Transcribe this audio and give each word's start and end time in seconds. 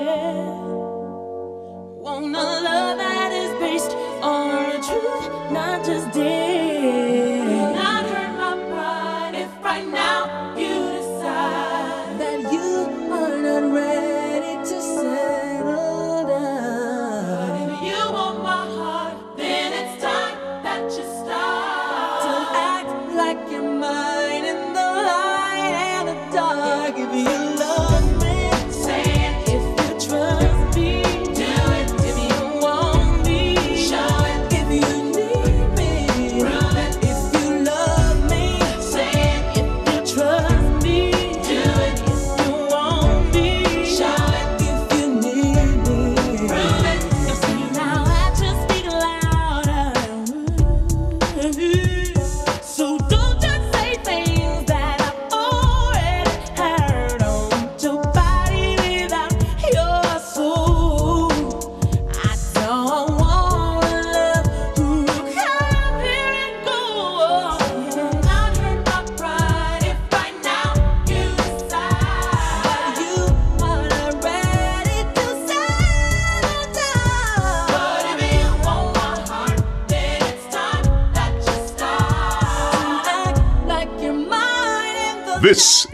fair. 0.00 0.59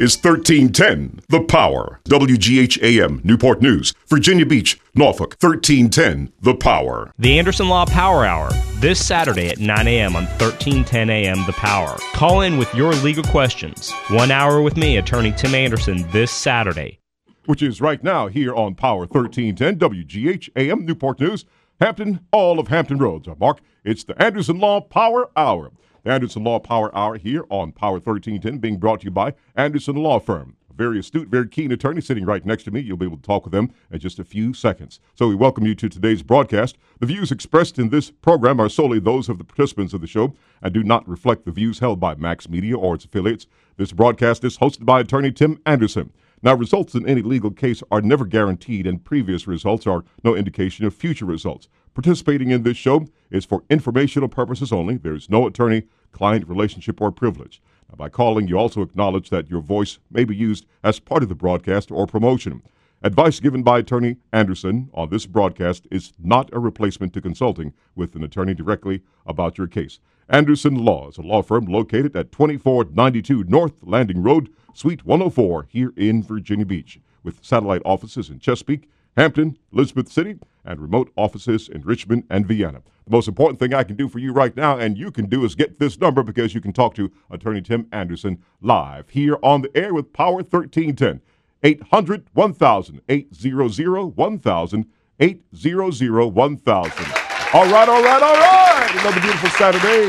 Is 0.07 0.17
1310, 0.17 1.21
The 1.29 1.41
Power. 1.43 2.01
WGHAM, 2.09 3.25
Newport 3.25 3.61
News, 3.61 3.93
Virginia 4.07 4.47
Beach, 4.47 4.81
Norfolk. 4.95 5.37
1310, 5.41 6.33
The 6.41 6.55
Power. 6.55 7.11
The 7.19 7.37
Anderson 7.41 7.69
Law 7.69 7.87
Power 7.87 8.25
Hour, 8.25 8.51
this 8.77 9.05
Saturday 9.05 9.49
at 9.49 9.59
9 9.59 9.89
a.m. 9.89 10.15
on 10.15 10.27
1310 10.27 11.11
a.m. 11.11 11.45
The 11.47 11.55
Power. 11.55 11.97
Call 12.13 12.43
in 12.43 12.57
with 12.57 12.73
your 12.73 12.93
legal 12.95 13.25
questions. 13.25 13.91
One 14.09 14.31
hour 14.31 14.63
with 14.63 14.77
me, 14.77 14.97
attorney 14.97 15.33
Tim 15.33 15.57
Anderson, 15.57 16.09
this 16.13 16.31
Saturday. 16.31 17.01
which 17.47 17.61
is 17.63 17.81
right 17.81 18.03
now 18.05 18.29
here 18.29 18.55
on 18.55 18.77
Power 18.77 19.07
1310 19.07 19.77
WGH 19.79 20.51
AM 20.55 20.87
Newport 20.87 21.19
News, 21.21 21.45
Hampton, 21.81 22.21
all 22.33 22.61
of 22.61 22.69
Hampton 22.69 22.99
Roads. 22.99 23.29
Mark, 23.41 23.59
it's 23.85 24.05
the 24.05 24.21
Anderson 24.23 24.61
Law 24.61 24.81
Power 24.81 25.31
Hour. 25.37 25.73
Anderson 26.07 26.45
Law 26.45 26.61
Power 26.61 26.95
Hour 26.97 27.19
here 27.19 27.45
on 27.51 27.73
Power 27.73 27.95
1310 27.95 28.59
being 28.59 28.79
brought 28.79 29.01
to 29.01 29.07
you 29.07 29.11
by 29.11 29.35
Anderson 29.57 29.97
Law 29.97 30.21
Firm. 30.21 30.57
A 30.71 30.75
very 30.75 30.99
astute, 30.99 31.29
very 31.29 31.49
keen 31.49 31.73
attorney 31.73 32.01
sitting 32.01 32.25
right 32.25 32.47
next 32.47 32.65
to 32.65 32.71
me. 32.71 32.81
You'll 32.81 32.97
be 32.97 33.07
able 33.07 33.17
to 33.17 33.23
talk 33.23 33.45
with 33.45 33.53
them 33.53 33.73
in 33.91 33.99
just 33.99 34.19
a 34.19 34.25
few 34.25 34.55
seconds. 34.55 35.01
So 35.15 35.29
we 35.29 35.35
welcome 35.35 35.67
you 35.67 35.75
to 35.75 35.89
today's 35.89 36.23
broadcast. 36.23 36.79
The 37.01 37.07
views 37.07 37.33
expressed 37.33 37.79
in 37.79 37.89
this 37.89 38.11
program 38.11 38.61
are 38.61 38.69
solely 38.69 39.01
those 39.01 39.29
of 39.29 39.39
the 39.39 39.45
participants 39.45 39.93
of 39.93 40.01
the 40.01 40.07
show 40.07 40.35
and 40.63 40.73
do 40.73 40.85
not 40.85 41.09
reflect 41.09 41.45
the 41.45 41.51
views 41.51 41.81
held 41.81 41.99
by 41.99 42.15
Max 42.15 42.49
Media 42.49 42.77
or 42.77 42.95
its 42.95 43.05
affiliates. 43.05 43.47
This 43.77 43.93
broadcast 43.93 44.45
is 44.45 44.59
hosted 44.59 44.85
by 44.85 45.01
attorney 45.01 45.33
Tim 45.33 45.61
Anderson. 45.67 46.13
Now, 46.43 46.55
results 46.55 46.95
in 46.95 47.09
any 47.09 47.23
legal 47.23 47.51
case 47.51 47.83
are 47.91 48.03
never 48.03 48.25
guaranteed, 48.25 48.87
and 48.87 49.03
previous 49.03 49.47
results 49.47 49.87
are 49.87 50.05
no 50.23 50.37
indication 50.37 50.85
of 50.85 50.95
future 50.95 51.25
results. 51.25 51.69
Participating 51.95 52.51
in 52.51 52.63
this 52.63 52.77
show 52.77 53.07
is 53.31 53.47
for 53.47 53.65
informational 53.71 54.29
purposes 54.29 54.71
only. 54.71 54.99
There 54.99 55.15
is 55.15 55.31
no 55.31 55.47
attorney 55.47 55.85
client 56.13 56.49
relationship 56.49 57.01
or 57.01 57.11
privilege. 57.13 57.63
Now, 57.89 57.97
by 57.97 58.09
calling, 58.09 58.49
you 58.49 58.59
also 58.59 58.83
acknowledge 58.83 59.31
that 59.31 59.51
your 59.51 59.61
voice 59.61 59.99
may 60.11 60.25
be 60.25 60.37
used 60.37 60.67
as 60.83 60.99
part 60.99 61.23
of 61.23 61.29
the 61.29 61.35
broadcast 61.35 61.91
or 61.91 62.07
promotion. 62.07 62.63
Advice 63.03 63.41
given 63.41 63.63
by 63.63 63.79
Attorney 63.79 64.17
Anderson 64.33 64.89
on 64.95 65.11
this 65.11 65.27
broadcast 65.27 65.87
is 65.91 66.13
not 66.19 66.49
a 66.53 66.59
replacement 66.59 67.13
to 67.13 67.21
consulting 67.21 67.73
with 67.95 68.17
an 68.17 68.25
attorney 68.25 68.55
directly 68.55 69.03
about 69.27 69.59
your 69.59 69.67
case. 69.67 70.01
Anderson 70.29 70.75
Law 70.75 71.09
is 71.09 71.19
a 71.19 71.23
law 71.23 71.43
firm 71.43 71.67
located 71.67 72.17
at 72.17 72.33
2492 72.33 73.45
North 73.45 73.75
Landing 73.83 74.23
Road, 74.23 74.49
Suite 74.75 75.05
104, 75.05 75.69
here 75.71 75.93
in 75.97 76.23
Virginia 76.23 76.67
Beach, 76.67 76.99
with 77.23 77.45
satellite 77.45 77.83
offices 77.85 78.29
in 78.31 78.41
Chesapeake, 78.41 78.89
Hampton, 79.17 79.57
Elizabeth 79.73 80.13
City, 80.13 80.37
and 80.65 80.81
remote 80.81 81.11
offices 81.17 81.69
in 81.69 81.81
Richmond 81.83 82.25
and 82.29 82.47
Vienna. 82.47 82.83
The 83.07 83.11
most 83.11 83.29
important 83.29 83.59
thing 83.59 83.73
I 83.73 83.83
can 83.83 83.97
do 83.97 84.09
for 84.09 84.19
you 84.19 84.33
right 84.33 84.55
now, 84.55 84.77
and 84.79 84.99
you 84.99 85.11
can 85.11 85.27
do, 85.27 85.45
is 85.45 85.55
get 85.55 85.79
this 85.79 85.99
number 85.99 86.23
because 86.23 86.55
you 86.55 86.61
can 86.61 86.73
talk 86.73 86.95
to 86.97 87.11
Attorney 87.31 87.63
Tim 87.63 87.87
Anderson 87.93 88.43
live 88.61 89.09
here 89.09 89.39
on 89.43 89.63
the 89.63 89.75
air 89.77 89.95
with 89.95 90.13
Power 90.13 90.37
1310. 90.37 91.23
800 91.63 92.27
1000 92.35 93.01
800 93.09 94.17
1000 94.17 94.87
800 95.19 96.35
1000. 96.35 97.07
All 97.55 97.65
right, 97.71 97.89
all 97.89 98.03
right, 98.03 98.23
all 98.23 98.35
right. 98.35 98.89
Another 99.01 99.21
beautiful 99.21 99.49
Saturday. 99.51 100.07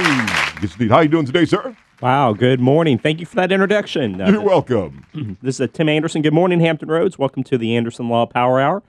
Yes, 0.62 0.74
indeed. 0.74 0.90
How 0.92 1.00
you 1.00 1.08
doing 1.08 1.26
today, 1.26 1.46
sir? 1.46 1.76
Wow, 2.02 2.34
good 2.34 2.60
morning. 2.60 2.98
Thank 3.00 3.20
you 3.22 3.26
for 3.26 3.36
that 3.38 3.52
introduction. 3.52 4.20
Uh, 4.20 4.30
You're 4.32 4.42
welcome. 4.42 5.06
This 5.42 5.56
is 5.56 5.62
uh, 5.62 5.68
Tim 5.72 5.88
Anderson. 5.88 6.22
Good 6.22 6.34
morning, 6.34 6.60
Hampton 6.60 6.90
Roads. 6.90 7.18
Welcome 7.18 7.44
to 7.46 7.58
the 7.58 7.76
Anderson 7.76 8.10
Law 8.10 8.26
Power 8.26 8.60
Hour. 8.60 8.84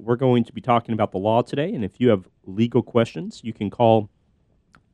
We're 0.00 0.16
going 0.16 0.44
to 0.44 0.52
be 0.52 0.60
talking 0.60 0.92
about 0.92 1.12
the 1.12 1.18
law 1.18 1.42
today, 1.42 1.72
and 1.74 1.84
if 1.84 2.00
you 2.00 2.08
have 2.08 2.28
legal 2.44 2.82
questions, 2.82 3.40
you 3.42 3.52
can 3.52 3.70
call 3.70 4.10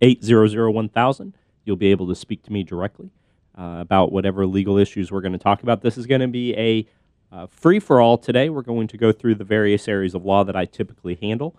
800-1000. 0.03 1.33
You'll 1.65 1.77
be 1.77 1.91
able 1.91 2.09
to 2.09 2.15
speak 2.15 2.43
to 2.45 2.53
me 2.53 2.63
directly 2.63 3.11
uh, 3.59 3.79
about 3.81 4.13
whatever 4.13 4.47
legal 4.47 4.77
issues 4.77 5.11
we're 5.11 5.21
going 5.21 5.33
to 5.33 5.39
talk 5.39 5.63
about. 5.63 5.83
This 5.83 5.97
is 5.97 6.07
going 6.07 6.21
to 6.21 6.29
be 6.29 6.55
a 6.57 6.87
uh, 7.33 7.47
free-for-all 7.47 8.19
today. 8.19 8.49
We're 8.49 8.63
going 8.63 8.87
to 8.89 8.97
go 8.97 9.13
through 9.13 9.37
the 9.37 9.45
various 9.45 9.89
areas 9.89 10.15
of 10.15 10.25
law 10.25 10.45
that 10.45 10.57
I 10.57 10.67
typically 10.67 11.19
handle. 11.21 11.57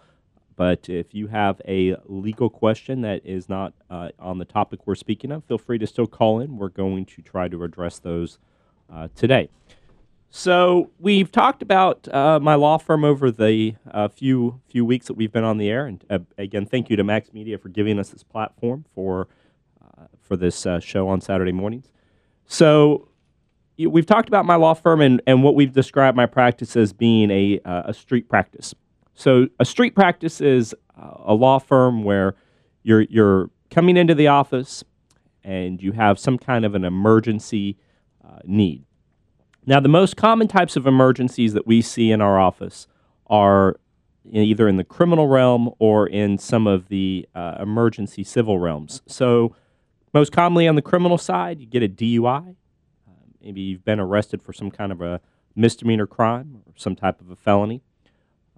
But 0.55 0.87
if 0.87 1.13
you 1.13 1.27
have 1.27 1.61
a 1.67 1.97
legal 2.05 2.49
question 2.49 3.01
that 3.01 3.25
is 3.25 3.49
not 3.49 3.73
uh, 3.89 4.09
on 4.19 4.37
the 4.37 4.45
topic 4.45 4.87
we're 4.87 4.95
speaking 4.95 5.31
of, 5.31 5.43
feel 5.43 5.57
free 5.57 5.77
to 5.79 5.87
still 5.87 6.07
call 6.07 6.39
in. 6.39 6.57
We're 6.57 6.69
going 6.69 7.05
to 7.07 7.21
try 7.21 7.49
to 7.49 7.63
address 7.63 7.99
those 7.99 8.39
uh, 8.91 9.09
today. 9.15 9.49
So 10.37 10.91
we've 10.99 11.31
talked 11.31 11.61
about 11.61 12.13
uh, 12.13 12.41
my 12.41 12.55
law 12.55 12.77
firm 12.77 13.05
over 13.05 13.31
the 13.31 13.75
uh, 13.89 14.09
few 14.09 14.59
few 14.67 14.83
weeks 14.83 15.07
that 15.07 15.13
we've 15.13 15.31
been 15.31 15.45
on 15.45 15.57
the 15.57 15.69
air, 15.69 15.85
and 15.85 16.03
uh, 16.09 16.19
again, 16.37 16.65
thank 16.65 16.89
you 16.89 16.97
to 16.97 17.05
Max 17.05 17.31
Media 17.31 17.57
for 17.57 17.69
giving 17.69 17.97
us 17.99 18.09
this 18.09 18.21
platform 18.21 18.83
for 18.93 19.29
uh, 19.81 20.07
for 20.19 20.35
this 20.35 20.65
uh, 20.65 20.81
show 20.81 21.07
on 21.07 21.21
Saturday 21.21 21.53
mornings. 21.53 21.89
So 22.47 23.07
we've 23.77 24.05
talked 24.05 24.27
about 24.27 24.45
my 24.45 24.55
law 24.55 24.73
firm 24.73 24.99
and, 24.99 25.21
and 25.25 25.41
what 25.41 25.55
we've 25.55 25.71
described 25.71 26.17
my 26.17 26.25
practice 26.25 26.75
as 26.75 26.91
being 26.91 27.31
a 27.31 27.61
uh, 27.63 27.83
a 27.85 27.93
street 27.93 28.27
practice. 28.27 28.75
So 29.13 29.47
a 29.61 29.63
street 29.63 29.95
practice 29.95 30.41
is 30.41 30.75
a 30.97 31.33
law 31.33 31.59
firm 31.59 32.03
where 32.03 32.35
you're 32.83 33.03
you're 33.03 33.51
coming 33.71 33.95
into 33.95 34.13
the 34.13 34.27
office 34.27 34.83
and 35.45 35.81
you 35.81 35.93
have 35.93 36.19
some 36.19 36.37
kind 36.37 36.65
of 36.65 36.75
an 36.75 36.83
emergency 36.83 37.77
need. 38.43 38.83
Now, 39.67 39.79
the 39.79 39.89
most 39.89 40.15
common 40.15 40.47
types 40.47 40.75
of 40.75 40.85
emergencies 40.85 41.53
that 41.53 41.65
we 41.65 41.81
see 41.81 42.11
in 42.11 42.21
our 42.21 42.39
office 42.39 42.87
are 43.27 43.79
either 44.31 44.67
in 44.67 44.77
the 44.77 44.83
criminal 44.83 45.27
realm 45.27 45.71
or 45.79 46.07
in 46.07 46.37
some 46.37 46.67
of 46.67 46.89
the 46.89 47.27
uh, 47.33 47.57
emergency 47.59 48.23
civil 48.23 48.59
realms. 48.59 49.01
So, 49.07 49.55
most 50.13 50.31
commonly 50.31 50.67
on 50.67 50.75
the 50.75 50.81
criminal 50.81 51.17
side, 51.17 51.59
you 51.59 51.65
get 51.65 51.83
a 51.83 51.89
DUI. 51.89 52.55
Uh, 53.07 53.11
maybe 53.41 53.61
you've 53.61 53.83
been 53.83 53.99
arrested 53.99 54.41
for 54.41 54.53
some 54.53 54.71
kind 54.71 54.91
of 54.91 55.01
a 55.01 55.19
misdemeanor 55.55 56.07
crime 56.07 56.61
or 56.65 56.73
some 56.75 56.95
type 56.95 57.19
of 57.19 57.29
a 57.31 57.35
felony. 57.35 57.81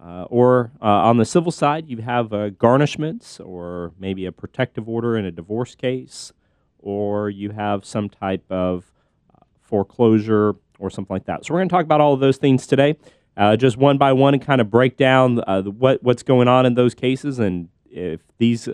Uh, 0.00 0.24
or 0.24 0.70
uh, 0.80 0.84
on 0.84 1.16
the 1.16 1.24
civil 1.24 1.50
side, 1.50 1.88
you 1.88 1.98
have 1.98 2.32
uh, 2.32 2.50
garnishments 2.50 3.44
or 3.44 3.92
maybe 3.98 4.26
a 4.26 4.32
protective 4.32 4.88
order 4.88 5.16
in 5.16 5.24
a 5.24 5.32
divorce 5.32 5.74
case, 5.74 6.32
or 6.78 7.28
you 7.28 7.50
have 7.50 7.84
some 7.84 8.08
type 8.08 8.44
of 8.50 8.92
uh, 9.34 9.44
foreclosure 9.60 10.54
or 10.78 10.90
something 10.90 11.14
like 11.14 11.26
that. 11.26 11.44
So 11.44 11.54
we're 11.54 11.60
going 11.60 11.68
to 11.68 11.72
talk 11.74 11.84
about 11.84 12.00
all 12.00 12.14
of 12.14 12.20
those 12.20 12.36
things 12.38 12.66
today, 12.66 12.96
uh, 13.36 13.56
just 13.56 13.76
one 13.76 13.98
by 13.98 14.12
one, 14.12 14.34
and 14.34 14.42
kind 14.42 14.60
of 14.60 14.70
break 14.70 14.96
down 14.96 15.40
uh, 15.46 15.62
the, 15.62 15.70
what 15.70 16.02
what's 16.02 16.22
going 16.22 16.48
on 16.48 16.66
in 16.66 16.74
those 16.74 16.94
cases. 16.94 17.38
And 17.38 17.68
if 17.90 18.20
these 18.38 18.68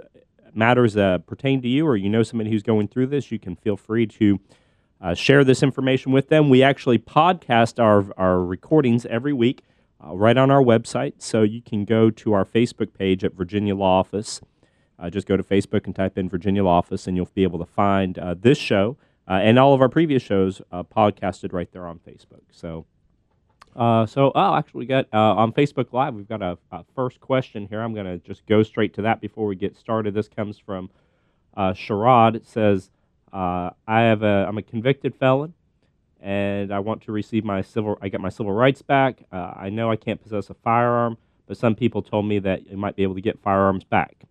matters 0.54 0.94
pertain 1.26 1.62
to 1.62 1.68
you, 1.68 1.86
or 1.86 1.96
you 1.96 2.08
know 2.08 2.22
somebody 2.22 2.50
who's 2.50 2.62
going 2.62 2.88
through 2.88 3.08
this, 3.08 3.32
you 3.32 3.38
can 3.38 3.56
feel 3.56 3.76
free 3.76 4.06
to 4.06 4.40
uh, 5.00 5.14
share 5.14 5.44
this 5.44 5.62
information 5.62 6.12
with 6.12 6.28
them. 6.28 6.48
We 6.48 6.62
actually 6.62 6.98
podcast 6.98 7.82
our 7.82 8.06
our 8.16 8.44
recordings 8.44 9.06
every 9.06 9.32
week. 9.32 9.62
uh, 10.04 10.14
right 10.14 10.36
on 10.36 10.50
our 10.50 10.62
website. 10.62 11.14
So 11.18 11.42
you 11.42 11.62
can 11.62 11.84
go 11.84 12.10
to 12.10 12.32
our 12.32 12.44
Facebook 12.44 12.94
page 12.94 13.24
at 13.24 13.34
Virginia 13.34 13.74
Law 13.74 14.00
Office. 14.00 14.40
Uh, 14.98 15.10
just 15.10 15.26
go 15.26 15.36
to 15.36 15.42
Facebook 15.42 15.86
and 15.86 15.94
type 15.94 16.16
in 16.18 16.28
Virginia 16.28 16.64
Law 16.64 16.78
Office, 16.78 17.06
and 17.06 17.16
you'll 17.16 17.28
be 17.34 17.42
able 17.42 17.58
to 17.58 17.64
find 17.64 18.18
this 18.40 18.58
show 18.58 18.96
uh, 19.28 19.34
and 19.34 19.58
all 19.58 19.74
of 19.74 19.80
our 19.80 19.88
previous 19.88 20.22
shows 20.22 20.60
uh, 20.70 20.82
podcasted 20.82 21.52
right 21.52 21.70
there 21.72 21.86
on 21.86 21.98
Facebook. 22.06 22.42
So, 22.50 22.84
uh, 23.74 24.06
so 24.06 24.32
oh, 24.34 24.54
actually, 24.54 24.80
we 24.80 24.86
got 24.86 25.06
uh, 25.12 25.34
on 25.34 25.52
Facebook 25.52 25.92
Live. 25.92 26.14
We've 26.14 26.28
got 26.28 26.42
a, 26.42 26.58
a 26.70 26.84
first 26.94 27.20
question 27.20 27.66
here. 27.66 27.80
I'm 27.80 27.94
going 27.94 28.06
to 28.06 28.18
just 28.18 28.46
go 28.46 28.62
straight 28.62 28.94
to 28.94 29.02
that 29.02 29.20
before 29.20 29.46
we 29.46 29.56
get 29.56 29.76
started. 29.76 30.14
This 30.14 30.28
comes 30.28 30.58
from 30.58 30.90
uh, 31.56 31.72
Sherrod. 31.72 32.34
It 32.36 32.46
says, 32.46 32.90
uh, 33.32 33.70
"I 33.88 34.02
have 34.02 34.22
a 34.22 34.46
I'm 34.48 34.58
a 34.58 34.62
convicted 34.62 35.14
felon." 35.14 35.54
And 36.20 36.72
I 36.72 36.78
want 36.78 37.02
to 37.02 37.12
receive 37.12 37.44
my 37.44 37.60
civil. 37.60 37.98
I 38.00 38.08
get 38.08 38.18
my 38.18 38.30
civil 38.30 38.52
rights 38.52 38.80
back. 38.80 39.24
I 39.30 39.68
know 39.68 39.90
I 39.90 39.96
can't 39.96 40.22
possess 40.22 40.48
a 40.48 40.54
firearm, 40.54 41.18
but 41.46 41.58
some 41.58 41.74
people 41.74 42.00
told 42.00 42.24
me 42.24 42.38
that 42.38 42.66
you 42.70 42.78
might 42.78 42.96
be 42.96 43.02
able 43.02 43.14
to 43.14 43.20
get 43.20 43.38
firearms 43.40 43.84
back. 43.84 44.24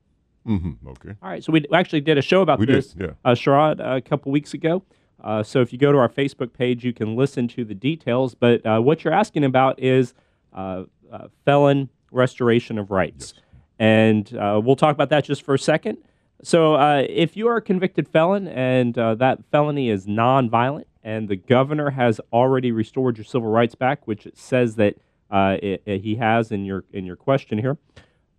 Mm-hmm. 0.48 0.88
Okay. 0.90 1.16
All 1.22 1.30
right, 1.30 1.44
so 1.44 1.52
we 1.52 1.66
actually 1.74 2.02
did 2.02 2.18
a 2.18 2.22
show 2.22 2.42
about 2.42 2.60
We 2.60 2.66
did, 2.66 2.76
this, 2.76 2.96
yeah. 3.00 3.12
uh, 3.24 3.32
Sherrod, 3.32 3.80
a 3.80 4.02
couple 4.02 4.32
weeks 4.32 4.54
ago. 4.54 4.84
Uh, 5.24 5.42
so 5.42 5.62
if 5.62 5.72
you 5.72 5.80
go 5.80 5.92
to 5.92 5.98
our 5.98 6.10
Facebook 6.10 6.52
page, 6.54 6.84
you 6.84 6.92
can 6.94 7.16
listen 7.16 7.48
to 7.50 7.64
the 7.64 7.74
details. 7.74 8.36
But 8.36 8.66
uh, 8.66 8.80
what 8.82 9.04
you're 9.04 9.14
asking 9.14 9.46
about 9.46 9.80
is 9.80 10.14
uh, 10.54 10.84
uh, 11.12 11.28
felon 11.46 11.90
restoration 12.12 12.78
of 12.78 12.92
rights, 12.92 13.34
and 13.80 14.36
uh, 14.36 14.60
we'll 14.64 14.76
talk 14.76 14.94
about 14.94 15.10
that 15.10 15.24
just 15.24 15.44
for 15.44 15.54
a 15.54 15.60
second. 15.60 15.98
So 16.44 16.76
uh, 16.76 17.06
if 17.08 17.38
you 17.38 17.48
are 17.48 17.56
a 17.56 17.62
convicted 17.62 18.08
felon 18.10 18.50
and 18.50 18.98
uh, 18.98 19.16
that 19.16 19.40
felony 19.50 19.90
is 19.90 20.06
nonviolent, 20.08 20.84
and 21.02 21.30
the 21.30 21.38
governor 21.38 21.92
has 21.92 22.20
already 22.34 22.72
restored 22.74 23.18
your 23.18 23.24
civil 23.26 23.50
rights 23.50 23.76
back, 23.76 24.06
which 24.08 24.26
it 24.26 24.38
says 24.38 24.76
that 24.76 24.96
uh, 25.32 25.58
it, 25.64 25.82
it- 25.86 26.02
he 26.02 26.16
has 26.16 26.52
in 26.52 26.66
your 26.66 26.84
in 26.92 27.06
your 27.06 27.16
question 27.16 27.58
here 27.60 27.78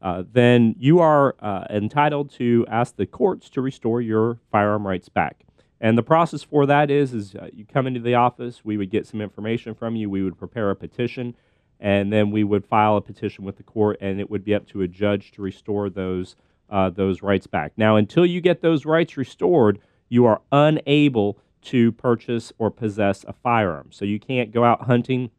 uh, 0.05 0.23
then 0.31 0.77
you 0.79 1.01
are 1.01 1.35
uh, 1.41 1.65
entitled 1.71 2.31
to 2.31 2.67
ask 2.69 2.95
the 2.97 3.07
courts 3.07 3.49
to 3.49 3.63
restore 3.63 4.03
your 4.03 4.39
firearm 4.53 4.87
rights 4.87 5.09
back. 5.09 5.45
And 5.81 5.97
the 5.97 6.03
process 6.03 6.43
for 6.43 6.67
that 6.67 6.91
is, 6.91 7.15
is 7.15 7.35
uh, 7.35 7.49
you 7.53 7.65
come 7.65 7.87
into 7.87 8.01
the 8.01 8.15
office, 8.15 8.63
we 8.65 8.77
would 8.77 8.91
get 8.91 9.07
some 9.07 9.23
information 9.23 9.75
from 9.75 9.97
you, 9.97 10.11
we 10.11 10.23
would 10.23 10.39
prepare 10.39 10.71
a 10.71 10.77
petition, 10.77 11.35
and 11.81 12.13
then 12.13 12.31
we 12.31 12.45
would 12.45 12.67
file 12.67 12.99
a 12.99 13.01
petition 13.01 13.45
with 13.45 13.57
the 13.57 13.63
court, 13.63 13.97
and 14.03 14.21
it 14.21 14.31
would 14.31 14.45
be 14.45 14.55
up 14.55 14.67
to 14.69 14.83
a 14.83 14.89
judge 14.89 15.33
to 15.33 15.43
restore 15.43 15.89
those 15.89 16.37
uh, 16.71 16.91
those 16.91 17.23
rights 17.23 17.47
back. 17.47 17.73
Now, 17.77 17.97
until 17.97 18.25
you 18.25 18.41
get 18.41 18.63
those 18.63 18.87
rights 18.87 19.17
restored, 19.17 19.79
you 20.09 20.27
are 20.27 20.41
unable 20.53 21.39
to 21.63 21.93
purchase 21.93 22.53
or 22.59 22.71
possess 22.71 23.25
a 23.25 23.33
firearm. 23.33 23.89
So 23.91 24.05
you 24.05 24.19
can't 24.19 24.51
go 24.51 24.65
out 24.65 24.83
hunting 24.83 25.31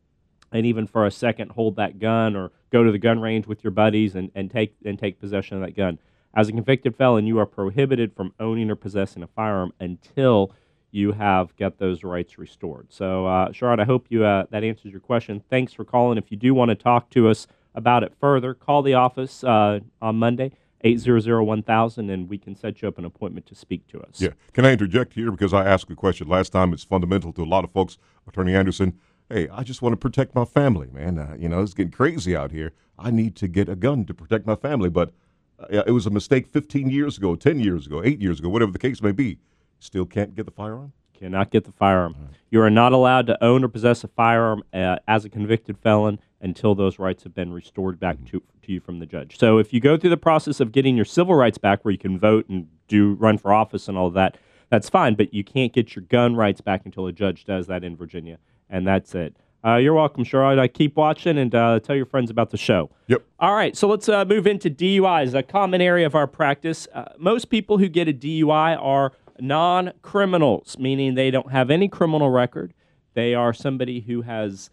and 0.56 0.66
even 0.66 0.88
for 0.88 1.06
a 1.06 1.12
second 1.12 1.52
hold 1.52 1.75
that 1.75 2.00
gun 2.00 2.36
or 2.36 2.52
go 2.72 2.84
to 2.84 2.92
the 2.92 2.98
gun 2.98 3.19
range 3.19 3.46
with 3.46 3.63
your 3.63 3.72
buddies 3.72 4.16
and, 4.16 4.31
and 4.34 4.50
take 4.50 4.74
and 4.86 4.98
take 4.98 5.19
possession 5.19 5.57
of 5.57 5.63
that 5.63 5.75
gun. 5.75 6.00
As 6.34 6.48
a 6.48 6.54
convicted 6.54 6.96
felon, 6.96 7.28
you 7.28 7.38
are 7.40 7.46
prohibited 7.46 8.13
from 8.16 8.34
owning 8.40 8.72
or 8.72 8.75
possessing 8.75 9.22
a 9.22 9.28
firearm 9.28 9.74
until 9.80 10.54
you 10.92 11.12
have 11.12 11.56
got 11.57 11.78
those 11.78 12.06
rights 12.06 12.38
restored. 12.38 12.88
So, 12.90 13.25
uh, 13.25 13.50
Sherrod, 13.50 13.81
I 13.81 13.84
hope 13.84 14.07
you 14.10 14.24
uh, 14.24 14.46
that 14.50 14.63
answers 14.63 14.92
your 14.92 15.02
question. 15.02 15.44
Thanks 15.50 15.74
for 15.74 15.84
calling. 15.84 16.18
If 16.18 16.31
you 16.31 16.38
do 16.38 16.54
want 16.54 16.69
to 16.69 16.75
talk 16.75 17.10
to 17.12 17.28
us 17.28 17.48
about 17.74 18.04
it 18.04 18.13
further, 18.19 18.54
call 18.54 18.81
the 18.81 18.94
office 18.94 19.44
uh, 19.44 19.81
on 20.02 20.16
Monday, 20.16 20.52
800-1000, 20.86 22.13
and 22.13 22.30
we 22.30 22.38
can 22.38 22.56
set 22.56 22.81
you 22.81 22.88
up 22.88 22.98
an 22.98 23.04
appointment 23.04 23.46
to 23.48 23.56
speak 23.56 23.88
to 23.88 24.00
us. 24.00 24.22
Yeah. 24.22 24.30
Can 24.54 24.66
I 24.66 24.72
interject 24.72 25.13
here 25.13 25.31
because 25.31 25.54
I 25.54 25.66
asked 25.66 25.92
a 25.92 25.96
question 25.96 26.30
last 26.30 26.54
time? 26.54 26.72
It's 26.72 26.86
fundamental 26.86 27.34
to 27.34 27.44
a 27.44 27.46
lot 27.46 27.66
of 27.66 27.72
folks. 27.72 27.98
Attorney 28.25 28.56
Anderson. 28.56 28.98
Hey, 29.30 29.50
I 29.50 29.63
just 29.63 29.81
want 29.81 29.94
to 29.94 29.98
protect 29.98 30.36
my 30.36 30.45
family, 30.45 30.88
man. 30.94 31.18
Uh, 31.18 31.36
you 31.38 31.50
know, 31.50 31.63
it's 31.63 31.74
getting 31.74 31.92
crazy 31.92 32.36
out 32.36 32.51
here. 32.51 32.74
I 33.00 33.10
need 33.10 33.36
to 33.38 33.48
get 33.48 33.68
a 33.68 33.75
gun 33.75 34.06
to 34.06 34.13
protect 34.13 34.45
my 34.45 34.56
family, 34.56 34.89
but 34.89 35.13
uh, 35.60 35.83
it 35.88 35.92
was 35.92 36.06
a 36.06 36.12
mistake 36.12 36.48
15 36.48 36.92
years 36.92 37.18
ago, 37.18 37.36
10 37.36 37.60
years 37.60 37.88
ago, 37.88 38.04
8 38.04 38.22
years 38.22 38.39
ago, 38.39 38.50
whatever 38.50 38.72
the 38.72 38.80
case 38.80 39.01
may 39.01 39.12
be. 39.12 39.39
Still 39.80 40.06
can't 40.06 40.36
get 40.36 40.45
the 40.45 40.51
firearm? 40.51 40.94
Cannot 41.13 41.50
get 41.50 41.63
the 41.63 41.72
firearm. 41.72 42.16
You 42.51 42.62
are 42.62 42.69
not 42.69 42.94
allowed 42.94 43.25
to 43.27 43.44
own 43.44 43.63
or 43.63 43.68
possess 43.68 44.04
a 44.04 44.10
firearm 44.10 44.63
uh, 44.74 44.98
as 45.07 45.25
a 45.25 45.30
convicted 45.30 45.80
felon 45.80 46.19
until 46.42 46.75
those 46.75 47.00
rights 47.00 47.24
have 47.24 47.33
been 47.33 47.51
restored 47.51 48.00
back 48.00 48.18
to, 48.25 48.44
to 48.62 48.71
you 48.71 48.80
from 48.80 49.00
the 49.00 49.06
judge. 49.07 49.39
So 49.39 49.57
if 49.57 49.74
you 49.74 49.80
go 49.80 49.98
through 49.98 50.12
the 50.12 50.18
process 50.18 50.60
of 50.60 50.71
getting 50.71 50.95
your 50.95 51.06
civil 51.06 51.33
rights 51.33 51.57
back, 51.57 51.83
where 51.83 51.92
you 51.92 51.98
can 51.98 52.19
vote 52.19 52.48
and 52.48 52.68
do 52.88 53.13
run 53.13 53.38
for 53.39 53.51
office 53.51 53.88
and 53.88 53.98
all 53.98 54.07
of 54.07 54.13
that, 54.13 54.38
that's 54.69 54.89
fine. 54.89 55.16
But 55.16 55.33
you 55.33 55.44
can't 55.44 55.74
get 55.74 55.95
your 55.95 56.04
gun 56.04 56.36
rights 56.36 56.62
back 56.62 56.81
until 56.86 57.07
a 57.07 57.12
judge 57.12 57.45
does 57.45 57.68
that 57.68 57.83
in 57.83 57.95
Virginia, 57.95 58.38
and 58.70 58.88
that's 58.88 59.16
it. 59.16 59.36
Uh, 59.66 59.78
you're 59.78 59.96
welcome, 59.96 60.24
Sherrod. 60.24 60.60
I 60.60 60.68
keep 60.68 60.96
watching 60.96 61.40
and 61.40 61.54
uh, 61.56 61.80
tell 61.80 61.96
your 61.96 62.06
friends 62.06 62.30
about 62.30 62.52
the 62.52 62.58
show. 62.58 62.92
Yep. 63.08 63.24
All 63.40 63.56
right, 63.56 63.76
so 63.76 63.88
let's 63.88 64.08
uh, 64.08 64.24
move 64.24 64.46
into 64.46 64.70
DUIs, 64.70 65.34
a 65.34 65.42
common 65.42 65.82
area 65.82 66.06
of 66.06 66.14
our 66.14 66.28
practice. 66.28 66.88
Uh, 66.94 67.06
most 67.18 67.50
people 67.50 67.80
who 67.80 67.90
get 67.90 68.08
a 68.08 68.14
DUI 68.14 68.78
are 68.80 69.12
non 69.40 69.92
criminals, 70.04 70.78
meaning 70.78 71.16
they 71.16 71.32
don't 71.32 71.52
have 71.52 71.72
any 71.72 71.88
criminal 71.88 72.30
record. 72.30 72.74
They 73.16 73.34
are 73.34 73.54
somebody 73.54 74.02
who 74.02 74.22
has 74.22 74.70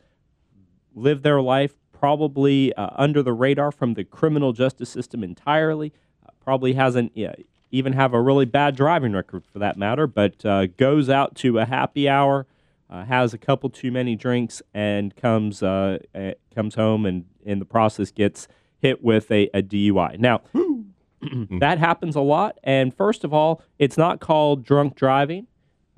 lived 0.95 1.23
their 1.23 1.41
life 1.41 1.75
probably 1.93 2.75
uh, 2.75 2.91
under 2.97 3.23
the 3.23 3.33
radar 3.33 3.71
from 3.73 3.95
the 3.95 4.05
criminal 4.05 4.53
justice 4.53 4.91
system 4.91 5.23
entirely. 5.23 5.93
Uh, 6.27 6.31
probably 6.41 6.75
hasn't 6.75 7.13
yeah, 7.15 7.33
even 7.71 7.93
have 7.93 8.13
a 8.13 8.21
really 8.21 8.45
bad 8.45 8.77
driving 8.77 9.13
record 9.13 9.45
for 9.47 9.59
that 9.61 9.77
matter, 9.77 10.07
but 10.07 10.45
uh, 10.45 10.67
goes 10.67 11.09
out 11.09 11.35
to 11.37 11.59
a 11.59 11.65
happy 11.65 12.09
hour, 12.09 12.47
uh, 12.93 13.05
has 13.05 13.33
a 13.33 13.39
couple 13.39 13.71
too 13.71 13.91
many 13.91 14.15
drinks, 14.15 14.63
and 14.75 15.17
comes 15.17 15.63
uh, 15.63 15.99
uh, 16.15 16.33
comes 16.55 16.75
home 16.75 17.07
and 17.07 17.25
in 17.45 17.59
the 17.59 17.65
process 17.65 18.11
gets 18.11 18.47
hit 18.79 19.03
with 19.03 19.31
a, 19.31 19.49
a 19.55 19.63
DUI. 19.63 20.19
Now. 20.19 20.43
that 21.61 21.79
happens 21.79 22.17
a 22.17 22.21
lot. 22.21 22.59
And 22.65 22.93
first 22.93 23.23
of 23.23 23.33
all, 23.33 23.63
it's 23.79 23.97
not 23.97 24.19
called 24.19 24.65
drunk 24.65 24.97
driving. 24.97 25.47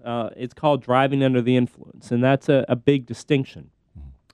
Uh, 0.04 0.28
it's 0.36 0.52
called 0.52 0.82
driving 0.82 1.24
under 1.24 1.40
the 1.40 1.56
influence. 1.56 2.10
And 2.10 2.22
that's 2.22 2.50
a, 2.50 2.66
a 2.68 2.76
big 2.76 3.06
distinction 3.06 3.70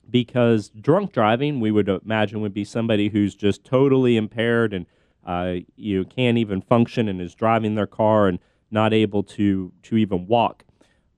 because 0.09 0.69
drunk 0.69 1.13
driving, 1.13 1.61
we 1.61 1.71
would 1.71 1.87
imagine, 1.87 2.41
would 2.41 2.53
be 2.53 2.65
somebody 2.65 3.07
who's 3.09 3.33
just 3.33 3.63
totally 3.63 4.17
impaired 4.17 4.73
and 4.73 4.85
uh, 5.25 5.55
you 5.77 6.03
can't 6.03 6.37
even 6.37 6.61
function 6.61 7.07
and 7.07 7.21
is 7.21 7.33
driving 7.33 7.75
their 7.75 7.87
car 7.87 8.27
and 8.27 8.39
not 8.69 8.93
able 8.93 9.23
to 9.23 9.71
to 9.83 9.97
even 9.97 10.27
walk 10.27 10.65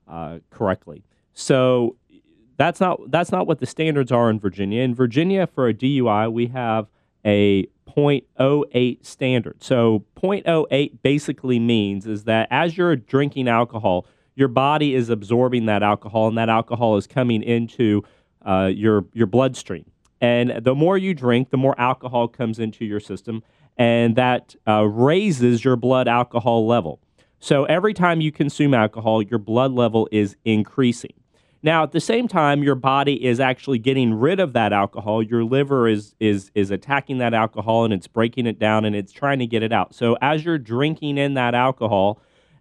uh, 0.08 0.40
correctly. 0.50 1.04
So 1.34 1.96
that's 2.58 2.80
not 2.80 3.00
that's 3.10 3.32
not 3.32 3.48
what 3.48 3.60
the 3.60 3.66
standards 3.66 4.12
are 4.12 4.30
in 4.30 4.40
Virginia. 4.40 4.84
In 4.84 4.94
Virginia, 4.94 5.48
for 5.48 5.68
a 5.68 5.74
DUI, 5.74 6.32
we 6.32 6.48
have 6.48 6.88
a 7.26 7.68
0.08 7.96 9.06
standard. 9.06 9.64
So 9.64 10.06
0.08 10.22 11.02
basically 11.02 11.60
means 11.60 12.08
is 12.08 12.24
that 12.26 12.48
as 12.52 12.78
you're 12.78 12.96
drinking 12.96 13.48
alcohol, 13.48 14.06
your 14.36 14.48
body 14.48 14.96
is 14.96 15.10
absorbing 15.10 15.68
that 15.68 15.84
alcohol, 15.84 16.28
and 16.28 16.38
that 16.38 16.50
alcohol 16.50 16.98
is 16.98 17.08
coming 17.08 17.44
into 17.44 18.04
uh, 18.46 18.72
your 18.74 19.06
your 19.14 19.28
bloodstream. 19.28 19.86
And 20.22 20.64
the 20.64 20.74
more 20.74 20.98
you 20.98 21.14
drink, 21.14 21.50
the 21.50 21.58
more 21.58 21.80
alcohol 21.80 22.28
comes 22.28 22.58
into 22.58 22.86
your 22.86 23.00
system, 23.00 23.44
and 23.78 24.16
that 24.16 24.56
uh, 24.68 24.84
raises 24.84 25.66
your 25.66 25.76
blood 25.76 26.08
alcohol 26.08 26.66
level. 26.66 27.00
So 27.40 27.66
every 27.66 27.94
time 27.94 28.22
you 28.22 28.32
consume 28.32 28.74
alcohol, 28.74 29.22
your 29.22 29.40
blood 29.40 29.74
level 29.74 30.08
is 30.12 30.38
increasing. 30.46 31.14
Now, 31.66 31.84
at 31.84 31.94
the 31.94 32.02
same 32.02 32.28
time, 32.28 32.62
your 32.62 32.76
body 32.76 33.26
is 33.26 33.40
actually 33.40 33.80
getting 33.80 34.14
rid 34.14 34.42
of 34.42 34.52
that 34.52 34.74
alcohol. 34.74 35.24
Your 35.24 35.46
liver 35.46 35.88
is 35.88 36.14
is 36.20 36.52
is 36.54 36.72
attacking 36.72 37.20
that 37.20 37.34
alcohol 37.34 37.86
and 37.86 37.94
it's 37.94 38.08
breaking 38.08 38.48
it 38.48 38.60
down 38.60 38.84
and 38.84 38.94
it's 38.94 39.14
trying 39.14 39.40
to 39.40 39.48
get 39.48 39.64
it 39.64 39.72
out. 39.72 39.96
So 39.96 40.18
as 40.22 40.44
you're 40.44 40.58
drinking 40.58 41.18
in 41.18 41.36
that 41.36 41.56
alcohol, 41.56 42.20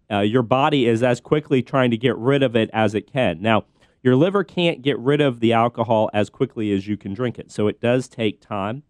uh, 0.08 0.20
your 0.20 0.42
body 0.42 0.86
is 0.86 1.02
as 1.02 1.20
quickly 1.20 1.62
trying 1.62 1.90
to 1.90 1.96
get 1.96 2.16
rid 2.16 2.44
of 2.44 2.54
it 2.54 2.70
as 2.72 2.94
it 2.94 3.12
can. 3.12 3.42
Now, 3.42 3.64
your 4.04 4.14
liver 4.14 4.44
can't 4.44 4.82
get 4.82 4.98
rid 5.00 5.20
of 5.20 5.40
the 5.40 5.52
alcohol 5.52 6.08
as 6.14 6.30
quickly 6.30 6.72
as 6.72 6.86
you 6.86 6.96
can 6.96 7.12
drink 7.12 7.40
it. 7.40 7.50
So 7.50 7.66
it 7.66 7.80
does 7.80 8.08
take 8.08 8.40
time. 8.40 8.84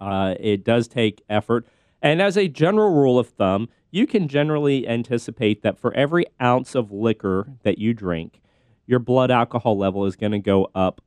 Uh, 0.00 0.34
it 0.38 0.64
does 0.64 0.86
take 0.86 1.22
effort. 1.28 1.66
And 2.00 2.22
as 2.22 2.36
a 2.36 2.46
general 2.46 2.92
rule 2.92 3.18
of 3.18 3.30
thumb, 3.30 3.68
you 3.90 4.06
can 4.06 4.28
generally 4.28 4.86
anticipate 4.86 5.62
that 5.62 5.78
for 5.78 5.94
every 5.94 6.26
ounce 6.42 6.74
of 6.74 6.92
liquor 6.92 7.46
that 7.62 7.78
you 7.78 7.94
drink, 7.94 8.40
your 8.86 8.98
blood 8.98 9.30
alcohol 9.30 9.76
level 9.76 10.06
is 10.06 10.16
going 10.16 10.32
to 10.32 10.38
go 10.38 10.70
up 10.74 11.00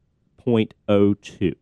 0.02. 0.46 1.54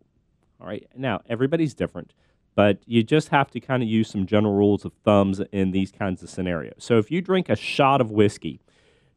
All 0.60 0.68
right. 0.68 0.88
Now, 0.96 1.22
everybody's 1.28 1.74
different, 1.74 2.14
but 2.56 2.80
you 2.86 3.04
just 3.04 3.30
have 3.30 3.52
to 3.52 3.60
kind 3.60 3.84
of 3.84 3.90
use 3.90 4.10
some 4.10 4.26
general 4.26 4.54
rules 4.54 4.86
of 4.86 4.94
thumbs 5.04 5.42
in 5.52 5.72
these 5.72 5.92
kinds 5.92 6.24
of 6.24 6.30
scenarios. 6.30 6.76
So 6.78 6.98
if 6.98 7.12
you 7.12 7.22
drink 7.22 7.50
a 7.50 7.56
shot 7.56 8.02
of 8.02 8.12
whiskey, 8.12 8.62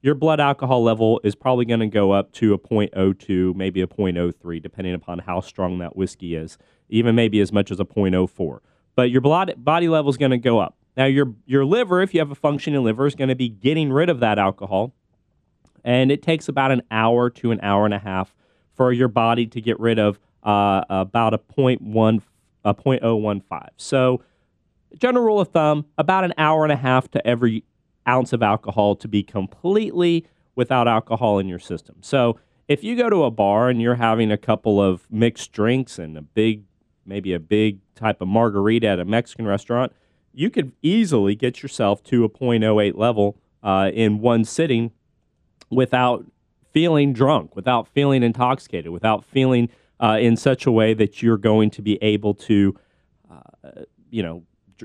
your 0.00 0.14
blood 0.14 0.40
alcohol 0.40 0.82
level 0.82 1.20
is 1.24 1.34
probably 1.34 1.64
going 1.64 1.80
to 1.80 1.86
go 1.86 2.12
up 2.12 2.32
to 2.34 2.54
a 2.54 2.58
0.02, 2.58 3.54
maybe 3.54 3.80
a 3.80 3.86
0.03, 3.86 4.62
depending 4.62 4.94
upon 4.94 5.20
how 5.20 5.40
strong 5.40 5.78
that 5.78 5.96
whiskey 5.96 6.34
is, 6.34 6.56
even 6.88 7.14
maybe 7.14 7.40
as 7.40 7.52
much 7.52 7.70
as 7.70 7.80
a 7.80 7.84
0.04. 7.84 8.60
But 8.94 9.10
your 9.10 9.20
blood, 9.20 9.54
body 9.56 9.88
level 9.88 10.10
is 10.10 10.16
going 10.16 10.30
to 10.30 10.38
go 10.38 10.58
up. 10.58 10.76
Now, 10.96 11.06
your, 11.06 11.34
your 11.46 11.64
liver, 11.64 12.00
if 12.02 12.12
you 12.14 12.20
have 12.20 12.30
a 12.30 12.36
functioning 12.36 12.82
liver, 12.82 13.06
is 13.06 13.14
going 13.14 13.28
to 13.28 13.36
be 13.36 13.48
getting 13.48 13.92
rid 13.92 14.08
of 14.08 14.20
that 14.20 14.38
alcohol. 14.38 14.94
And 15.88 16.12
it 16.12 16.20
takes 16.20 16.48
about 16.48 16.70
an 16.70 16.82
hour 16.90 17.30
to 17.30 17.50
an 17.50 17.60
hour 17.62 17.86
and 17.86 17.94
a 17.94 17.98
half 17.98 18.34
for 18.74 18.92
your 18.92 19.08
body 19.08 19.46
to 19.46 19.58
get 19.58 19.80
rid 19.80 19.98
of 19.98 20.20
uh, 20.42 20.84
about 20.90 21.32
a 21.32 21.38
point 21.38 21.80
one, 21.80 22.20
a 22.62 22.74
point 22.74 23.00
oh 23.02 23.16
one 23.16 23.40
five. 23.40 23.70
So, 23.78 24.22
general 24.98 25.24
rule 25.24 25.40
of 25.40 25.48
thumb: 25.48 25.86
about 25.96 26.24
an 26.24 26.34
hour 26.36 26.62
and 26.62 26.72
a 26.72 26.76
half 26.76 27.10
to 27.12 27.26
every 27.26 27.64
ounce 28.06 28.34
of 28.34 28.42
alcohol 28.42 28.96
to 28.96 29.08
be 29.08 29.22
completely 29.22 30.26
without 30.54 30.86
alcohol 30.88 31.38
in 31.38 31.48
your 31.48 31.58
system. 31.58 31.96
So, 32.02 32.38
if 32.68 32.84
you 32.84 32.94
go 32.94 33.08
to 33.08 33.24
a 33.24 33.30
bar 33.30 33.70
and 33.70 33.80
you're 33.80 33.94
having 33.94 34.30
a 34.30 34.36
couple 34.36 34.82
of 34.82 35.10
mixed 35.10 35.52
drinks 35.52 35.98
and 35.98 36.18
a 36.18 36.22
big, 36.22 36.64
maybe 37.06 37.32
a 37.32 37.40
big 37.40 37.78
type 37.94 38.20
of 38.20 38.28
margarita 38.28 38.88
at 38.88 39.00
a 39.00 39.06
Mexican 39.06 39.46
restaurant, 39.46 39.94
you 40.34 40.50
could 40.50 40.72
easily 40.82 41.34
get 41.34 41.62
yourself 41.62 42.02
to 42.02 42.24
a 42.24 42.28
0.08 42.28 42.94
level 42.94 43.38
uh, 43.62 43.90
in 43.94 44.18
one 44.18 44.44
sitting 44.44 44.92
without 45.70 46.24
feeling 46.72 47.12
drunk, 47.12 47.56
without 47.56 47.88
feeling 47.88 48.22
intoxicated, 48.22 48.92
without 48.92 49.24
feeling 49.24 49.68
uh, 50.00 50.18
in 50.20 50.36
such 50.36 50.66
a 50.66 50.70
way 50.70 50.94
that 50.94 51.22
you're 51.22 51.38
going 51.38 51.70
to 51.70 51.82
be 51.82 51.98
able 52.02 52.34
to, 52.34 52.74
uh, 53.30 53.82
you 54.10 54.22
know, 54.22 54.42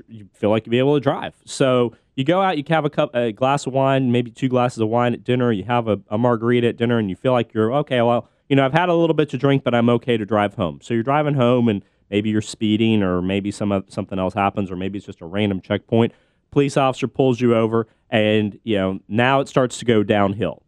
you 0.08 0.28
feel 0.32 0.50
like 0.50 0.66
you'll 0.66 0.72
be 0.72 0.78
able 0.78 0.94
to 0.94 1.00
drive. 1.00 1.34
So 1.44 1.94
you 2.16 2.24
go 2.24 2.40
out, 2.40 2.58
you 2.58 2.64
have 2.68 2.84
a 2.84 2.90
cup, 2.90 3.14
a 3.14 3.32
glass 3.32 3.66
of 3.66 3.72
wine, 3.72 4.10
maybe 4.10 4.30
two 4.30 4.48
glasses 4.48 4.78
of 4.78 4.88
wine 4.88 5.14
at 5.14 5.24
dinner. 5.24 5.52
You 5.52 5.64
have 5.64 5.88
a, 5.88 6.00
a 6.08 6.18
margarita 6.18 6.68
at 6.68 6.76
dinner, 6.76 6.98
and 6.98 7.08
you 7.08 7.16
feel 7.16 7.32
like 7.32 7.54
you're 7.54 7.72
okay. 7.74 8.02
Well, 8.02 8.28
you 8.48 8.56
know, 8.56 8.64
I've 8.64 8.72
had 8.72 8.88
a 8.88 8.94
little 8.94 9.14
bit 9.14 9.28
to 9.30 9.38
drink, 9.38 9.64
but 9.64 9.74
I'm 9.74 9.88
okay 9.90 10.16
to 10.16 10.24
drive 10.24 10.54
home. 10.54 10.80
So 10.82 10.94
you're 10.94 11.02
driving 11.02 11.34
home, 11.34 11.68
and 11.68 11.84
maybe 12.10 12.30
you're 12.30 12.42
speeding, 12.42 13.02
or 13.02 13.22
maybe 13.22 13.50
some 13.50 13.84
something 13.88 14.18
else 14.18 14.34
happens, 14.34 14.70
or 14.70 14.76
maybe 14.76 14.98
it's 14.98 15.06
just 15.06 15.20
a 15.20 15.26
random 15.26 15.60
checkpoint. 15.60 16.12
Police 16.50 16.76
officer 16.76 17.08
pulls 17.08 17.40
you 17.40 17.54
over, 17.54 17.86
and 18.10 18.58
you 18.64 18.76
know 18.76 19.00
now 19.08 19.40
it 19.40 19.48
starts 19.48 19.78
to 19.78 19.84
go 19.84 20.02
downhill. 20.02 20.63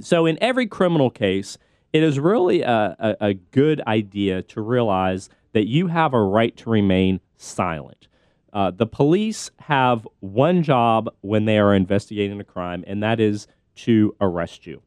So, 0.00 0.26
in 0.26 0.38
every 0.40 0.66
criminal 0.66 1.10
case, 1.10 1.58
it 1.92 2.02
is 2.02 2.18
really 2.18 2.62
a, 2.62 2.96
a, 2.98 3.16
a 3.28 3.34
good 3.34 3.82
idea 3.86 4.42
to 4.42 4.60
realize 4.60 5.28
that 5.52 5.66
you 5.66 5.88
have 5.88 6.14
a 6.14 6.22
right 6.22 6.56
to 6.58 6.70
remain 6.70 7.20
silent. 7.36 8.08
Uh, 8.52 8.70
the 8.70 8.86
police 8.86 9.50
have 9.60 10.06
one 10.20 10.62
job 10.62 11.08
when 11.20 11.44
they 11.44 11.58
are 11.58 11.74
investigating 11.74 12.40
a 12.40 12.44
crime, 12.44 12.84
and 12.86 13.02
that 13.02 13.20
is 13.20 13.46
to 13.74 14.14
arrest 14.20 14.66
you. 14.66 14.82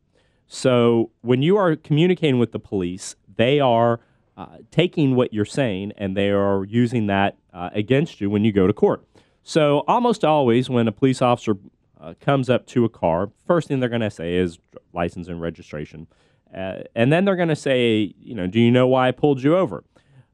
So, 0.47 1.11
when 1.21 1.41
you 1.41 1.57
are 1.57 1.75
communicating 1.75 2.39
with 2.39 2.51
the 2.51 2.59
police, 2.59 3.15
they 3.35 3.59
are 3.59 3.99
uh, 4.37 4.57
taking 4.69 5.15
what 5.15 5.33
you're 5.33 5.45
saying 5.45 5.93
and 5.97 6.15
they 6.15 6.29
are 6.29 6.65
using 6.65 7.07
that 7.07 7.37
uh, 7.53 7.69
against 7.73 8.19
you 8.19 8.29
when 8.29 8.43
you 8.43 8.51
go 8.51 8.67
to 8.67 8.73
court. 8.73 9.03
So, 9.43 9.83
almost 9.87 10.25
always, 10.25 10.69
when 10.69 10.87
a 10.87 10.91
police 10.91 11.21
officer 11.21 11.57
uh, 11.99 12.13
comes 12.19 12.49
up 12.49 12.65
to 12.67 12.85
a 12.85 12.89
car, 12.89 13.31
first 13.45 13.67
thing 13.67 13.79
they're 13.79 13.89
going 13.89 14.01
to 14.01 14.09
say 14.09 14.35
is 14.35 14.59
license 14.93 15.27
and 15.27 15.41
registration. 15.41 16.07
Uh, 16.55 16.79
and 16.95 17.11
then 17.11 17.25
they're 17.25 17.35
going 17.35 17.49
to 17.49 17.55
say, 17.55 18.13
you 18.19 18.35
know, 18.35 18.47
do 18.47 18.59
you 18.59 18.71
know 18.71 18.87
why 18.87 19.07
I 19.07 19.11
pulled 19.11 19.43
you 19.43 19.57
over? 19.57 19.83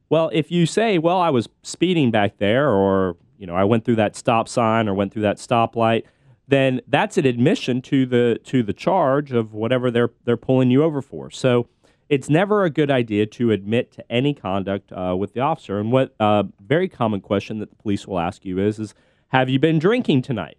Well, 0.08 0.30
if 0.32 0.50
you 0.50 0.66
say, 0.66 0.98
well, 0.98 1.20
I 1.20 1.30
was 1.30 1.48
speeding 1.62 2.10
back 2.10 2.38
there, 2.38 2.68
or, 2.68 3.16
you 3.38 3.46
know, 3.46 3.54
I 3.54 3.64
went 3.64 3.84
through 3.84 3.96
that 3.96 4.14
stop 4.14 4.48
sign 4.48 4.88
or 4.88 4.94
went 4.94 5.12
through 5.12 5.22
that 5.22 5.38
stoplight, 5.38 6.04
then 6.48 6.82
that's 6.86 7.16
an 7.16 7.24
admission 7.24 7.80
to 7.82 8.04
the 8.04 8.38
to 8.44 8.62
the 8.62 8.74
charge 8.74 9.32
of 9.32 9.54
whatever 9.54 9.90
they're 9.90 10.10
they're 10.24 10.36
pulling 10.36 10.70
you 10.70 10.82
over 10.82 11.00
for. 11.00 11.30
So 11.30 11.68
it's 12.10 12.28
never 12.28 12.64
a 12.64 12.70
good 12.70 12.90
idea 12.90 13.24
to 13.24 13.52
admit 13.52 13.90
to 13.92 14.12
any 14.12 14.34
conduct 14.34 14.92
uh, 14.92 15.16
with 15.18 15.32
the 15.32 15.40
officer. 15.40 15.78
And 15.78 15.90
what 15.90 16.14
a 16.20 16.24
uh, 16.24 16.42
very 16.60 16.88
common 16.88 17.22
question 17.22 17.58
that 17.60 17.70
the 17.70 17.76
police 17.76 18.06
will 18.06 18.18
ask 18.18 18.44
you 18.44 18.58
is, 18.58 18.78
is 18.78 18.94
have 19.28 19.48
you 19.48 19.58
been 19.58 19.78
drinking 19.78 20.20
tonight? 20.20 20.58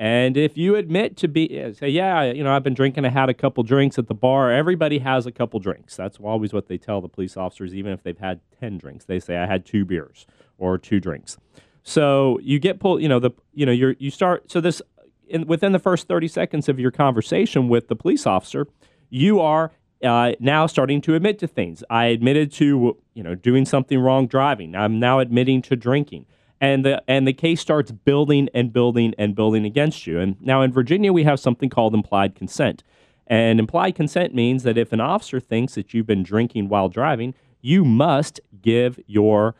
And 0.00 0.38
if 0.38 0.56
you 0.56 0.76
admit 0.76 1.18
to 1.18 1.28
be, 1.28 1.62
uh, 1.62 1.74
say, 1.74 1.90
yeah, 1.90 2.22
you 2.32 2.42
know, 2.42 2.56
I've 2.56 2.62
been 2.62 2.72
drinking, 2.72 3.04
I 3.04 3.10
had 3.10 3.28
a 3.28 3.34
couple 3.34 3.62
drinks 3.62 3.98
at 3.98 4.06
the 4.06 4.14
bar. 4.14 4.50
Everybody 4.50 5.00
has 5.00 5.26
a 5.26 5.30
couple 5.30 5.60
drinks. 5.60 5.94
That's 5.94 6.16
always 6.16 6.54
what 6.54 6.68
they 6.68 6.78
tell 6.78 7.02
the 7.02 7.08
police 7.08 7.36
officers, 7.36 7.74
even 7.74 7.92
if 7.92 8.02
they've 8.02 8.16
had 8.16 8.40
10 8.60 8.78
drinks. 8.78 9.04
They 9.04 9.20
say, 9.20 9.36
I 9.36 9.44
had 9.44 9.66
two 9.66 9.84
beers 9.84 10.26
or 10.56 10.78
two 10.78 11.00
drinks. 11.00 11.36
So 11.82 12.38
you 12.42 12.58
get 12.58 12.80
pulled, 12.80 13.02
you 13.02 13.10
know, 13.10 13.18
the, 13.18 13.32
you 13.52 13.66
know, 13.66 13.72
you're, 13.72 13.94
you 13.98 14.10
start, 14.10 14.50
so 14.50 14.58
this, 14.62 14.80
in, 15.28 15.46
within 15.46 15.72
the 15.72 15.78
first 15.78 16.08
30 16.08 16.28
seconds 16.28 16.70
of 16.70 16.80
your 16.80 16.90
conversation 16.90 17.68
with 17.68 17.88
the 17.88 17.96
police 17.96 18.26
officer, 18.26 18.68
you 19.10 19.38
are 19.38 19.70
uh, 20.02 20.32
now 20.40 20.66
starting 20.66 21.02
to 21.02 21.14
admit 21.14 21.38
to 21.40 21.46
things. 21.46 21.84
I 21.90 22.06
admitted 22.06 22.52
to, 22.52 22.96
you 23.12 23.22
know, 23.22 23.34
doing 23.34 23.66
something 23.66 23.98
wrong 23.98 24.28
driving. 24.28 24.74
I'm 24.74 24.98
now 24.98 25.18
admitting 25.18 25.60
to 25.60 25.76
drinking 25.76 26.24
and 26.60 26.84
the 26.84 27.02
and 27.08 27.26
the 27.26 27.32
case 27.32 27.60
starts 27.60 27.90
building 27.90 28.48
and 28.54 28.72
building 28.72 29.14
and 29.18 29.34
building 29.34 29.64
against 29.64 30.06
you. 30.06 30.18
And 30.18 30.36
now 30.40 30.62
in 30.62 30.72
Virginia, 30.72 31.12
we 31.12 31.24
have 31.24 31.40
something 31.40 31.70
called 31.70 31.94
implied 31.94 32.34
consent. 32.34 32.84
And 33.26 33.60
implied 33.60 33.94
consent 33.94 34.34
means 34.34 34.64
that 34.64 34.76
if 34.76 34.92
an 34.92 35.00
officer 35.00 35.40
thinks 35.40 35.74
that 35.76 35.94
you've 35.94 36.06
been 36.06 36.24
drinking 36.24 36.68
while 36.68 36.88
driving, 36.88 37.34
you 37.60 37.84
must 37.84 38.40
give 38.60 38.98
your 39.06 39.54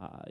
uh, 0.00 0.30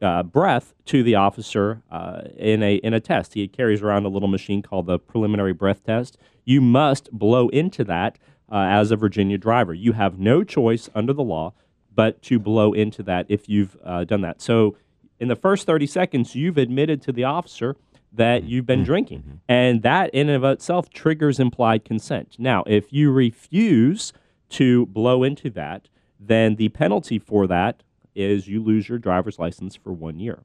uh, 0.00 0.22
breath 0.22 0.74
to 0.86 1.02
the 1.02 1.14
officer 1.14 1.82
uh, 1.90 2.22
in 2.36 2.62
a 2.62 2.76
in 2.76 2.94
a 2.94 3.00
test. 3.00 3.34
He 3.34 3.46
carries 3.48 3.82
around 3.82 4.06
a 4.06 4.08
little 4.08 4.28
machine 4.28 4.62
called 4.62 4.86
the 4.86 4.98
preliminary 4.98 5.52
breath 5.52 5.84
test. 5.84 6.16
You 6.44 6.60
must 6.60 7.10
blow 7.10 7.48
into 7.48 7.84
that 7.84 8.18
uh, 8.50 8.56
as 8.56 8.90
a 8.90 8.96
Virginia 8.96 9.36
driver. 9.36 9.74
You 9.74 9.92
have 9.92 10.18
no 10.18 10.44
choice 10.44 10.88
under 10.94 11.12
the 11.12 11.24
law 11.24 11.52
but 11.94 12.20
to 12.22 12.38
blow 12.38 12.72
into 12.72 13.02
that 13.02 13.26
if 13.28 13.48
you've 13.48 13.76
uh, 13.82 14.04
done 14.04 14.20
that. 14.20 14.40
So 14.40 14.76
in 15.18 15.28
the 15.28 15.36
first 15.36 15.66
30 15.66 15.86
seconds, 15.86 16.34
you've 16.34 16.58
admitted 16.58 17.00
to 17.02 17.12
the 17.12 17.24
officer 17.24 17.76
that 18.12 18.42
Mm-hmm. 18.42 18.48
you've 18.50 18.66
been 18.66 18.84
drinking. 18.84 19.40
And 19.48 19.82
that 19.82 20.10
in 20.10 20.28
and 20.30 20.42
of 20.42 20.50
itself 20.50 20.88
triggers 20.90 21.38
implied 21.38 21.84
consent. 21.84 22.36
Now, 22.38 22.62
if 22.66 22.92
you 22.92 23.10
refuse 23.10 24.12
to 24.50 24.86
blow 24.86 25.22
into 25.22 25.50
that, 25.50 25.88
then 26.18 26.54
the 26.56 26.70
penalty 26.70 27.18
for 27.18 27.46
that 27.46 27.82
is 28.14 28.48
you 28.48 28.62
lose 28.62 28.88
your 28.88 28.98
driver's 28.98 29.38
license 29.38 29.76
for 29.76 29.92
one 29.92 30.18
year. 30.18 30.38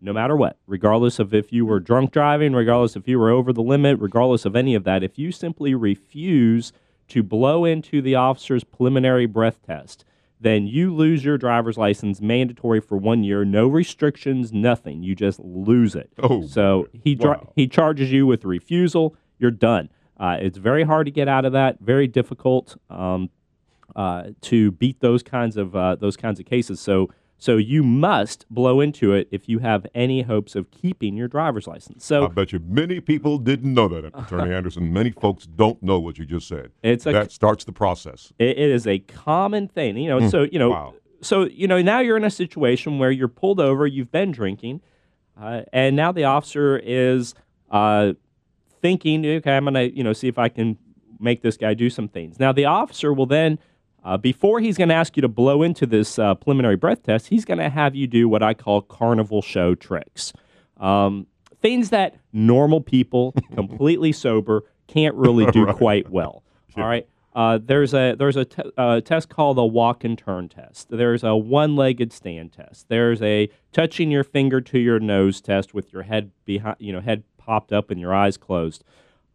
No 0.00 0.12
matter 0.12 0.36
what, 0.36 0.58
regardless 0.66 1.18
of 1.18 1.34
if 1.34 1.52
you 1.52 1.66
were 1.66 1.80
drunk 1.80 2.12
driving, 2.12 2.52
regardless 2.52 2.94
if 2.94 3.08
you 3.08 3.18
were 3.18 3.30
over 3.30 3.52
the 3.52 3.62
limit, 3.62 3.98
regardless 3.98 4.44
of 4.44 4.54
any 4.54 4.74
of 4.76 4.84
that, 4.84 5.02
if 5.02 5.18
you 5.18 5.32
simply 5.32 5.74
refuse 5.74 6.72
to 7.08 7.22
blow 7.22 7.64
into 7.64 8.00
the 8.02 8.14
officer's 8.14 8.62
preliminary 8.62 9.26
breath 9.26 9.60
test, 9.66 10.04
then 10.40 10.66
you 10.66 10.94
lose 10.94 11.24
your 11.24 11.38
driver's 11.38 11.78
license 11.78 12.20
mandatory 12.20 12.80
for 12.80 12.98
one 12.98 13.24
year, 13.24 13.44
no 13.44 13.66
restrictions, 13.66 14.52
nothing. 14.52 15.02
You 15.02 15.14
just 15.14 15.40
lose 15.40 15.94
it. 15.94 16.10
Oh, 16.22 16.46
so 16.46 16.88
he 16.92 17.14
dri- 17.14 17.30
wow. 17.30 17.52
he 17.56 17.66
charges 17.66 18.12
you 18.12 18.26
with 18.26 18.44
refusal. 18.44 19.16
You're 19.38 19.50
done. 19.50 19.88
Uh, 20.18 20.36
it's 20.40 20.58
very 20.58 20.84
hard 20.84 21.06
to 21.06 21.10
get 21.10 21.28
out 21.28 21.44
of 21.44 21.52
that. 21.52 21.80
Very 21.80 22.06
difficult 22.06 22.76
um, 22.90 23.30
uh, 23.94 24.24
to 24.42 24.72
beat 24.72 25.00
those 25.00 25.22
kinds 25.22 25.56
of 25.56 25.74
uh, 25.74 25.96
those 25.96 26.16
kinds 26.16 26.38
of 26.38 26.46
cases. 26.46 26.80
So 26.80 27.10
so 27.38 27.56
you 27.56 27.82
must 27.82 28.46
blow 28.50 28.80
into 28.80 29.12
it 29.12 29.28
if 29.30 29.48
you 29.48 29.58
have 29.58 29.86
any 29.94 30.22
hopes 30.22 30.54
of 30.54 30.70
keeping 30.70 31.16
your 31.16 31.28
driver's 31.28 31.66
license. 31.66 32.04
So 32.04 32.24
I 32.24 32.28
bet 32.28 32.52
you 32.52 32.60
many 32.60 33.00
people 33.00 33.38
didn't 33.38 33.72
know 33.74 33.88
that, 33.88 34.04
Attorney 34.14 34.54
Anderson. 34.54 34.92
Many 34.92 35.10
folks 35.10 35.46
don't 35.46 35.82
know 35.82 35.98
what 35.98 36.18
you 36.18 36.24
just 36.24 36.48
said. 36.48 36.72
It's 36.82 37.06
a- 37.06 37.12
that 37.12 37.32
starts 37.32 37.64
the 37.64 37.72
process. 37.72 38.32
It, 38.38 38.58
it 38.58 38.70
is 38.70 38.86
a 38.86 39.00
common 39.00 39.68
thing, 39.68 39.96
you 39.96 40.08
know. 40.08 40.28
so 40.28 40.42
you 40.44 40.58
know, 40.58 40.70
wow. 40.70 40.94
so 41.20 41.44
you 41.44 41.68
know, 41.68 41.82
now 41.82 42.00
you're 42.00 42.16
in 42.16 42.24
a 42.24 42.30
situation 42.30 42.98
where 42.98 43.10
you're 43.10 43.28
pulled 43.28 43.60
over, 43.60 43.86
you've 43.86 44.12
been 44.12 44.32
drinking, 44.32 44.80
uh, 45.38 45.62
and 45.72 45.94
now 45.94 46.12
the 46.12 46.24
officer 46.24 46.78
is 46.78 47.34
uh, 47.70 48.12
thinking, 48.80 49.26
okay, 49.26 49.56
I'm 49.56 49.64
gonna, 49.64 49.82
you 49.82 50.02
know, 50.02 50.12
see 50.12 50.28
if 50.28 50.38
I 50.38 50.48
can 50.48 50.78
make 51.20 51.42
this 51.42 51.56
guy 51.56 51.74
do 51.74 51.90
some 51.90 52.08
things. 52.08 52.38
Now 52.38 52.52
the 52.52 52.64
officer 52.64 53.12
will 53.12 53.26
then, 53.26 53.58
uh, 54.06 54.16
before 54.16 54.60
he's 54.60 54.78
going 54.78 54.88
to 54.88 54.94
ask 54.94 55.16
you 55.16 55.20
to 55.20 55.28
blow 55.28 55.64
into 55.64 55.84
this 55.84 56.16
uh, 56.16 56.32
preliminary 56.36 56.76
breath 56.76 57.02
test, 57.02 57.26
he's 57.26 57.44
going 57.44 57.58
to 57.58 57.68
have 57.68 57.96
you 57.96 58.06
do 58.06 58.28
what 58.28 58.40
I 58.40 58.54
call 58.54 58.80
carnival 58.80 59.42
show 59.42 59.74
tricks. 59.74 60.32
Um, 60.76 61.26
things 61.60 61.90
that 61.90 62.14
normal 62.32 62.80
people, 62.80 63.34
completely 63.54 64.12
sober, 64.12 64.62
can't 64.86 65.16
really 65.16 65.50
do 65.50 65.66
quite 65.72 66.08
well. 66.08 66.44
All 66.76 66.84
right. 66.84 67.08
Uh, 67.34 67.58
there's 67.60 67.92
a 67.94 68.14
there's 68.14 68.36
a 68.36 68.44
te- 68.44 68.70
uh, 68.78 69.00
test 69.00 69.28
called 69.28 69.58
a 69.58 69.66
walk 69.66 70.04
and 70.04 70.16
turn 70.16 70.48
test. 70.48 70.88
There's 70.88 71.24
a 71.24 71.34
one-legged 71.36 72.12
stand 72.12 72.52
test. 72.52 72.88
There's 72.88 73.20
a 73.20 73.50
touching 73.72 74.10
your 74.12 74.24
finger 74.24 74.60
to 74.60 74.78
your 74.78 75.00
nose 75.00 75.40
test 75.40 75.74
with 75.74 75.92
your 75.92 76.04
head 76.04 76.30
behind, 76.44 76.76
you 76.78 76.92
know, 76.92 77.00
head 77.00 77.24
popped 77.36 77.72
up 77.72 77.90
and 77.90 78.00
your 78.00 78.14
eyes 78.14 78.36
closed. 78.36 78.84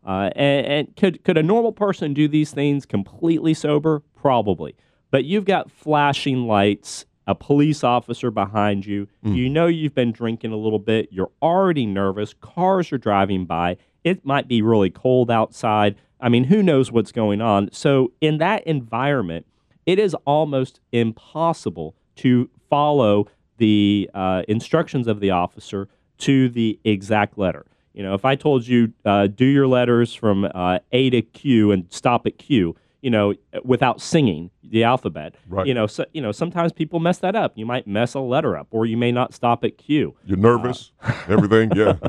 Uh, 0.05 0.31
and, 0.35 0.65
and 0.65 0.95
could 0.95 1.23
could 1.23 1.37
a 1.37 1.43
normal 1.43 1.73
person 1.73 2.13
do 2.13 2.27
these 2.27 2.51
things 2.51 2.85
completely 2.85 3.53
sober? 3.53 4.01
Probably. 4.21 4.75
But 5.09 5.25
you've 5.25 5.45
got 5.45 5.71
flashing 5.71 6.45
lights, 6.45 7.05
a 7.25 7.33
police 7.33 7.83
officer 7.83 8.29
behind 8.29 8.85
you. 8.85 9.07
You 9.23 9.49
know 9.49 9.65
you've 9.67 9.95
been 9.95 10.11
drinking 10.11 10.51
a 10.51 10.57
little 10.57 10.79
bit. 10.79 11.09
You're 11.11 11.31
already 11.41 11.85
nervous. 11.85 12.33
Cars 12.39 12.91
are 12.93 12.97
driving 12.97 13.45
by. 13.45 13.77
It 14.03 14.23
might 14.25 14.47
be 14.47 14.61
really 14.61 14.89
cold 14.91 15.31
outside. 15.31 15.95
I 16.19 16.29
mean, 16.29 16.43
who 16.45 16.61
knows 16.61 16.91
what's 16.91 17.11
going 17.11 17.41
on? 17.41 17.69
So 17.71 18.13
in 18.21 18.37
that 18.37 18.65
environment, 18.67 19.47
it 19.85 19.97
is 19.97 20.15
almost 20.25 20.79
impossible 20.91 21.95
to 22.17 22.49
follow 22.69 23.27
the 23.57 24.09
uh, 24.13 24.43
instructions 24.47 25.07
of 25.07 25.19
the 25.19 25.31
officer 25.31 25.87
to 26.19 26.47
the 26.49 26.79
exact 26.83 27.37
letter. 27.37 27.65
You 27.93 28.03
know, 28.03 28.13
if 28.13 28.23
I 28.23 28.35
told 28.35 28.67
you 28.67 28.93
uh, 29.03 29.27
do 29.27 29.45
your 29.45 29.67
letters 29.67 30.13
from 30.13 30.45
uh, 30.45 30.79
A 30.91 31.09
to 31.09 31.21
Q 31.21 31.71
and 31.71 31.85
stop 31.89 32.25
at 32.25 32.37
Q, 32.37 32.75
you 33.01 33.09
know, 33.09 33.33
without 33.63 33.99
singing 33.99 34.51
the 34.63 34.83
alphabet. 34.83 35.35
Right. 35.47 35.65
You 35.67 35.73
know, 35.73 35.87
so, 35.87 36.05
you 36.13 36.21
know, 36.21 36.31
sometimes 36.31 36.71
people 36.71 36.99
mess 36.99 37.17
that 37.19 37.35
up. 37.35 37.53
You 37.55 37.65
might 37.65 37.87
mess 37.87 38.13
a 38.13 38.19
letter 38.19 38.57
up, 38.57 38.67
or 38.71 38.85
you 38.85 38.97
may 38.97 39.11
not 39.11 39.33
stop 39.33 39.63
at 39.63 39.77
Q. 39.77 40.15
You're 40.25 40.37
nervous, 40.37 40.91
everything. 41.27 41.71
Yeah. 41.75 41.97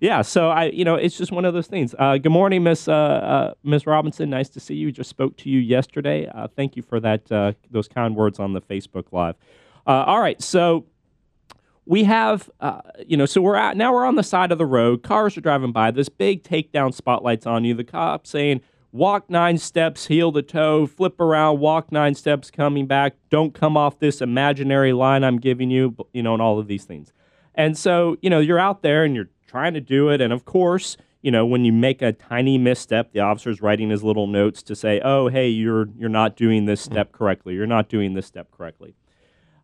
Yeah, 0.00 0.20
so 0.20 0.50
I, 0.50 0.64
you 0.66 0.84
know, 0.84 0.96
it's 0.96 1.16
just 1.16 1.32
one 1.32 1.46
of 1.46 1.54
those 1.54 1.66
things. 1.66 1.94
Uh, 1.98 2.18
good 2.18 2.32
morning, 2.32 2.62
Miss 2.62 2.88
uh, 2.88 2.92
uh, 2.92 3.54
Miss 3.62 3.86
Robinson. 3.86 4.28
Nice 4.28 4.50
to 4.50 4.60
see 4.60 4.74
you. 4.74 4.92
Just 4.92 5.08
spoke 5.08 5.34
to 5.38 5.48
you 5.48 5.58
yesterday. 5.58 6.26
Uh, 6.26 6.46
thank 6.54 6.76
you 6.76 6.82
for 6.82 7.00
that. 7.00 7.32
Uh, 7.32 7.52
those 7.70 7.88
kind 7.88 8.14
words 8.14 8.38
on 8.38 8.52
the 8.52 8.60
Facebook 8.60 9.06
Live. 9.12 9.36
Uh, 9.86 10.04
all 10.04 10.20
right, 10.20 10.42
so 10.42 10.84
we 11.86 12.04
have, 12.04 12.50
uh, 12.60 12.80
you 13.06 13.16
know, 13.16 13.24
so 13.24 13.40
we're 13.40 13.56
at 13.56 13.78
now. 13.78 13.94
We're 13.94 14.04
on 14.04 14.16
the 14.16 14.22
side 14.22 14.52
of 14.52 14.58
the 14.58 14.66
road. 14.66 15.02
Cars 15.02 15.38
are 15.38 15.40
driving 15.40 15.72
by. 15.72 15.90
This 15.90 16.10
big 16.10 16.42
takedown 16.42 16.92
spotlights 16.92 17.46
on 17.46 17.64
you. 17.64 17.72
The 17.72 17.84
cop 17.84 18.26
saying, 18.26 18.60
"Walk 18.94 19.28
nine 19.28 19.58
steps, 19.58 20.06
heel 20.06 20.30
to 20.30 20.40
toe, 20.40 20.86
flip 20.86 21.20
around, 21.20 21.58
walk 21.58 21.90
nine 21.90 22.14
steps, 22.14 22.48
coming 22.48 22.86
back. 22.86 23.16
Don't 23.28 23.52
come 23.52 23.76
off 23.76 23.98
this 23.98 24.22
imaginary 24.22 24.92
line 24.92 25.24
I'm 25.24 25.40
giving 25.40 25.68
you." 25.68 25.96
You 26.12 26.22
know, 26.22 26.32
and 26.34 26.40
all 26.40 26.60
of 26.60 26.68
these 26.68 26.84
things. 26.84 27.12
And 27.56 27.76
so, 27.76 28.16
you 28.22 28.30
know, 28.30 28.38
you're 28.38 28.58
out 28.58 28.82
there 28.82 29.02
and 29.02 29.12
you're 29.16 29.30
trying 29.48 29.74
to 29.74 29.80
do 29.80 30.10
it. 30.10 30.20
And 30.20 30.32
of 30.32 30.44
course, 30.44 30.96
you 31.22 31.32
know, 31.32 31.44
when 31.44 31.64
you 31.64 31.72
make 31.72 32.02
a 32.02 32.12
tiny 32.12 32.56
misstep, 32.56 33.12
the 33.12 33.18
officer's 33.18 33.60
writing 33.60 33.90
his 33.90 34.04
little 34.04 34.28
notes 34.28 34.62
to 34.62 34.76
say, 34.76 35.00
"Oh, 35.04 35.26
hey, 35.26 35.48
you're 35.48 35.88
you're 35.98 36.08
not 36.08 36.36
doing 36.36 36.66
this 36.66 36.80
step 36.80 37.10
correctly. 37.10 37.54
You're 37.54 37.66
not 37.66 37.88
doing 37.88 38.14
this 38.14 38.26
step 38.26 38.52
correctly." 38.52 38.94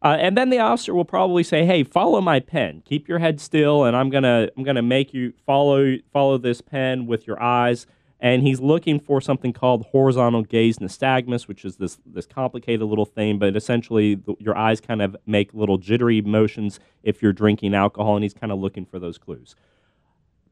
Uh, 0.02 0.16
and 0.18 0.36
then 0.36 0.50
the 0.50 0.58
officer 0.58 0.92
will 0.92 1.04
probably 1.04 1.44
say, 1.44 1.64
"Hey, 1.64 1.84
follow 1.84 2.20
my 2.20 2.40
pen. 2.40 2.82
Keep 2.84 3.08
your 3.08 3.20
head 3.20 3.38
still, 3.40 3.84
and 3.84 3.96
I'm 3.96 4.10
gonna 4.10 4.48
I'm 4.56 4.64
gonna 4.64 4.82
make 4.82 5.14
you 5.14 5.34
follow 5.46 5.98
follow 6.12 6.36
this 6.36 6.60
pen 6.60 7.06
with 7.06 7.28
your 7.28 7.40
eyes." 7.40 7.86
And 8.22 8.42
he's 8.42 8.60
looking 8.60 9.00
for 9.00 9.20
something 9.20 9.52
called 9.54 9.86
horizontal 9.86 10.42
gaze 10.42 10.78
nystagmus, 10.78 11.48
which 11.48 11.64
is 11.64 11.76
this 11.76 11.98
this 12.04 12.26
complicated 12.26 12.86
little 12.86 13.06
thing, 13.06 13.38
but 13.38 13.56
essentially 13.56 14.16
the, 14.16 14.34
your 14.38 14.56
eyes 14.56 14.80
kind 14.80 15.00
of 15.00 15.16
make 15.26 15.54
little 15.54 15.78
jittery 15.78 16.20
motions 16.20 16.80
if 17.02 17.22
you're 17.22 17.32
drinking 17.32 17.74
alcohol, 17.74 18.16
and 18.16 18.22
he's 18.22 18.34
kind 18.34 18.52
of 18.52 18.58
looking 18.58 18.84
for 18.84 18.98
those 18.98 19.16
clues 19.16 19.56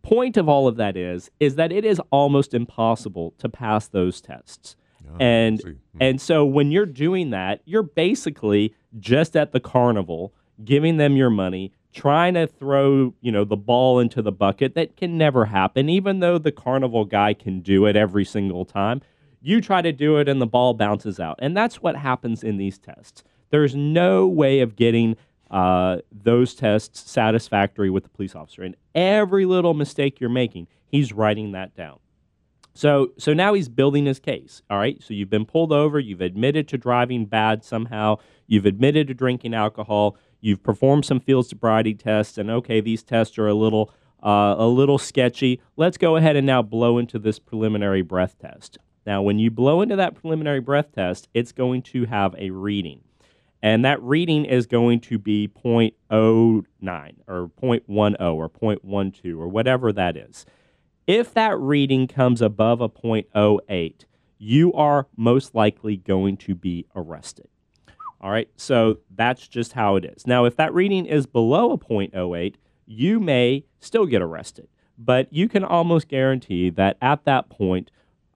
point 0.03 0.37
of 0.37 0.49
all 0.49 0.67
of 0.67 0.77
that 0.77 0.97
is 0.97 1.31
is 1.39 1.57
that 1.57 1.71
it 1.73 1.85
is 1.85 2.01
almost 2.11 2.55
impossible 2.55 3.35
to 3.39 3.49
pass 3.49 3.89
those 3.89 4.21
tests. 4.21 4.77
and 5.21 5.61
see. 5.61 5.69
Hmm. 5.69 5.99
and 6.01 6.21
so 6.21 6.45
when 6.45 6.71
you're 6.71 6.87
doing 6.87 7.31
that, 7.31 7.61
you're 7.65 7.83
basically 7.83 8.75
just 8.99 9.37
at 9.37 9.53
the 9.53 9.61
carnival 9.61 10.33
giving 10.65 10.97
them 10.97 11.17
your 11.17 11.31
money, 11.31 11.73
trying 11.93 12.35
to 12.35 12.47
throw, 12.47 13.15
you 13.21 13.33
know, 13.33 13.45
the 13.45 13.57
ball 13.57 13.99
into 13.99 14.23
the 14.23 14.33
bucket 14.33 14.75
that 14.75 14.97
can 14.97 15.17
never 15.17 15.47
happen 15.47 15.89
even 15.89 16.21
though 16.21 16.39
the 16.39 16.53
carnival 16.53 17.05
guy 17.05 17.35
can 17.35 17.61
do 17.61 17.87
it 17.87 17.97
every 17.97 18.25
single 18.25 18.65
time. 18.65 19.01
You 19.41 19.61
try 19.61 19.83
to 19.83 19.93
do 19.93 20.19
it 20.19 20.29
and 20.29 20.41
the 20.41 20.47
ball 20.47 20.75
bounces 20.75 21.21
out. 21.21 21.39
And 21.41 21.57
that's 21.57 21.77
what 21.77 21.97
happens 21.97 22.43
in 22.43 22.57
these 22.57 22.79
tests. 22.79 23.23
There's 23.51 23.75
no 23.75 24.27
way 24.27 24.61
of 24.61 24.77
getting 24.77 25.17
uh, 25.51 25.99
those 26.13 26.55
tests 26.55 27.11
satisfactory 27.11 27.89
with 27.89 28.03
the 28.03 28.11
police 28.11 28.35
officer. 28.35 28.63
And 28.63 28.77
every 28.95 29.47
little 29.47 29.75
mistake 29.75 30.21
you're 30.21 30.29
making, 30.29 30.67
he's 30.87 31.13
writing 31.13 31.53
that 31.53 31.75
down. 31.75 31.99
So, 32.75 33.11
so 33.19 33.35
now 33.35 33.55
he's 33.55 33.69
building 33.69 34.07
his 34.07 34.21
case. 34.21 34.63
All 34.71 34.79
right. 34.79 35.03
So 35.03 35.13
you've 35.13 35.31
been 35.31 35.47
pulled 35.47 35.73
over. 35.73 35.99
You've 35.99 36.21
admitted 36.21 36.69
to 36.69 36.79
driving 36.79 37.27
bad 37.27 37.65
somehow. 37.65 38.19
You've 38.47 38.67
admitted 38.67 39.09
to 39.09 39.15
drinking 39.15 39.55
alcohol. 39.55 40.17
You've 40.41 40.63
performed 40.63 41.05
some 41.05 41.21
field 41.21 41.47
sobriety 41.47 41.95
tests, 41.95 42.39
and 42.39 42.51
okay, 42.51 42.81
these 42.81 43.03
tests 43.03 43.39
are 43.39 43.49
a 43.49 43.55
little, 43.55 43.93
uh, 44.23 44.55
a 44.59 44.67
little 44.67 44.99
sketchy. 44.99 45.61
Let's 45.77 45.99
go 45.99 46.17
ahead 46.17 46.37
and 46.37 46.47
now 46.47 46.63
blow 46.63 46.99
into 46.99 47.19
this 47.19 47.39
preliminary 47.39 48.03
breath 48.03 48.39
test. 48.39 48.79
Now, 49.07 49.23
when 49.23 49.39
you 49.39 49.51
blow 49.51 49.81
into 49.81 49.97
that 49.97 50.15
preliminary 50.15 50.61
breath 50.61 50.93
test, 50.93 51.29
it's 51.35 51.53
going 51.53 51.83
to 51.83 52.05
have 52.07 52.35
a 52.39 52.51
reading 52.51 53.01
and 53.63 53.85
that 53.85 54.03
reading 54.03 54.45
is 54.45 54.67
going 54.67 55.01
to 55.01 55.19
be 55.19 55.49
0.09 55.49 55.95
or 57.27 57.51
0.10 57.61 58.17
or 58.21 58.49
0.12 58.49 59.39
or 59.39 59.49
whatever 59.49 59.93
that 59.93 60.17
is. 60.17 60.47
If 61.07 61.35
that 61.35 61.59
reading 61.59 62.07
comes 62.07 62.43
above 62.43 62.81
a 62.81 62.89
0.08, 62.89 64.05
you 64.39 64.73
are 64.75 65.09
most 65.17 65.55
likely 65.55 65.97
going 65.97 66.37
to 66.39 66.55
be 66.55 66.87
arrested. 66.95 67.49
All 68.21 68.31
right, 68.31 68.49
so 68.57 68.99
that's 69.15 69.47
just 69.47 69.73
how 69.73 69.97
it 69.97 70.05
is. 70.05 70.27
Now, 70.27 70.45
if 70.45 70.57
that 70.57 70.75
reading 70.75 71.07
is 71.07 71.27
below 71.27 71.73
a 71.73 71.79
0.08, 71.79 72.55
you 72.87 73.21
may 73.21 73.65
still 73.79 74.07
get 74.07 74.23
arrested, 74.23 74.69
but 74.99 75.33
you 75.33 75.49
can 75.49 75.63
almost 75.63 76.09
guarantee 76.09 76.71
that 76.71 76.97
at 77.01 77.25
that 77.25 77.49
point, 77.49 77.91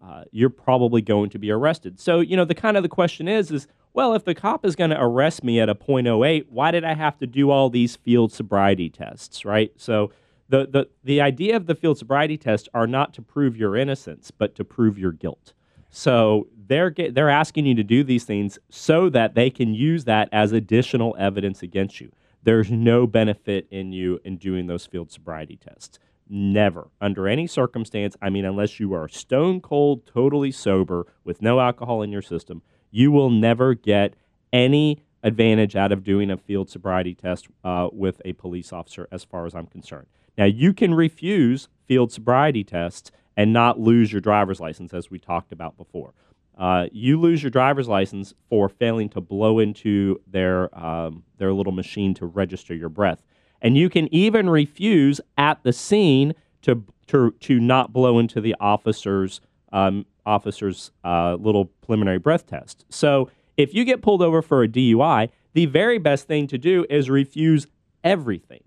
uh, 0.05 0.25
you're 0.31 0.51
probably 0.51 1.01
going 1.03 1.31
to 1.31 1.38
be 1.38 1.51
arrested. 1.51 1.99
So, 1.99 2.21
you 2.21 2.37
know, 2.37 2.45
the 2.45 2.55
kind 2.55 2.77
of 2.77 2.83
the 2.83 2.88
question 2.88 3.29
is, 3.29 3.51
is 3.51 3.66
well, 3.95 4.14
if 4.14 4.25
the 4.25 4.35
cop 4.35 4.64
is 4.64 4.75
going 4.75 4.90
to 4.90 5.01
arrest 5.01 5.45
me 5.45 5.61
at 5.61 5.68
a 5.68 5.75
.08, 5.75 6.47
why 6.49 6.71
did 6.71 6.85
I 6.85 6.95
have 6.95 7.18
to 7.18 7.27
do 7.27 7.51
all 7.51 7.68
these 7.68 7.97
field 7.97 8.33
sobriety 8.33 8.88
tests, 8.88 9.45
right? 9.45 9.71
So 9.77 10.11
the, 10.49 10.66
the, 10.66 10.88
the 11.05 11.21
idea 11.21 11.57
of 11.57 11.66
the 11.66 11.75
field 11.75 11.99
sobriety 11.99 12.38
tests 12.38 12.68
are 12.73 12.87
not 12.87 13.12
to 13.14 13.23
prove 13.23 13.57
your 13.57 13.77
innocence, 13.77 14.31
but 14.31 14.55
to 14.57 14.64
prove 14.64 14.99
your 14.99 15.12
guilt. 15.12 15.53
So 15.90 16.49
they're, 16.66 16.90
get, 16.90 17.14
they're 17.14 17.31
asking 17.31 17.66
you 17.66 17.75
to 17.75 17.83
do 17.83 18.05
these 18.05 18.25
things 18.25 18.59
so 18.70 19.09
that 19.11 19.35
they 19.35 19.51
can 19.51 19.75
use 19.75 20.05
that 20.05 20.29
as 20.33 20.53
additional 20.53 21.16
evidence 21.18 21.62
against 21.62 22.01
you. 22.01 22.12
There's 22.42 22.70
no 22.70 23.07
benefit 23.07 23.68
in 23.70 23.92
you 23.92 24.20
in 24.25 24.37
doing 24.37 24.66
those 24.66 24.87
field 24.87 25.11
sobriety 25.12 25.57
tests. 25.57 25.98
Never, 26.29 26.88
under 27.01 27.29
any 27.29 27.46
circumstance, 27.46 28.16
I 28.22 28.31
mean, 28.31 28.44
unless 28.44 28.81
you 28.81 28.94
are 28.94 29.09
stone 29.09 29.61
cold, 29.61 30.07
totally 30.07 30.51
sober, 30.51 31.07
with 31.25 31.42
no 31.42 31.61
alcohol 31.61 32.03
in 32.03 32.11
your 32.11 32.22
system, 32.22 32.62
you 32.90 33.12
will 33.12 33.31
never 33.31 33.75
get 33.75 34.14
any 34.53 35.03
advantage 35.22 35.77
out 35.77 35.92
of 35.92 36.03
doing 36.03 36.31
a 36.31 36.37
field 36.37 36.68
sobriety 36.70 37.14
test 37.14 37.48
uh, 37.64 37.88
with 37.92 38.20
a 38.25 38.33
police 38.33 38.72
officer, 38.72 39.09
as 39.12 39.25
far 39.25 39.46
as 39.46 39.55
I'm 39.55 39.66
concerned. 39.66 40.07
Now, 40.37 40.46
you 40.46 40.72
can 40.72 40.94
refuse 40.94 41.68
field 41.87 42.12
sobriety 42.12 42.64
tests 42.64 43.11
and 43.37 43.53
not 43.53 43.79
lose 43.79 44.12
your 44.12 44.20
driver's 44.20 44.61
license, 44.61 44.92
as 44.92 45.11
we 45.11 45.18
talked 45.18 45.53
about 45.53 45.77
before. 45.77 46.12
Uh, 46.57 46.87
you 46.93 47.19
lose 47.19 47.43
your 47.43 47.51
driver's 47.51 47.88
license 47.88 48.35
for 48.49 48.69
failing 48.69 49.09
to 49.09 49.21
blow 49.21 49.59
into 49.59 50.21
their 50.27 50.73
um, 50.79 51.23
their 51.38 51.53
little 51.53 51.73
machine 51.73 52.15
to 52.15 52.27
register 52.27 52.75
your 52.75 52.88
breath, 52.88 53.23
and 53.61 53.77
you 53.77 53.88
can 53.88 54.12
even 54.15 54.51
refuse 54.51 55.21
at 55.38 55.62
the 55.62 55.73
scene 55.73 56.35
to 56.62 56.85
to 57.07 57.33
to 57.41 57.59
not 57.59 57.93
blow 57.93 58.19
into 58.19 58.41
the 58.41 58.55
officer's 58.61 59.41
um, 59.73 60.05
officer's 60.27 60.91
uh, 61.05 61.37
little 61.41 61.67
preliminary 61.83 62.19
breath 62.19 62.47
test. 62.47 62.85
So 62.91 63.31
if 63.57 63.75
you 63.75 63.85
get 63.85 64.03
pulled 64.03 64.23
over 64.23 64.43
for 64.43 64.62
a 64.62 64.69
DUI, 64.69 65.31
the 65.55 65.67
very 65.67 65.99
best 65.99 66.27
thing 66.27 66.47
to 66.49 66.59
do 66.59 66.87
is 66.88 67.11
refuse 67.11 67.67
everything. 68.05 68.62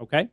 Okay? 0.00 0.28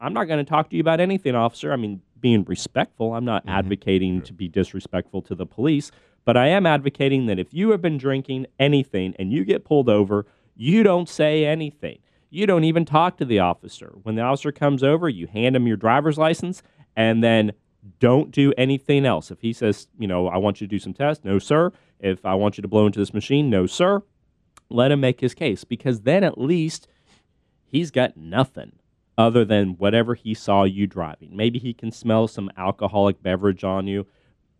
I'm 0.00 0.12
not 0.12 0.24
going 0.24 0.44
to 0.44 0.48
talk 0.48 0.70
to 0.70 0.76
you 0.76 0.80
about 0.80 1.00
anything, 1.00 1.34
officer. 1.34 1.72
I 1.72 1.76
mean, 1.76 2.02
being 2.20 2.44
respectful. 2.44 3.14
I'm 3.14 3.24
not 3.24 3.42
mm-hmm. 3.42 3.56
advocating 3.58 4.22
to 4.22 4.32
be 4.32 4.48
disrespectful 4.48 5.22
to 5.22 5.34
the 5.34 5.46
police, 5.46 5.90
but 6.24 6.36
I 6.36 6.48
am 6.48 6.66
advocating 6.66 7.26
that 7.26 7.38
if 7.38 7.54
you 7.54 7.70
have 7.70 7.82
been 7.82 7.98
drinking 7.98 8.46
anything 8.58 9.14
and 9.18 9.32
you 9.32 9.44
get 9.44 9.64
pulled 9.64 9.88
over, 9.88 10.26
you 10.56 10.82
don't 10.82 11.08
say 11.08 11.44
anything. 11.44 11.98
You 12.30 12.46
don't 12.46 12.64
even 12.64 12.84
talk 12.84 13.16
to 13.18 13.24
the 13.24 13.38
officer. 13.38 13.94
When 14.02 14.14
the 14.14 14.22
officer 14.22 14.52
comes 14.52 14.82
over, 14.82 15.08
you 15.08 15.26
hand 15.26 15.56
him 15.56 15.66
your 15.66 15.76
driver's 15.76 16.18
license 16.18 16.62
and 16.94 17.24
then 17.24 17.52
don't 18.00 18.30
do 18.30 18.52
anything 18.58 19.06
else. 19.06 19.30
If 19.30 19.40
he 19.40 19.52
says, 19.52 19.88
you 19.98 20.06
know, 20.06 20.28
I 20.28 20.36
want 20.36 20.60
you 20.60 20.66
to 20.66 20.70
do 20.70 20.78
some 20.78 20.92
tests, 20.92 21.24
no, 21.24 21.38
sir. 21.38 21.72
If 22.00 22.24
I 22.26 22.34
want 22.34 22.58
you 22.58 22.62
to 22.62 22.68
blow 22.68 22.86
into 22.86 22.98
this 22.98 23.14
machine, 23.14 23.48
no, 23.48 23.66
sir. 23.66 24.02
Let 24.68 24.92
him 24.92 25.00
make 25.00 25.20
his 25.20 25.34
case 25.34 25.64
because 25.64 26.02
then 26.02 26.22
at 26.22 26.38
least 26.38 26.88
he's 27.64 27.90
got 27.90 28.16
nothing 28.16 28.72
other 29.18 29.44
than 29.44 29.70
whatever 29.70 30.14
he 30.14 30.32
saw 30.32 30.62
you 30.62 30.86
driving. 30.86 31.36
Maybe 31.36 31.58
he 31.58 31.74
can 31.74 31.90
smell 31.90 32.28
some 32.28 32.50
alcoholic 32.56 33.20
beverage 33.20 33.64
on 33.64 33.88
you. 33.88 34.06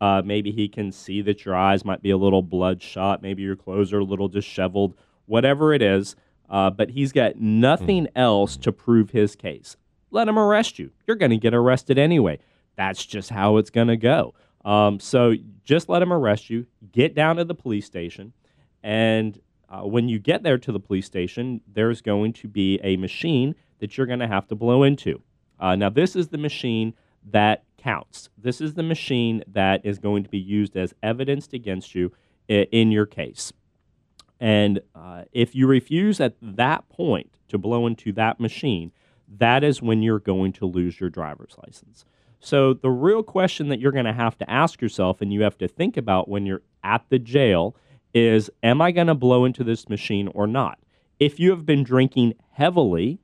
Uh, 0.01 0.21
maybe 0.25 0.51
he 0.51 0.69
can 0.69 0.91
see 0.91 1.23
that 1.23 1.45
your 1.45 1.55
eyes 1.55 1.85
might 1.85 2.03
be 2.03 2.11
a 2.11 2.17
little 2.17 2.43
bloodshot. 2.43 3.23
Maybe 3.23 3.43
your 3.43 3.57
clothes 3.57 3.93
are 3.93 4.01
a 4.01 4.05
little 4.05 4.29
disheveled. 4.29 4.95
Whatever 5.27 5.73
it 5.73 5.83
is, 5.83 6.17
uh, 6.51 6.71
but 6.71 6.91
he's 6.91 7.13
got 7.13 7.37
nothing 7.37 8.09
else 8.17 8.57
to 8.59 8.73
prove 8.73 9.11
his 9.11 9.37
case. 9.37 9.77
Let 10.11 10.27
him 10.27 10.39
arrest 10.39 10.79
you. 10.79 10.91
You're 11.07 11.17
going 11.17 11.31
to 11.31 11.37
get 11.37 11.55
arrested 11.55 11.99
anyway. 11.99 12.39
That's 12.77 13.05
just 13.05 13.31
how 13.31 13.59
it's 13.59 13.71
going 13.71 13.89
to 13.89 13.97
go. 13.97 14.35
Um, 14.65 14.99
so 14.99 15.35
just 15.65 15.89
let 15.89 16.03
him 16.03 16.13
arrest 16.13 16.51
you. 16.51 16.67
Get 16.93 17.15
down 17.15 17.37
to 17.37 17.45
the 17.45 17.55
police 17.55 17.87
station, 17.87 18.33
and 18.83 19.39
uh, 19.69 19.83
when 19.83 20.09
you 20.09 20.19
get 20.19 20.43
there 20.43 20.59
to 20.59 20.73
the 20.73 20.81
police 20.81 21.07
station, 21.07 21.61
there's 21.71 22.01
going 22.01 22.33
to 22.35 22.49
be 22.49 22.81
a 22.83 22.97
machine 22.97 23.55
that 23.79 23.97
you're 23.97 24.07
going 24.07 24.19
to 24.19 24.29
have 24.29 24.47
to 24.49 24.55
blow 24.55 24.83
into. 24.83 25.23
Uh, 25.61 25.75
now, 25.77 25.91
this 25.91 26.15
is 26.15 26.29
the 26.29 26.39
machine 26.39 26.95
that 27.31 27.65
counts. 27.77 28.29
This 28.37 28.61
is 28.61 28.75
the 28.75 28.83
machine 28.83 29.43
that 29.47 29.85
is 29.85 29.99
going 29.99 30.23
to 30.25 30.29
be 30.29 30.39
used 30.39 30.77
as 30.77 30.95
evidence 31.03 31.49
against 31.53 31.95
you 31.95 32.13
in 32.49 32.91
your 32.91 33.07
case. 33.07 33.53
And 34.41 34.81
uh, 34.95 35.25
if 35.33 35.55
you 35.55 35.67
refuse 35.67 36.21
at 36.21 36.35
that 36.41 36.89
point 36.89 37.39
to 37.49 37.59
blow 37.59 37.87
into 37.87 38.13
that 38.13 38.39
machine, 38.39 38.93
that 39.37 39.65
is 39.65 39.83
when 39.83 40.03
you're 40.03 40.21
going 40.21 40.53
to 40.55 40.67
lose 40.67 41.01
your 41.01 41.11
driver's 41.11 41.57
license. 41.67 42.05
So 42.41 42.73
the 42.73 42.91
real 42.91 43.23
question 43.23 43.69
that 43.69 43.81
you're 43.81 43.93
going 43.93 44.05
to 44.05 44.13
have 44.13 44.39
to 44.39 44.51
ask 44.51 44.81
yourself 44.81 45.21
and 45.21 45.33
you 45.33 45.43
have 45.43 45.59
to 45.59 45.69
think 45.69 45.97
about 45.97 46.29
when 46.29 46.47
you're 46.47 46.63
at 46.85 47.05
the 47.09 47.19
jail 47.19 47.75
is 48.15 48.49
am 48.63 48.81
I 48.81 48.93
going 48.93 49.09
to 49.09 49.15
blow 49.15 49.45
into 49.45 49.65
this 49.65 49.89
machine 49.89 50.29
or 50.29 50.47
not? 50.47 50.79
If 51.19 51.41
you 51.41 51.51
have 51.51 51.67
been 51.67 51.83
drinking 51.83 52.35
heavily, 52.53 53.19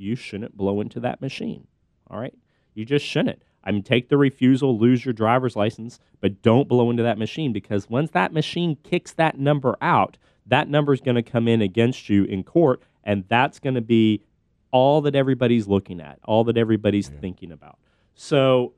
you 0.00 0.16
shouldn't 0.16 0.56
blow 0.56 0.80
into 0.80 1.00
that 1.00 1.20
machine. 1.20 1.66
All 2.08 2.18
right? 2.18 2.34
You 2.74 2.84
just 2.84 3.04
shouldn't. 3.04 3.42
I 3.62 3.72
mean, 3.72 3.82
take 3.82 4.08
the 4.08 4.16
refusal, 4.16 4.78
lose 4.78 5.04
your 5.04 5.12
driver's 5.12 5.54
license, 5.54 6.00
but 6.20 6.42
don't 6.42 6.68
blow 6.68 6.90
into 6.90 7.02
that 7.02 7.18
machine 7.18 7.52
because 7.52 7.90
once 7.90 8.10
that 8.12 8.32
machine 8.32 8.76
kicks 8.82 9.12
that 9.12 9.38
number 9.38 9.76
out, 9.82 10.16
that 10.46 10.68
number 10.68 10.92
is 10.92 11.00
going 11.00 11.16
to 11.16 11.22
come 11.22 11.46
in 11.46 11.60
against 11.60 12.08
you 12.08 12.24
in 12.24 12.42
court, 12.42 12.82
and 13.04 13.24
that's 13.28 13.58
going 13.58 13.74
to 13.74 13.82
be 13.82 14.22
all 14.70 15.02
that 15.02 15.14
everybody's 15.14 15.68
looking 15.68 16.00
at, 16.00 16.18
all 16.24 16.44
that 16.44 16.56
everybody's 16.56 17.10
yeah. 17.10 17.20
thinking 17.20 17.52
about. 17.52 17.78
So, 18.14 18.72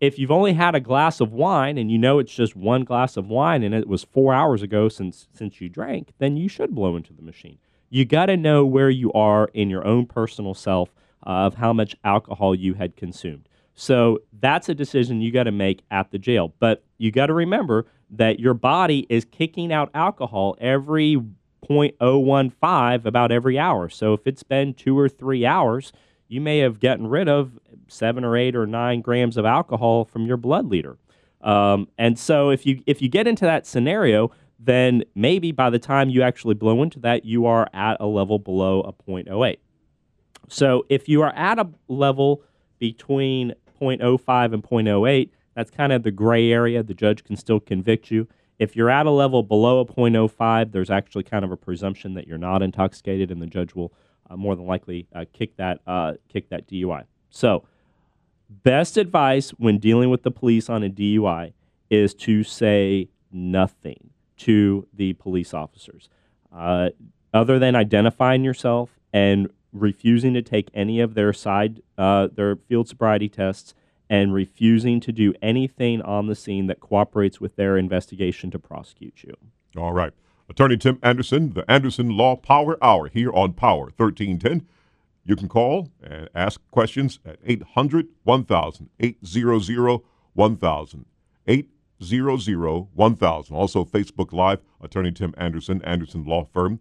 if 0.00 0.16
you've 0.16 0.30
only 0.30 0.52
had 0.52 0.76
a 0.76 0.80
glass 0.80 1.20
of 1.20 1.32
wine 1.32 1.76
and 1.76 1.90
you 1.90 1.98
know 1.98 2.20
it's 2.20 2.32
just 2.32 2.54
one 2.54 2.84
glass 2.84 3.16
of 3.16 3.26
wine 3.26 3.64
and 3.64 3.74
it 3.74 3.88
was 3.88 4.04
four 4.04 4.32
hours 4.32 4.62
ago 4.62 4.88
since 4.88 5.26
since 5.34 5.60
you 5.60 5.68
drank, 5.68 6.12
then 6.18 6.36
you 6.36 6.48
should 6.48 6.72
blow 6.72 6.94
into 6.94 7.12
the 7.12 7.22
machine. 7.22 7.58
You 7.90 8.04
got 8.04 8.26
to 8.26 8.36
know 8.36 8.64
where 8.64 8.90
you 8.90 9.12
are 9.12 9.48
in 9.54 9.70
your 9.70 9.86
own 9.86 10.06
personal 10.06 10.54
self 10.54 10.90
of 11.22 11.54
how 11.54 11.72
much 11.72 11.96
alcohol 12.04 12.54
you 12.54 12.74
had 12.74 12.96
consumed. 12.96 13.48
So 13.74 14.20
that's 14.40 14.68
a 14.68 14.74
decision 14.74 15.20
you 15.20 15.30
got 15.30 15.44
to 15.44 15.52
make 15.52 15.82
at 15.90 16.10
the 16.10 16.18
jail. 16.18 16.52
But 16.58 16.84
you 16.98 17.10
got 17.12 17.26
to 17.26 17.34
remember 17.34 17.86
that 18.10 18.40
your 18.40 18.54
body 18.54 19.06
is 19.08 19.24
kicking 19.24 19.72
out 19.72 19.90
alcohol 19.94 20.56
every 20.60 21.16
0.015 21.68 23.04
about 23.04 23.32
every 23.32 23.58
hour. 23.58 23.88
So 23.88 24.14
if 24.14 24.26
it's 24.26 24.42
been 24.42 24.74
two 24.74 24.98
or 24.98 25.08
three 25.08 25.44
hours, 25.44 25.92
you 26.28 26.40
may 26.40 26.58
have 26.58 26.80
gotten 26.80 27.06
rid 27.06 27.28
of 27.28 27.58
seven 27.88 28.24
or 28.24 28.36
eight 28.36 28.54
or 28.54 28.66
nine 28.66 29.00
grams 29.00 29.36
of 29.36 29.44
alcohol 29.44 30.04
from 30.04 30.26
your 30.26 30.36
blood 30.36 30.66
liter. 30.66 30.98
Um, 31.40 31.88
and 31.96 32.18
so 32.18 32.50
if 32.50 32.66
you 32.66 32.82
if 32.86 33.00
you 33.00 33.08
get 33.08 33.26
into 33.26 33.44
that 33.44 33.66
scenario, 33.66 34.32
then 34.58 35.04
maybe 35.14 35.52
by 35.52 35.70
the 35.70 35.78
time 35.78 36.10
you 36.10 36.22
actually 36.22 36.54
blow 36.54 36.82
into 36.82 36.98
that, 37.00 37.24
you 37.24 37.46
are 37.46 37.68
at 37.72 37.96
a 38.00 38.06
level 38.06 38.38
below 38.38 38.80
a 38.80 38.92
0.08. 38.92 39.58
So 40.48 40.84
if 40.88 41.08
you 41.08 41.22
are 41.22 41.32
at 41.34 41.58
a 41.58 41.68
level 41.86 42.42
between 42.78 43.54
0.05 43.80 44.54
and 44.54 44.62
0.08, 44.62 45.30
that's 45.54 45.70
kind 45.70 45.92
of 45.92 46.02
the 46.02 46.10
gray 46.10 46.50
area. 46.50 46.82
The 46.82 46.94
judge 46.94 47.24
can 47.24 47.36
still 47.36 47.60
convict 47.60 48.10
you. 48.10 48.26
If 48.58 48.74
you're 48.74 48.90
at 48.90 49.06
a 49.06 49.10
level 49.10 49.42
below 49.42 49.80
a 49.80 49.86
0.05, 49.86 50.72
there's 50.72 50.90
actually 50.90 51.24
kind 51.24 51.44
of 51.44 51.52
a 51.52 51.56
presumption 51.56 52.14
that 52.14 52.26
you're 52.26 52.38
not 52.38 52.62
intoxicated, 52.62 53.30
and 53.30 53.40
the 53.40 53.46
judge 53.46 53.74
will 53.74 53.92
uh, 54.28 54.36
more 54.36 54.56
than 54.56 54.66
likely 54.66 55.06
uh, 55.14 55.24
kick 55.32 55.56
that 55.56 55.80
uh, 55.86 56.14
kick 56.28 56.48
that 56.50 56.68
DUI. 56.68 57.04
So, 57.30 57.64
best 58.48 58.96
advice 58.96 59.50
when 59.50 59.78
dealing 59.78 60.10
with 60.10 60.22
the 60.22 60.30
police 60.30 60.68
on 60.68 60.82
a 60.82 60.88
DUI 60.88 61.52
is 61.88 62.14
to 62.14 62.42
say 62.42 63.08
nothing 63.30 64.10
to 64.38 64.86
the 64.92 65.12
police 65.14 65.52
officers, 65.52 66.08
uh, 66.54 66.90
other 67.32 67.58
than 67.58 67.74
identifying 67.74 68.44
yourself 68.44 68.98
and 69.12 69.50
refusing 69.72 70.34
to 70.34 70.42
take 70.42 70.70
any 70.74 71.00
of 71.00 71.14
their 71.14 71.32
side 71.32 71.82
uh, 71.98 72.28
their 72.32 72.56
field 72.56 72.88
sobriety 72.88 73.28
tests 73.28 73.74
and 74.10 74.32
refusing 74.32 75.00
to 75.00 75.12
do 75.12 75.34
anything 75.42 76.00
on 76.02 76.26
the 76.26 76.34
scene 76.34 76.66
that 76.66 76.80
cooperates 76.80 77.40
with 77.40 77.56
their 77.56 77.76
investigation 77.76 78.50
to 78.50 78.58
prosecute 78.58 79.22
you. 79.22 79.34
All 79.76 79.92
right. 79.92 80.12
Attorney 80.48 80.78
Tim 80.78 80.98
Anderson, 81.02 81.52
the 81.52 81.70
Anderson 81.70 82.16
Law 82.16 82.36
Power 82.36 82.82
Hour 82.82 83.08
here 83.08 83.30
on 83.34 83.52
Power 83.52 83.92
1310. 83.96 84.66
You 85.26 85.36
can 85.36 85.46
call 85.46 85.90
and 86.02 86.30
ask 86.34 86.58
questions 86.70 87.18
at 87.26 87.38
800 87.44 88.08
1000, 88.24 88.88
800 88.98 90.00
1000, 90.32 91.04
800 91.46 91.77
1000. 92.00 93.56
Also, 93.56 93.84
Facebook 93.84 94.32
Live, 94.32 94.60
Attorney 94.80 95.12
Tim 95.12 95.34
Anderson, 95.36 95.82
Anderson 95.82 96.24
Law 96.24 96.44
Firm, 96.44 96.80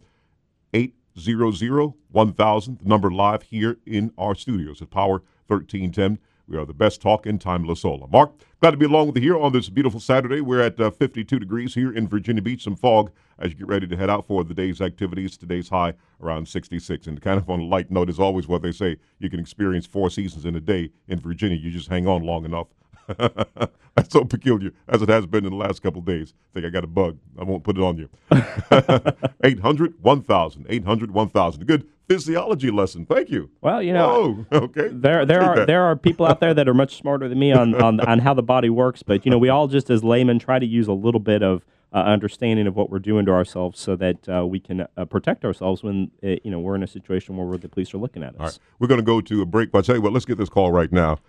800 0.74 1.94
1000. 2.12 2.80
The 2.80 2.86
number 2.88 3.12
live 3.12 3.44
here 3.44 3.78
in 3.86 4.12
our 4.18 4.36
studios 4.36 4.82
at 4.82 4.92
Power 4.92 5.24
1310. 5.48 6.20
We 6.48 6.58
are 6.58 6.66
the 6.66 6.74
best 6.74 7.02
talk 7.02 7.26
in 7.26 7.40
time, 7.40 7.66
La 7.66 7.74
Sola. 7.74 8.08
Mark, 8.08 8.32
glad 8.62 8.72
to 8.72 8.78
be 8.78 8.86
along 8.86 9.08
with 9.08 9.18
you 9.18 9.22
here 9.22 9.38
on 9.38 9.52
this 9.52 9.68
beautiful 9.68 10.00
Saturday. 10.00 10.40
We're 10.40 10.62
at 10.62 10.80
uh, 10.80 10.92
52 10.92 11.40
degrees 11.40 11.74
here 11.74 11.92
in 11.92 12.08
Virginia 12.08 12.42
Beach. 12.42 12.64
Some 12.64 12.78
fog 12.78 13.12
as 13.38 13.52
you 13.52 13.58
get 13.58 13.68
ready 13.68 13.86
to 13.86 13.98
head 13.98 14.10
out 14.10 14.26
for 14.26 14.46
the 14.46 14.54
day's 14.54 14.80
activities. 14.80 15.36
Today's 15.36 15.68
high 15.68 15.94
around 16.22 16.48
66. 16.48 17.08
And 17.08 17.22
kind 17.22 17.38
of 17.38 17.50
on 17.50 17.60
a 17.60 17.66
light 17.66 17.92
note, 17.92 18.10
is 18.10 18.18
always 18.20 18.48
what 18.48 18.62
they 18.62 18.72
say 18.72 18.96
you 19.20 19.30
can 19.30 19.42
experience 19.42 19.86
four 19.86 20.10
seasons 20.10 20.46
in 20.46 20.56
a 20.56 20.62
day 20.62 20.92
in 21.10 21.20
Virginia. 21.20 21.58
You 21.58 21.70
just 21.70 21.90
hang 21.90 22.08
on 22.08 22.24
long 22.24 22.46
enough. 22.46 22.68
That's 23.96 24.12
so 24.12 24.24
peculiar 24.26 24.72
as 24.88 25.02
it 25.02 25.10
has 25.10 25.26
been 25.26 25.46
in 25.46 25.52
the 25.52 25.58
last 25.58 25.82
couple 25.82 26.02
days. 26.02 26.34
I 26.52 26.54
think 26.54 26.66
I 26.66 26.70
got 26.70 26.84
a 26.84 26.88
bug. 26.88 27.18
I 27.40 27.44
won't 27.44 27.64
put 27.64 27.78
it 27.78 27.84
on 27.84 27.98
you. 27.98 28.10
800 29.44 29.96
1000. 30.02 30.66
800 30.70 31.12
1000. 31.12 31.66
Good 31.66 31.88
physiology 32.08 32.72
lesson. 32.72 33.06
Thank 33.06 33.30
you. 33.30 33.50
Well, 33.62 33.82
you 33.82 33.94
know, 33.94 34.46
oh, 34.52 34.58
okay. 34.58 34.90
There, 34.92 35.26
there 35.26 35.42
are 35.42 35.66
there 35.66 35.84
are 35.84 35.96
people 35.96 36.26
out 36.26 36.40
there 36.40 36.54
that 36.54 36.68
are 36.68 36.74
much 36.74 36.96
smarter 36.96 37.28
than 37.28 37.40
me 37.40 37.52
on, 37.52 37.76
on 37.82 38.00
on 38.02 38.20
how 38.20 38.34
the 38.34 38.44
body 38.44 38.70
works. 38.70 39.04
But 39.04 39.26
you 39.26 39.32
know, 39.32 39.38
we 39.38 39.50
all 39.50 39.68
just 39.68 39.90
as 39.90 40.04
laymen 40.04 40.40
try 40.40 40.60
to 40.60 40.66
use 40.66 40.88
a 40.88 40.94
little 40.94 41.20
bit 41.20 41.44
of 41.44 41.66
uh, 41.94 41.98
understanding 41.98 42.68
of 42.68 42.76
what 42.76 42.90
we're 42.90 43.00
doing 43.00 43.26
to 43.26 43.32
ourselves, 43.32 43.80
so 43.80 43.96
that 43.96 44.28
uh, 44.30 44.46
we 44.46 44.60
can 44.60 44.88
uh, 44.98 45.06
protect 45.06 45.46
ourselves 45.46 45.84
when 45.84 46.12
uh, 46.24 46.36
you 46.44 46.52
know 46.52 46.60
we're 46.60 46.76
in 46.76 46.84
a 46.84 46.88
situation 46.88 47.38
where 47.38 47.58
the 47.58 47.70
police 47.70 47.94
are 47.94 47.98
looking 47.98 48.24
at 48.24 48.36
us. 48.36 48.40
All 48.40 48.46
right, 48.46 48.60
we're 48.80 48.88
going 48.88 49.00
to 49.00 49.06
go 49.06 49.22
to 49.22 49.42
a 49.42 49.46
break. 49.46 49.72
But 49.72 49.80
I 49.80 49.82
tell 49.82 49.96
you 49.96 50.02
what, 50.02 50.14
let's 50.14 50.26
get 50.26 50.38
this 50.38 50.50
call 50.50 50.72
right 50.72 50.92
now. 50.92 51.20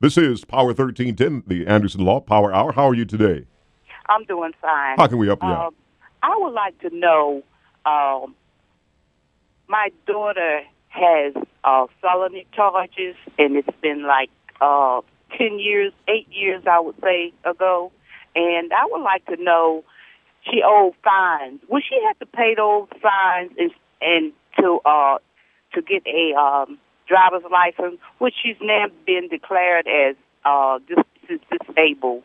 This 0.00 0.16
is 0.16 0.44
Power 0.44 0.72
thirteen 0.72 1.16
ten, 1.16 1.42
the 1.48 1.66
Anderson 1.66 2.04
Law 2.04 2.20
Power 2.20 2.54
Hour. 2.54 2.70
How 2.70 2.88
are 2.88 2.94
you 2.94 3.04
today? 3.04 3.46
I'm 4.08 4.22
doing 4.26 4.52
fine. 4.62 4.96
How 4.96 5.08
can 5.08 5.18
we 5.18 5.26
help 5.26 5.42
you? 5.42 5.48
Um, 5.48 5.74
I 6.22 6.36
would 6.36 6.52
like 6.52 6.78
to 6.82 6.90
know. 6.96 7.42
Um, 7.84 8.36
my 9.66 9.90
daughter 10.06 10.60
has 10.86 11.34
uh, 11.64 11.86
felony 12.00 12.46
charges, 12.54 13.16
and 13.38 13.56
it's 13.56 13.76
been 13.82 14.06
like 14.06 14.30
uh, 14.60 15.00
10 15.36 15.58
years, 15.58 15.92
8 16.06 16.28
years, 16.30 16.62
I 16.70 16.78
would 16.78 16.94
say, 17.02 17.32
ago. 17.44 17.90
And 18.36 18.72
I 18.72 18.86
would 18.90 19.02
like 19.02 19.26
to 19.26 19.42
know, 19.42 19.82
she 20.44 20.62
owed 20.64 20.94
fines. 21.02 21.60
Would 21.68 21.82
she 21.88 22.00
have 22.06 22.18
to 22.20 22.26
pay 22.26 22.54
those 22.56 22.86
fines 23.02 23.50
and, 23.58 23.72
and 24.00 24.32
to 24.60 24.78
uh, 24.86 25.18
to 25.74 25.82
get 25.82 26.06
a 26.06 26.38
um, 26.38 26.78
driver's 27.08 27.42
license, 27.50 27.98
which 28.18 28.34
she's 28.42 28.56
now 28.60 28.86
been 29.06 29.28
declared 29.28 29.86
as 29.88 30.16
uh, 30.44 30.78
dis- 30.86 31.38
disabled? 31.66 32.22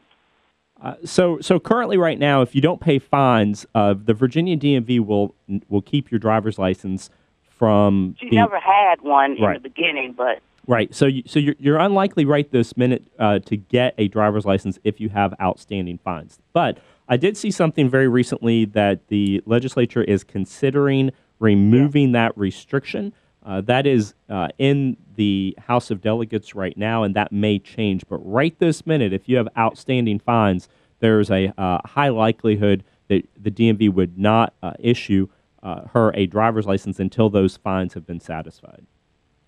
Uh, 0.81 0.95
so, 1.05 1.39
so 1.39 1.59
currently, 1.59 1.97
right 1.97 2.19
now, 2.19 2.41
if 2.41 2.53
you 2.53 2.61
don't 2.61 2.81
pay 2.81 2.99
fines, 2.99 3.65
uh, 3.73 3.93
the 3.93 4.13
Virginia 4.13 4.57
DMV 4.57 4.99
will 5.05 5.33
will 5.69 5.81
keep 5.81 6.11
your 6.11 6.19
driver's 6.19 6.59
license 6.59 7.09
from. 7.57 8.15
She 8.19 8.29
never 8.29 8.59
had 8.59 9.01
one 9.01 9.41
right. 9.41 9.55
in 9.55 9.63
the 9.63 9.69
beginning, 9.69 10.13
but. 10.13 10.39
Right. 10.65 10.95
So, 10.95 11.07
you, 11.07 11.23
so 11.25 11.39
you're, 11.39 11.55
you're 11.59 11.77
unlikely 11.77 12.23
right 12.23 12.49
this 12.49 12.77
minute 12.77 13.03
uh, 13.19 13.39
to 13.39 13.57
get 13.57 13.95
a 13.97 14.07
driver's 14.07 14.45
license 14.45 14.79
if 14.85 15.01
you 15.01 15.09
have 15.09 15.33
outstanding 15.41 15.97
fines. 15.97 16.39
But 16.53 16.77
I 17.09 17.17
did 17.17 17.35
see 17.35 17.51
something 17.51 17.89
very 17.89 18.07
recently 18.07 18.63
that 18.65 19.09
the 19.09 19.43
legislature 19.45 20.03
is 20.03 20.23
considering 20.23 21.11
removing 21.39 22.09
yeah. 22.09 22.27
that 22.27 22.37
restriction. 22.37 23.13
Uh, 23.45 23.61
that 23.61 23.85
is 23.85 24.13
uh, 24.29 24.47
in 24.57 24.97
the 25.15 25.55
House 25.59 25.91
of 25.91 26.01
Delegates 26.01 26.55
right 26.55 26.77
now, 26.77 27.03
and 27.03 27.15
that 27.15 27.31
may 27.31 27.59
change. 27.59 28.03
But 28.07 28.17
right 28.17 28.57
this 28.59 28.85
minute, 28.85 29.13
if 29.13 29.27
you 29.27 29.37
have 29.37 29.47
outstanding 29.57 30.19
fines, 30.19 30.69
there's 30.99 31.29
a 31.29 31.53
uh, 31.57 31.79
high 31.85 32.09
likelihood 32.09 32.83
that 33.09 33.27
the 33.37 33.51
DMV 33.51 33.93
would 33.93 34.17
not 34.17 34.53
uh, 34.63 34.73
issue 34.79 35.27
uh, 35.61 35.87
her 35.93 36.11
a 36.13 36.25
driver's 36.25 36.65
license 36.65 36.99
until 36.99 37.29
those 37.29 37.57
fines 37.57 37.93
have 37.93 38.05
been 38.05 38.19
satisfied. 38.19 38.85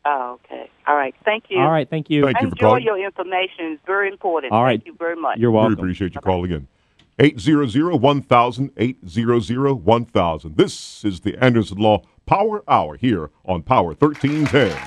Oh, 0.06 0.40
okay. 0.46 0.70
All 0.88 0.96
right. 0.96 1.16
Thank 1.26 1.46
you. 1.50 1.60
All 1.60 1.72
right. 1.72 1.90
Thank 1.90 2.10
you. 2.10 2.24
Thank 2.24 2.42
you 2.42 2.48
Enjoy 2.50 2.78
your 2.78 2.98
information. 3.04 3.74
It's 3.74 3.82
very 3.86 4.10
important. 4.10 4.54
All 4.54 4.64
right. 4.64 4.80
Thank 4.80 4.86
you 4.88 4.96
very 4.98 5.16
much. 5.16 5.40
You're 5.40 5.52
welcome. 5.52 5.76
We 5.76 5.82
appreciate 5.82 6.14
you 6.14 6.22
call 6.22 6.44
again. 6.44 6.50
calling 6.50 6.62
in. 6.62 6.68
800 7.18 8.02
1000, 8.02 8.72
800 8.76 9.74
1000. 9.86 10.58
This 10.58 11.06
is 11.06 11.22
the 11.22 11.38
Anderson 11.44 11.78
Law 11.78 12.02
Power 12.26 12.64
Hour 12.68 12.98
here 12.98 13.30
on 13.46 13.64
Power 13.64 13.94
1310. 13.94 14.78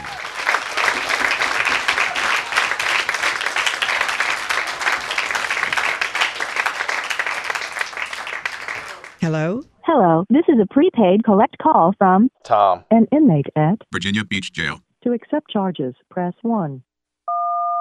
Hello? 9.21 9.63
Hello, 9.85 10.25
this 10.29 10.45
is 10.49 10.59
a 10.61 10.67
prepaid 10.67 11.25
collect 11.25 11.57
call 11.59 11.95
from 11.97 12.29
Tom, 12.45 12.85
an 12.91 13.07
inmate 13.11 13.47
at 13.57 13.79
Virginia 13.91 14.25
Beach 14.25 14.53
Jail. 14.53 14.81
To 15.05 15.13
accept 15.13 15.51
charges, 15.51 15.95
press 16.11 16.35
1. 16.43 16.83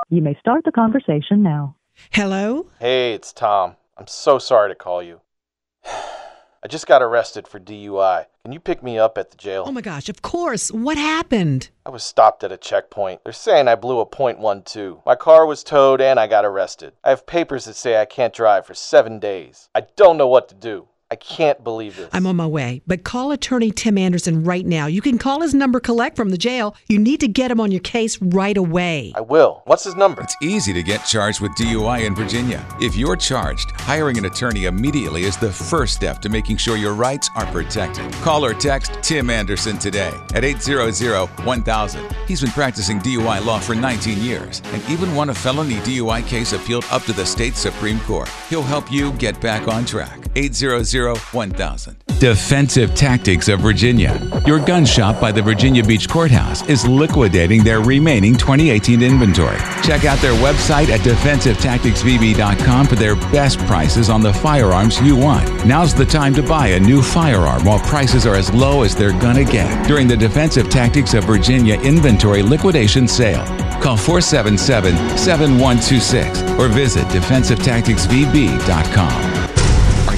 You 0.09 0.21
may 0.21 0.37
start 0.39 0.63
the 0.63 0.71
conversation 0.71 1.43
now. 1.43 1.75
Hello? 2.11 2.67
Hey, 2.79 3.13
it's 3.13 3.33
Tom. 3.33 3.75
I'm 3.97 4.07
so 4.07 4.37
sorry 4.37 4.69
to 4.69 4.75
call 4.75 5.01
you. 5.01 5.21
I 5.85 6.67
just 6.67 6.85
got 6.85 7.01
arrested 7.01 7.47
for 7.47 7.59
DUI. 7.59 8.25
Can 8.43 8.53
you 8.53 8.59
pick 8.59 8.83
me 8.83 8.99
up 8.99 9.17
at 9.17 9.31
the 9.31 9.37
jail? 9.37 9.63
Oh 9.65 9.71
my 9.71 9.81
gosh, 9.81 10.07
of 10.07 10.21
course. 10.21 10.71
What 10.71 10.97
happened? 10.97 11.69
I 11.85 11.89
was 11.89 12.03
stopped 12.03 12.43
at 12.43 12.51
a 12.51 12.57
checkpoint. 12.57 13.23
They're 13.23 13.33
saying 13.33 13.67
I 13.67 13.75
blew 13.75 13.99
a 13.99 14.05
.12. 14.05 15.05
My 15.05 15.15
car 15.15 15.45
was 15.45 15.63
towed 15.63 15.99
and 15.99 16.19
I 16.19 16.27
got 16.27 16.45
arrested. 16.45 16.93
I 17.03 17.09
have 17.09 17.25
papers 17.25 17.65
that 17.65 17.75
say 17.75 17.99
I 17.99 18.05
can't 18.05 18.33
drive 18.33 18.65
for 18.65 18.73
seven 18.75 19.19
days. 19.19 19.69
I 19.73 19.81
don't 19.95 20.17
know 20.17 20.27
what 20.27 20.47
to 20.49 20.55
do. 20.55 20.87
I 21.09 21.15
can't 21.15 21.63
believe 21.63 21.95
this. 21.95 22.09
I'm 22.11 22.27
on 22.27 22.35
my 22.35 22.45
way, 22.45 22.81
but 22.85 23.05
call 23.05 23.31
attorney 23.31 23.71
Tim 23.71 23.97
Anderson 23.97 24.43
right 24.43 24.65
now. 24.65 24.87
You 24.87 25.01
can 25.01 25.17
call 25.17 25.39
his 25.39 25.53
number 25.53 25.79
collect 25.79 26.17
from 26.17 26.31
the 26.31 26.37
jail. 26.37 26.75
You 26.89 26.99
need 26.99 27.21
to 27.21 27.29
get 27.29 27.49
him 27.49 27.61
on 27.61 27.71
your 27.71 27.79
case 27.79 28.21
right 28.21 28.57
away. 28.57 29.13
I 29.15 29.21
will. 29.21 29.61
What's 29.63 29.85
his 29.85 29.95
number? 29.95 30.21
It's 30.21 30.35
easy 30.41 30.73
to 30.73 30.83
get 30.83 31.05
charged 31.05 31.39
with 31.39 31.53
DUI 31.53 32.05
in 32.05 32.13
Virginia. 32.13 32.65
If 32.81 32.97
you're 32.97 33.15
charged, 33.15 33.71
hiring 33.77 34.17
an 34.17 34.25
attorney 34.25 34.65
immediately 34.65 35.23
is 35.23 35.37
the 35.37 35.49
first 35.49 35.93
step 35.93 36.21
to 36.23 36.29
making 36.29 36.57
sure 36.57 36.75
your 36.75 36.93
rights 36.93 37.29
are 37.37 37.45
protected. 37.53 38.11
Call 38.15 38.43
or 38.43 38.53
text 38.53 38.91
Tim 39.01 39.29
Anderson 39.29 39.77
today 39.77 40.11
at 40.33 40.43
800-1000. 40.43 42.13
He's 42.27 42.41
been 42.41 42.51
practicing 42.51 42.99
DUI 42.99 43.45
law 43.45 43.59
for 43.59 43.75
19 43.75 44.19
years 44.19 44.61
and 44.65 44.83
even 44.89 45.15
won 45.15 45.29
a 45.29 45.33
felony 45.33 45.75
DUI 45.75 46.27
case 46.27 46.51
appealed 46.51 46.83
up 46.91 47.03
to 47.03 47.13
the 47.13 47.25
state 47.25 47.55
Supreme 47.55 48.01
Court. 48.01 48.29
He'll 48.49 48.61
help 48.61 48.91
you 48.91 49.13
get 49.13 49.39
back 49.39 49.69
on 49.69 49.85
track. 49.85 50.19
800 50.35 50.85
1000. 51.05 51.95
Defensive 52.19 52.95
Tactics 52.95 53.47
of 53.47 53.59
Virginia. 53.59 54.19
Your 54.45 54.59
gun 54.59 54.85
shop 54.85 55.21
by 55.21 55.31
the 55.31 55.41
Virginia 55.41 55.83
Beach 55.83 56.09
Courthouse 56.09 56.67
is 56.67 56.85
liquidating 56.87 57.63
their 57.63 57.79
remaining 57.79 58.33
2018 58.33 59.03
inventory. 59.03 59.57
Check 59.83 60.03
out 60.05 60.17
their 60.19 60.33
website 60.33 60.89
at 60.89 61.01
defensivetacticsvb.com 61.01 62.87
for 62.87 62.95
their 62.95 63.15
best 63.15 63.59
prices 63.59 64.09
on 64.09 64.21
the 64.21 64.33
firearms 64.33 64.99
you 64.99 65.15
want. 65.15 65.47
Now's 65.65 65.93
the 65.93 66.05
time 66.05 66.33
to 66.33 66.41
buy 66.41 66.69
a 66.69 66.79
new 66.79 67.03
firearm 67.03 67.63
while 67.63 67.79
prices 67.81 68.25
are 68.25 68.35
as 68.35 68.51
low 68.51 68.81
as 68.81 68.95
they're 68.95 69.11
gonna 69.19 69.45
get 69.45 69.87
during 69.87 70.07
the 70.07 70.17
Defensive 70.17 70.69
Tactics 70.69 71.13
of 71.13 71.25
Virginia 71.25 71.79
inventory 71.81 72.41
liquidation 72.41 73.07
sale. 73.07 73.45
Call 73.79 73.95
477 73.95 74.95
7126 75.17 76.41
or 76.59 76.67
visit 76.67 77.05
defensivetacticsvb.com. 77.09 79.36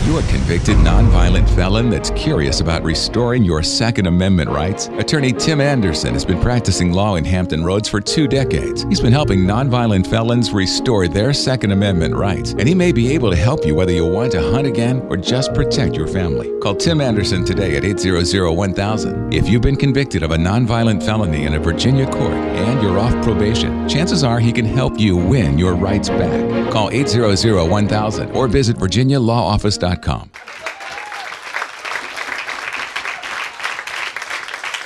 Are 0.10 0.13
you 0.13 0.17
a 0.17 0.24
convicted 0.24 0.76
nonviolent 0.78 1.48
felon 1.56 1.91
that's 1.91 2.10
curious 2.12 2.62
about 2.62 2.82
restoring 2.82 3.43
your 3.43 3.62
Second 3.62 4.08
Amendment 4.08 4.50
rights? 4.50 4.88
Attorney 4.98 5.32
Tim 5.32 5.62
Anderson 5.62 6.13
has 6.13 6.26
been 6.26 6.41
practicing 6.41 6.91
law 6.91 7.13
in 7.13 7.24
Hampton 7.24 7.63
Roads 7.63 7.88
for 7.88 8.02
two 8.02 8.28
decades. 8.28 8.82
He's 8.89 9.00
been 9.00 9.13
helping 9.13 9.41
nonviolent 9.41 10.08
felons 10.08 10.52
restore 10.52 11.08
their 11.08 11.32
Second 11.32 11.74
Amendment 11.74 12.15
rights, 12.15 12.54
and 12.54 12.67
he 12.67 12.74
may 12.74 12.91
be 12.91 13.13
able 13.13 13.30
to 13.30 13.36
help 13.36 13.67
you 13.67 13.76
whether 13.76 13.91
you 13.91 14.04
want 14.04 14.32
to 14.32 14.41
hunt 14.41 14.65
again 14.65 15.06
or 15.10 15.15
just 15.15 15.54
protect 15.54 15.93
your 15.93 16.08
family. 16.08 16.58
Call 16.60 16.74
Tim 16.74 17.02
Anderson 17.02 17.45
today 17.45 17.78
at 17.78 17.86
800 17.86 18.52
1000. 18.52 19.32
If 19.32 19.48
you've 19.48 19.62
been 19.62 19.76
convicted 19.76 20.24
of 20.24 20.32
a 20.32 20.38
nonviolent 20.38 21.06
felony 21.06 21.45
in 21.45 21.54
a 21.54 21.60
Virginia 21.60 22.08
court 22.08 22.34
and 22.34 22.82
you're 22.82 22.98
off 22.98 23.13
probation, 23.24 23.88
chances 23.88 24.24
are 24.24 24.39
he 24.39 24.52
can 24.52 24.65
help 24.65 25.00
you 25.00 25.15
win 25.15 25.60
your 25.60 25.76
rights 25.76 26.10
back. 26.10 26.74
Call 26.74 26.89
800 26.89 27.69
1000 27.69 28.32
or 28.32 28.48
visit 28.48 28.76
virginialawoffice.com. 28.76 29.98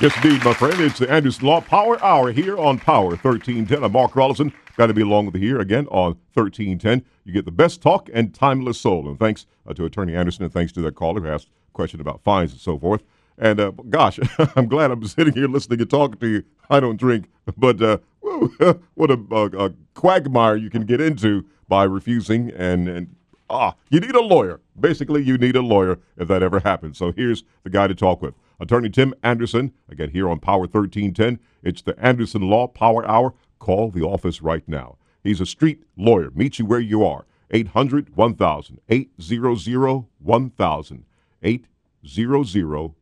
Yes, 0.02 0.15
indeed, 0.17 0.43
my 0.43 0.54
friend. 0.54 0.80
It's 0.82 0.99
the 0.99 1.10
Anderson 1.10 1.47
Law 1.47 1.62
Power 1.62 2.04
Hour 2.04 2.32
here 2.32 2.58
on 2.58 2.78
Power 2.80 3.10
1310. 3.12 3.84
I'm 3.84 3.91
Mark 3.91 4.12
Rollison. 4.12 4.52
Got 4.76 4.88
to 4.88 4.93
be 4.93 5.02
along 5.02 5.28
with 5.28 5.36
you 5.36 5.41
here 5.41 5.60
again 5.60 5.88
on 5.88 6.17
1310. 6.34 7.06
You 7.23 7.32
get 7.32 7.45
the 7.45 7.52
best 7.52 7.82
talk 7.82 8.10
and 8.13 8.34
timeless 8.34 8.82
soul. 8.82 9.08
And 9.08 9.17
thanks 9.19 9.45
uh, 9.67 9.73
to 9.76 9.86
Attorney 9.86 10.15
Anderson 10.15 10.43
and 10.43 10.52
thanks 10.52 10.71
to 10.73 10.82
that 10.82 10.95
caller 10.95 11.21
who 11.21 11.28
asked 11.28 11.47
a 11.47 11.71
question 11.73 12.02
about 12.02 12.23
fines 12.23 12.52
and 12.52 12.60
so 12.60 12.78
forth. 12.78 13.04
And 13.38 13.60
uh, 13.60 13.71
gosh, 13.89 14.19
I'm 14.56 14.67
glad 14.67 14.91
I'm 14.91 15.06
sitting 15.06 15.34
here 15.34 15.47
listening 15.47 15.80
and 15.80 15.89
talking 15.89 16.19
to 16.19 16.28
you. 16.28 16.43
I 16.69 16.80
don't 16.80 16.97
drink, 16.97 17.30
but 17.56 17.82
uh, 17.82 17.99
what 18.95 19.12
a, 19.12 19.19
a, 19.32 19.67
a 19.67 19.73
quagmire 19.93 20.56
you 20.56 20.69
can 20.69 20.86
get 20.86 20.99
into 20.99 21.45
by 21.67 21.84
refusing 21.84 22.52
and, 22.52 22.89
and 22.89 23.15
ah, 23.54 23.76
you 23.89 24.00
need 24.00 24.16
a 24.16 24.22
lawyer. 24.22 24.60
Basically, 24.80 25.24
you 25.24 25.38
need 25.38 25.56
a 25.56 25.62
lawyer 25.62 26.00
if 26.18 26.28
that 26.28 26.44
ever 26.44 26.60
happens. 26.60 26.98
So 26.98 27.12
here's 27.12 27.44
the 27.63 27.70
guy 27.70 27.88
to 27.88 27.96
talk 27.96 28.22
with. 28.22 28.34
Attorney 28.60 28.89
Tim 28.89 29.13
Anderson, 29.24 29.74
again 29.89 30.10
here 30.10 30.30
on 30.30 30.39
Power 30.39 30.62
1310. 30.62 31.39
It's 31.62 31.82
the 31.82 31.98
Anderson 32.00 32.42
Law 32.44 32.68
Power 32.68 33.08
Hour. 33.08 33.34
Call 33.60 33.92
the 33.92 34.04
office 34.04 34.42
right 34.42 34.68
now. 34.68 34.98
He's 35.24 35.39
a 35.39 35.46
street 35.46 35.84
lawyer. 35.96 36.32
Meet 36.32 36.60
you 36.60 36.66
where 36.66 36.80
you 36.80 37.06
are. 37.06 37.26
800 37.52 38.16
1000. 38.16 38.82
800 38.89 40.06
1000. 40.20 41.06
800 41.44 42.94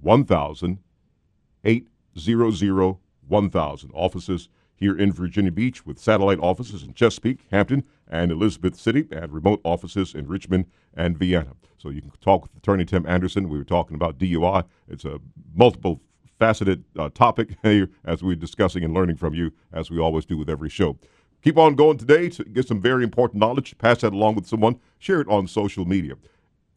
1000. 0.00 0.78
800 1.64 2.96
1000. 3.28 3.90
Offices 3.94 4.48
here 4.76 4.96
in 4.96 5.12
Virginia 5.12 5.50
Beach 5.50 5.84
with 5.84 5.98
satellite 5.98 6.38
offices 6.40 6.82
in 6.82 6.94
Chesapeake, 6.94 7.40
Hampton, 7.50 7.84
and 8.08 8.30
Elizabeth 8.30 8.78
City, 8.78 9.08
and 9.10 9.32
remote 9.32 9.60
offices 9.64 10.14
in 10.14 10.28
Richmond 10.28 10.66
and 10.94 11.18
Vienna. 11.18 11.52
So 11.78 11.88
you 11.88 12.02
can 12.02 12.10
talk 12.20 12.42
with 12.42 12.56
Attorney 12.56 12.84
Tim 12.84 13.06
Anderson. 13.06 13.48
We 13.48 13.58
were 13.58 13.64
talking 13.64 13.94
about 13.94 14.18
DUI. 14.18 14.64
It's 14.88 15.04
a 15.04 15.20
multiple 15.54 16.00
faceted 16.38 16.84
uh, 16.98 17.08
topic 17.10 17.56
as 18.04 18.22
we're 18.22 18.36
discussing 18.36 18.84
and 18.84 18.94
learning 18.94 19.16
from 19.16 19.34
you, 19.34 19.52
as 19.72 19.90
we 19.90 19.98
always 19.98 20.26
do 20.26 20.36
with 20.36 20.50
every 20.50 20.68
show. 20.68 20.98
Keep 21.42 21.58
on 21.58 21.74
going 21.74 21.96
today 21.96 22.28
to 22.30 22.44
get 22.44 22.66
some 22.66 22.80
very 22.80 23.04
important 23.04 23.40
knowledge. 23.40 23.76
Pass 23.78 24.00
that 24.00 24.12
along 24.12 24.34
with 24.34 24.46
someone. 24.46 24.80
Share 24.98 25.20
it 25.20 25.28
on 25.28 25.46
social 25.46 25.84
media. 25.84 26.14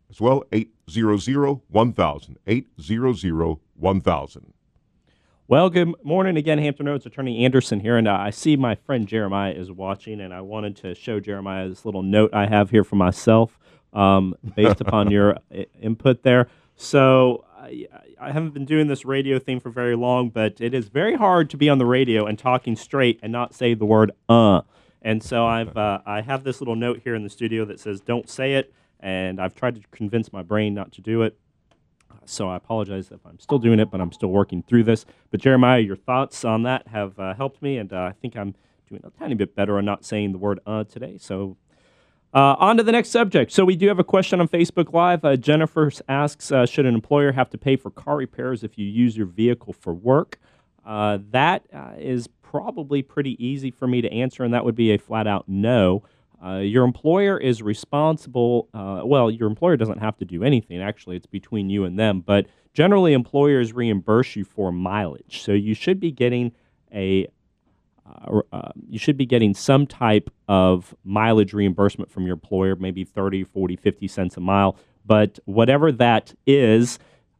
As 0.10 0.20
well, 0.20 0.44
800 0.52 1.62
1000. 1.70 2.38
800 2.48 3.58
1000. 3.76 4.54
Well, 5.50 5.72
good 5.72 5.96
morning 6.04 6.38
again, 6.38 6.60
Hampton 6.60 6.86
Roads 6.86 7.08
Attorney 7.08 7.44
Anderson 7.44 7.80
here, 7.80 7.98
and 7.98 8.08
uh, 8.08 8.14
I 8.14 8.30
see 8.30 8.56
my 8.56 8.76
friend 8.76 9.08
Jeremiah 9.08 9.52
is 9.52 9.72
watching, 9.72 10.22
and 10.22 10.32
I 10.32 10.42
wanted 10.42 10.76
to 10.76 10.94
show 10.94 11.20
Jeremiah 11.20 11.68
this 11.68 11.86
little 11.86 12.04
note 12.04 12.36
I 12.36 12.46
have 12.46 12.70
here 12.70 12.84
for 12.84 12.98
myself, 12.98 13.58
um, 13.92 14.36
based 14.56 14.80
upon 14.80 15.10
your 15.12 15.40
i- 15.52 15.66
input 15.82 16.22
there. 16.22 16.50
So 16.76 17.46
I, 17.58 17.88
I 18.22 18.32
haven't 18.32 18.52
been 18.52 18.66
doing 18.66 18.90
this 18.90 19.06
radio 19.06 19.40
thing 19.40 19.60
for 19.60 19.72
very 19.72 19.96
long, 19.96 20.30
but 20.30 20.62
it 20.62 20.76
is 20.76 20.88
very 20.88 21.16
hard 21.16 21.50
to 21.50 21.58
be 21.58 21.68
on 21.68 21.80
the 21.80 21.86
radio 21.88 22.28
and 22.28 22.38
talking 22.38 22.76
straight 22.76 23.20
and 23.24 23.32
not 23.32 23.56
say 23.56 23.74
the 23.74 23.86
word 23.86 24.12
"uh." 24.30 24.62
And 25.02 25.24
so 25.24 25.48
I've 25.48 25.76
uh, 25.76 26.02
I 26.06 26.22
have 26.22 26.44
this 26.44 26.62
little 26.62 26.76
note 26.76 27.02
here 27.04 27.16
in 27.16 27.24
the 27.24 27.30
studio 27.32 27.66
that 27.66 27.80
says 27.80 28.02
"Don't 28.02 28.30
say 28.30 28.54
it," 28.54 28.72
and 29.00 29.42
I've 29.42 29.56
tried 29.56 29.82
to 29.82 29.82
convince 29.90 30.32
my 30.32 30.44
brain 30.44 30.76
not 30.76 30.92
to 30.92 31.02
do 31.02 31.24
it. 31.24 31.40
So 32.30 32.50
I 32.50 32.56
apologize 32.56 33.12
if 33.12 33.20
I'm 33.26 33.40
still 33.40 33.60
doing 33.60 33.80
it, 33.80 33.90
but 33.92 34.02
I'm 34.02 34.12
still 34.12 34.30
working 34.30 34.64
through 34.64 34.84
this. 34.84 35.06
But 35.32 35.42
Jeremiah, 35.42 35.80
your 35.80 35.96
thoughts 35.96 36.46
on 36.46 36.64
that 36.64 36.88
have 36.88 37.18
uh, 37.20 37.34
helped 37.34 37.62
me, 37.62 37.78
and 37.78 37.92
uh, 37.92 38.02
I 38.02 38.12
think 38.12 38.36
I'm 38.36 38.56
doing 38.88 39.02
a 39.04 39.10
tiny 39.12 39.36
bit 39.36 39.56
better 39.56 39.78
on 39.78 39.86
not 39.86 40.06
saying 40.06 40.32
the 40.32 40.38
word 40.38 40.60
"uh" 40.66 40.84
today. 40.84 41.18
So 41.20 41.58
uh, 42.34 42.56
on 42.60 42.78
to 42.78 42.84
the 42.84 42.92
next 42.92 43.10
subject. 43.10 43.52
So 43.52 43.66
we 43.66 43.76
do 43.76 43.88
have 43.88 44.00
a 44.00 44.04
question 44.04 44.40
on 44.40 44.48
Facebook 44.48 44.94
Live. 44.94 45.26
Uh, 45.26 45.36
Jennifer 45.36 45.92
asks, 46.08 46.52
uh, 46.52 46.66
should 46.66 46.86
an 46.86 46.94
employer 46.94 47.32
have 47.32 47.50
to 47.50 47.58
pay 47.58 47.76
for 47.76 47.90
car 47.90 48.18
repairs 48.18 48.64
if 48.64 48.78
you 48.78 48.86
use 48.86 49.18
your 49.18 49.26
vehicle 49.26 49.74
for 49.74 49.94
work? 49.94 50.40
Uh, 50.86 51.20
that 51.32 51.64
uh, 51.74 51.94
is 51.98 52.28
probably 52.28 53.02
pretty 53.02 53.44
easy 53.44 53.72
for 53.72 53.88
me 53.88 54.02
to 54.02 54.12
answer, 54.12 54.44
and 54.44 54.54
that 54.54 54.64
would 54.64 54.76
be 54.76 54.92
a 54.92 54.98
flat 54.98 55.28
out 55.28 55.46
no. 55.48 56.04
Uh, 56.44 56.58
your 56.58 56.86
employer 56.86 57.38
is 57.38 57.62
responsible. 57.62 58.70
Uh, 58.74 59.02
well, 59.04 59.30
your 59.30 59.48
employer 59.48 59.76
doesn't 59.76 60.00
have 60.00 60.18
to 60.18 60.26
do 60.26 60.44
anything. 60.44 60.82
Actually, 60.82 61.18
it's 61.18 61.26
between 61.26 61.70
you 61.70 61.84
and 61.84 62.00
them. 62.00 62.22
But 62.22 62.48
generally, 62.74 63.14
employers 63.14 63.74
reimburse 63.74 64.36
you 64.36 64.46
for 64.46 64.72
mileage. 64.72 65.42
So 65.42 65.52
you 65.52 65.74
should 65.74 66.00
be 66.00 66.12
getting 66.12 66.54
a 66.94 67.28
uh, 68.10 68.42
uh, 68.52 68.72
you 68.90 68.98
should 68.98 69.18
be 69.18 69.26
getting 69.26 69.54
some 69.54 69.86
type 69.86 70.30
of 70.48 70.96
mileage 71.04 71.54
reimbursement 71.54 72.10
from 72.10 72.26
your 72.26 72.34
employer, 72.34 72.76
maybe 72.76 73.04
30, 73.04 73.44
40, 73.44 73.76
50 73.76 74.08
cents 74.08 74.38
a 74.38 74.40
mile. 74.40 74.78
But 75.06 75.40
whatever 75.46 75.92
that 75.94 76.34
is, 76.48 77.00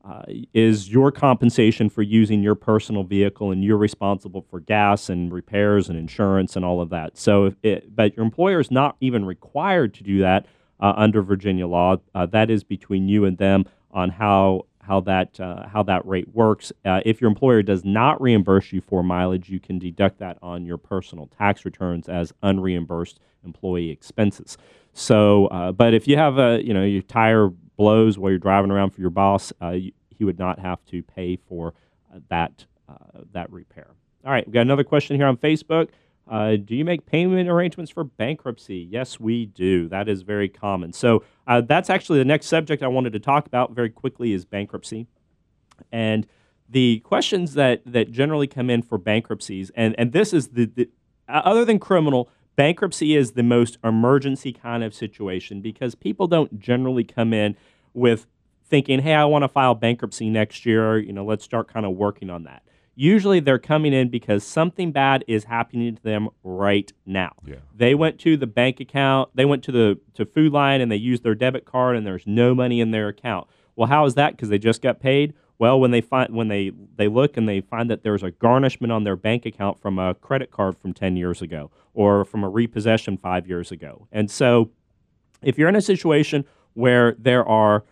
uh, 0.10 0.24
is 0.56 0.90
your 0.90 1.12
compensation 1.12 1.88
for 1.88 2.02
using 2.02 2.42
your 2.42 2.56
personal 2.56 3.04
vehicle, 3.04 3.52
and 3.52 3.64
you're 3.64 3.78
responsible 3.78 4.42
for 4.42 4.60
gas 4.60 5.08
and 5.08 5.32
repairs 5.32 5.88
and 5.88 6.00
insurance 6.00 6.56
and 6.56 6.66
all 6.66 6.82
of 6.82 6.90
that. 6.90 7.16
So, 7.16 7.54
it, 7.62 7.96
but 7.96 8.18
your 8.18 8.26
employer 8.26 8.60
is 8.60 8.72
not 8.72 8.96
even 9.02 9.24
required 9.24 9.94
to 9.96 10.04
do 10.04 10.20
that 10.20 10.48
uh, 10.80 10.94
under 10.96 11.22
Virginia 11.22 11.68
law. 11.68 11.98
Uh, 12.16 12.26
that 12.28 12.50
is 12.50 12.64
between 12.64 13.08
you 13.08 13.26
and 13.26 13.38
them 13.38 13.66
on 13.92 14.10
how 14.10 14.66
how 14.82 15.00
that 15.02 15.40
uh, 15.40 15.68
how 15.68 15.84
that 15.84 16.04
rate 16.08 16.34
works. 16.34 16.72
Uh, 16.84 17.02
if 17.06 17.22
your 17.22 17.28
employer 17.28 17.62
does 17.62 17.86
not 17.86 18.20
reimburse 18.20 18.74
you 18.74 18.82
for 18.82 19.04
mileage, 19.04 19.48
you 19.50 19.60
can 19.60 19.78
deduct 19.78 20.18
that 20.18 20.40
on 20.42 20.66
your 20.66 20.78
personal 20.78 21.28
tax 21.38 21.66
returns 21.66 22.10
as 22.10 22.34
unreimbursed 22.42 23.18
employee 23.46 23.92
expenses. 23.92 24.58
So, 24.94 25.74
but 25.78 25.94
if 25.94 26.08
you 26.08 26.18
have 26.18 26.40
a 26.40 26.66
you 26.66 26.74
know 26.74 26.84
your 26.84 27.04
tire 27.04 27.52
blows 27.80 28.18
while 28.18 28.30
you're 28.30 28.40
driving 28.40 28.72
around 28.72 28.90
for 28.90 29.02
your 29.02 29.10
boss, 29.10 29.54
uh, 29.62 29.70
you, 29.70 29.92
he 30.20 30.26
would 30.26 30.38
not 30.38 30.60
have 30.60 30.84
to 30.86 31.02
pay 31.02 31.38
for 31.38 31.74
uh, 32.14 32.20
that 32.30 32.66
uh, 32.88 33.22
that 33.32 33.52
repair. 33.52 33.88
All 34.26 34.32
right, 34.32 34.46
we 34.46 34.54
got 34.54 34.62
another 34.62 34.84
question 34.84 35.16
here 35.16 35.26
on 35.26 35.38
Facebook. 35.38 35.90
Uh, 36.30 36.58
do 36.58 36.76
you 36.76 36.86
make 36.86 37.08
payment 37.08 37.50
arrangements 37.50 37.90
for 37.90 38.04
bankruptcy? 38.04 38.88
Yes, 38.92 39.20
we 39.20 39.48
do. 39.48 39.88
That 39.88 40.08
is 40.08 40.22
very 40.22 40.50
common. 40.50 40.94
So 40.94 41.24
uh, 41.48 41.62
that's 41.62 41.90
actually 41.90 42.20
the 42.20 42.26
next 42.26 42.48
subject 42.48 42.84
I 42.84 42.88
wanted 42.88 43.14
to 43.14 43.20
talk 43.20 43.48
about 43.48 43.72
very 43.72 43.90
quickly 43.90 44.34
is 44.34 44.46
bankruptcy, 44.46 45.08
and 45.92 46.28
the 46.68 47.00
questions 47.00 47.54
that 47.54 47.82
that 47.86 48.12
generally 48.12 48.46
come 48.46 48.70
in 48.70 48.84
for 48.84 48.98
bankruptcies, 48.98 49.72
and 49.74 49.96
and 49.98 50.12
this 50.12 50.34
is 50.34 50.50
the, 50.50 50.66
the 50.66 50.90
other 51.28 51.66
than 51.66 51.80
criminal. 51.80 52.30
Bankruptcy 52.56 53.16
is 53.16 53.32
the 53.32 53.44
most 53.44 53.78
emergency 53.86 54.52
kind 54.52 54.84
of 54.84 54.94
situation 54.94 55.62
because 55.62 55.96
people 55.96 56.28
don't 56.28 56.60
generally 56.60 57.06
come 57.06 57.34
in 57.34 57.56
with 57.94 58.28
thinking, 58.70 59.02
"Hey, 59.02 59.14
I 59.14 59.26
want 59.26 59.44
to 59.44 59.48
file 59.48 59.76
bankruptcy 59.76 60.30
next 60.30 60.66
year." 60.66 60.98
You 60.98 61.14
know, 61.14 61.26
let's 61.26 61.44
start 61.44 61.68
kind 61.68 61.86
of 61.86 61.96
working 61.96 62.30
on 62.30 62.44
that. 62.44 62.64
Usually, 62.96 63.40
they're 63.40 63.60
coming 63.60 63.94
in 63.94 64.10
because 64.10 64.44
something 64.44 64.92
bad 64.92 65.24
is 65.28 65.46
happening 65.46 65.96
to 65.96 66.04
them 66.04 66.30
right 66.44 66.92
now. 67.06 67.32
Yeah. 67.46 67.56
They 67.74 67.96
went 67.96 68.20
to 68.20 68.36
the 68.36 68.48
bank 68.48 68.80
account, 68.80 69.30
they 69.34 69.46
went 69.46 69.64
to 69.64 69.72
the 69.72 70.00
to 70.16 70.26
Food 70.26 70.52
Lion, 70.52 70.82
and 70.82 70.92
they 70.92 70.98
used 70.98 71.24
their 71.24 71.36
debit 71.36 71.66
card, 71.66 71.96
and 71.96 72.06
there's 72.06 72.28
no 72.28 72.54
money 72.54 72.82
in 72.82 72.92
their 72.92 73.08
account. 73.08 73.48
Well, 73.76 73.88
how 73.88 74.06
is 74.06 74.16
that? 74.16 74.32
Because 74.32 74.50
they 74.50 74.58
just 74.58 74.82
got 74.82 75.00
paid. 75.00 75.34
Well, 75.60 75.78
when 75.80 75.92
they 75.92 76.02
find 76.02 76.34
when 76.34 76.48
they 76.48 76.72
they 76.96 77.08
look 77.08 77.38
and 77.38 77.48
they 77.48 77.62
find 77.62 77.90
that 77.90 78.02
there's 78.02 78.24
a 78.24 78.32
garnishment 78.32 78.92
on 78.92 79.04
their 79.04 79.18
bank 79.18 79.46
account 79.46 79.80
from 79.80 80.00
a 80.00 80.16
credit 80.16 80.52
card 80.52 80.78
from 80.78 80.94
10 80.94 81.18
years 81.18 81.42
ago 81.42 81.70
or 81.94 82.24
from 82.24 82.44
a 82.44 82.50
repossession 82.50 83.18
5 83.18 83.48
years 83.48 83.72
ago. 83.72 84.08
And 84.12 84.32
so 84.32 84.72
if 85.42 85.58
you're 85.58 85.70
in 85.70 85.76
a 85.76 85.82
situation 85.82 86.46
where 86.74 87.16
there 87.20 87.46
are 87.46 87.84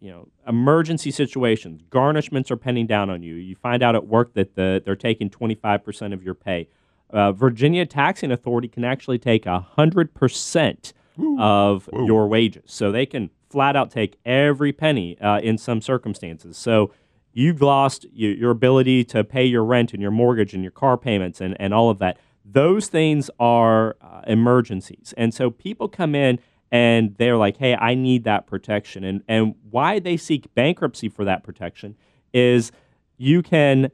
you 0.00 0.10
know 0.10 0.28
emergency 0.46 1.10
situations, 1.10 1.82
garnishments 1.90 2.50
are 2.50 2.56
pending 2.56 2.86
down 2.86 3.10
on 3.10 3.22
you. 3.22 3.34
You 3.34 3.54
find 3.56 3.82
out 3.82 3.94
at 3.94 4.06
work 4.06 4.34
that 4.34 4.54
the, 4.54 4.82
they're 4.84 4.96
taking 4.96 5.30
25% 5.30 6.12
of 6.12 6.22
your 6.22 6.34
pay. 6.34 6.68
Uh, 7.10 7.32
Virginia 7.32 7.86
Taxing 7.86 8.30
Authority 8.30 8.68
can 8.68 8.84
actually 8.84 9.18
take 9.18 9.44
100% 9.44 10.92
of 11.38 11.86
Whoa. 11.86 12.06
your 12.06 12.28
wages. 12.28 12.64
So 12.66 12.92
they 12.92 13.06
can 13.06 13.30
flat 13.48 13.76
out 13.76 13.90
take 13.90 14.18
every 14.24 14.72
penny 14.72 15.18
uh, 15.20 15.40
in 15.40 15.58
some 15.58 15.80
circumstances. 15.80 16.56
So 16.56 16.92
you've 17.32 17.62
lost 17.62 18.04
y- 18.12 18.36
your 18.38 18.50
ability 18.50 19.04
to 19.04 19.24
pay 19.24 19.44
your 19.44 19.64
rent 19.64 19.92
and 19.92 20.02
your 20.02 20.10
mortgage 20.10 20.54
and 20.54 20.62
your 20.62 20.70
car 20.70 20.96
payments 20.96 21.40
and, 21.40 21.56
and 21.58 21.72
all 21.72 21.90
of 21.90 21.98
that. 21.98 22.18
Those 22.44 22.88
things 22.88 23.30
are 23.38 23.96
uh, 24.00 24.22
emergencies. 24.26 25.14
And 25.16 25.34
so 25.34 25.50
people 25.50 25.88
come 25.88 26.14
in 26.14 26.38
and 26.70 27.16
they're 27.16 27.36
like, 27.36 27.56
hey, 27.56 27.74
I 27.74 27.94
need 27.94 28.24
that 28.24 28.46
protection. 28.46 29.04
And, 29.04 29.22
and 29.26 29.54
why 29.70 29.98
they 29.98 30.16
seek 30.16 30.52
bankruptcy 30.54 31.08
for 31.08 31.24
that 31.24 31.42
protection 31.42 31.96
is 32.32 32.72
you 33.16 33.42
can 33.42 33.90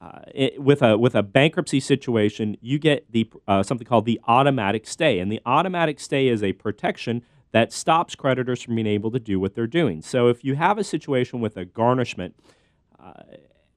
uh, 0.00 0.20
it, 0.32 0.62
with 0.62 0.80
a 0.80 0.96
with 0.96 1.16
a 1.16 1.24
bankruptcy 1.24 1.80
situation, 1.80 2.56
you 2.60 2.78
get 2.78 3.10
the 3.10 3.28
uh, 3.48 3.64
something 3.64 3.86
called 3.86 4.04
the 4.04 4.20
automatic 4.28 4.86
stay, 4.86 5.18
and 5.18 5.30
the 5.30 5.40
automatic 5.44 5.98
stay 5.98 6.28
is 6.28 6.40
a 6.40 6.52
protection 6.52 7.20
that 7.50 7.72
stops 7.72 8.14
creditors 8.14 8.62
from 8.62 8.76
being 8.76 8.86
able 8.86 9.10
to 9.10 9.18
do 9.18 9.40
what 9.40 9.56
they're 9.56 9.66
doing. 9.66 10.00
So, 10.00 10.28
if 10.28 10.44
you 10.44 10.54
have 10.54 10.78
a 10.78 10.84
situation 10.84 11.40
with 11.40 11.56
a 11.56 11.64
garnishment, 11.64 12.36
uh, 13.02 13.24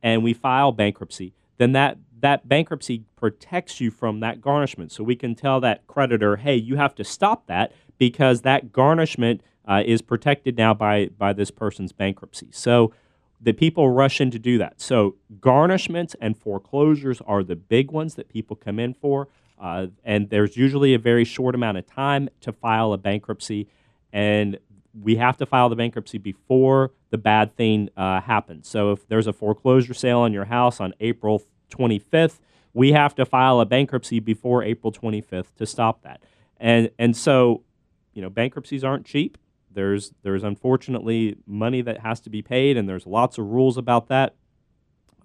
and 0.04 0.24
we 0.24 0.34
file 0.34 0.72
bankruptcy, 0.72 1.34
then 1.58 1.72
that 1.72 1.98
that 2.22 2.48
bankruptcy 2.48 3.04
protects 3.16 3.82
you 3.82 3.92
from 3.92 4.20
that 4.20 4.42
garnishment. 4.42 4.92
So 4.92 5.04
we 5.04 5.16
can 5.16 5.36
tell 5.36 5.60
that 5.62 5.88
creditor, 5.88 6.38
hey, 6.38 6.56
you 6.56 6.76
have 6.76 6.96
to 6.96 7.04
stop 7.04 7.48
that 7.48 7.74
because 8.02 8.42
that 8.42 8.72
garnishment 8.72 9.44
uh, 9.68 9.84
is 9.86 10.02
protected 10.02 10.58
now 10.58 10.74
by 10.74 11.06
by 11.20 11.32
this 11.34 11.52
person's 11.52 11.92
bankruptcy. 11.92 12.48
So 12.50 12.92
the 13.40 13.54
people 13.54 13.92
rush 13.92 14.20
in 14.20 14.32
to 14.32 14.40
do 14.40 14.58
that. 14.58 14.82
So 14.82 15.18
garnishments 15.40 16.16
and 16.20 16.36
foreclosures 16.36 17.22
are 17.28 17.44
the 17.44 17.56
big 17.56 17.92
ones 17.92 18.16
that 18.16 18.28
people 18.28 18.56
come 18.56 18.80
in 18.80 18.96
for, 18.96 19.28
uh, 19.60 19.88
and 20.04 20.32
there's 20.32 20.58
usually 20.58 20.96
a 20.96 20.98
very 20.98 21.24
short 21.24 21.54
amount 21.54 21.78
of 21.78 21.86
time 21.86 22.28
to 22.40 22.52
file 22.52 22.92
a 22.92 22.98
bankruptcy, 22.98 23.68
and 24.12 24.58
we 25.00 25.18
have 25.18 25.38
to 25.38 25.46
file 25.46 25.70
the 25.70 25.76
bankruptcy 25.76 26.18
before 26.18 26.90
the 27.12 27.20
bad 27.20 27.56
thing 27.56 27.88
uh, 27.96 28.20
happens. 28.22 28.68
So 28.68 28.94
if 28.94 29.08
there's 29.10 29.28
a 29.28 29.34
foreclosure 29.34 29.94
sale 29.94 30.22
on 30.22 30.34
your 30.34 30.46
house 30.46 30.80
on 30.80 30.96
April 31.02 31.44
25th, 31.70 32.40
we 32.74 32.94
have 32.94 33.14
to 33.14 33.28
file 33.28 33.60
a 33.60 33.66
bankruptcy 33.68 34.20
before 34.20 34.64
April 34.64 34.92
25th 34.92 35.54
to 35.60 35.68
stop 35.68 36.02
that. 36.02 36.24
And 36.60 36.90
and 36.98 37.16
so, 37.16 37.64
you 38.14 38.22
know, 38.22 38.30
bankruptcies 38.30 38.84
aren't 38.84 39.06
cheap. 39.06 39.38
There's 39.74 40.14
there's 40.24 40.44
unfortunately 40.44 41.38
money 41.46 41.82
that 41.82 42.00
has 42.00 42.20
to 42.22 42.30
be 42.30 42.42
paid, 42.42 42.78
and 42.78 42.88
there's 42.88 43.08
lots 43.08 43.38
of 43.38 43.46
rules 43.46 43.78
about 43.78 44.08
that. 44.08 44.36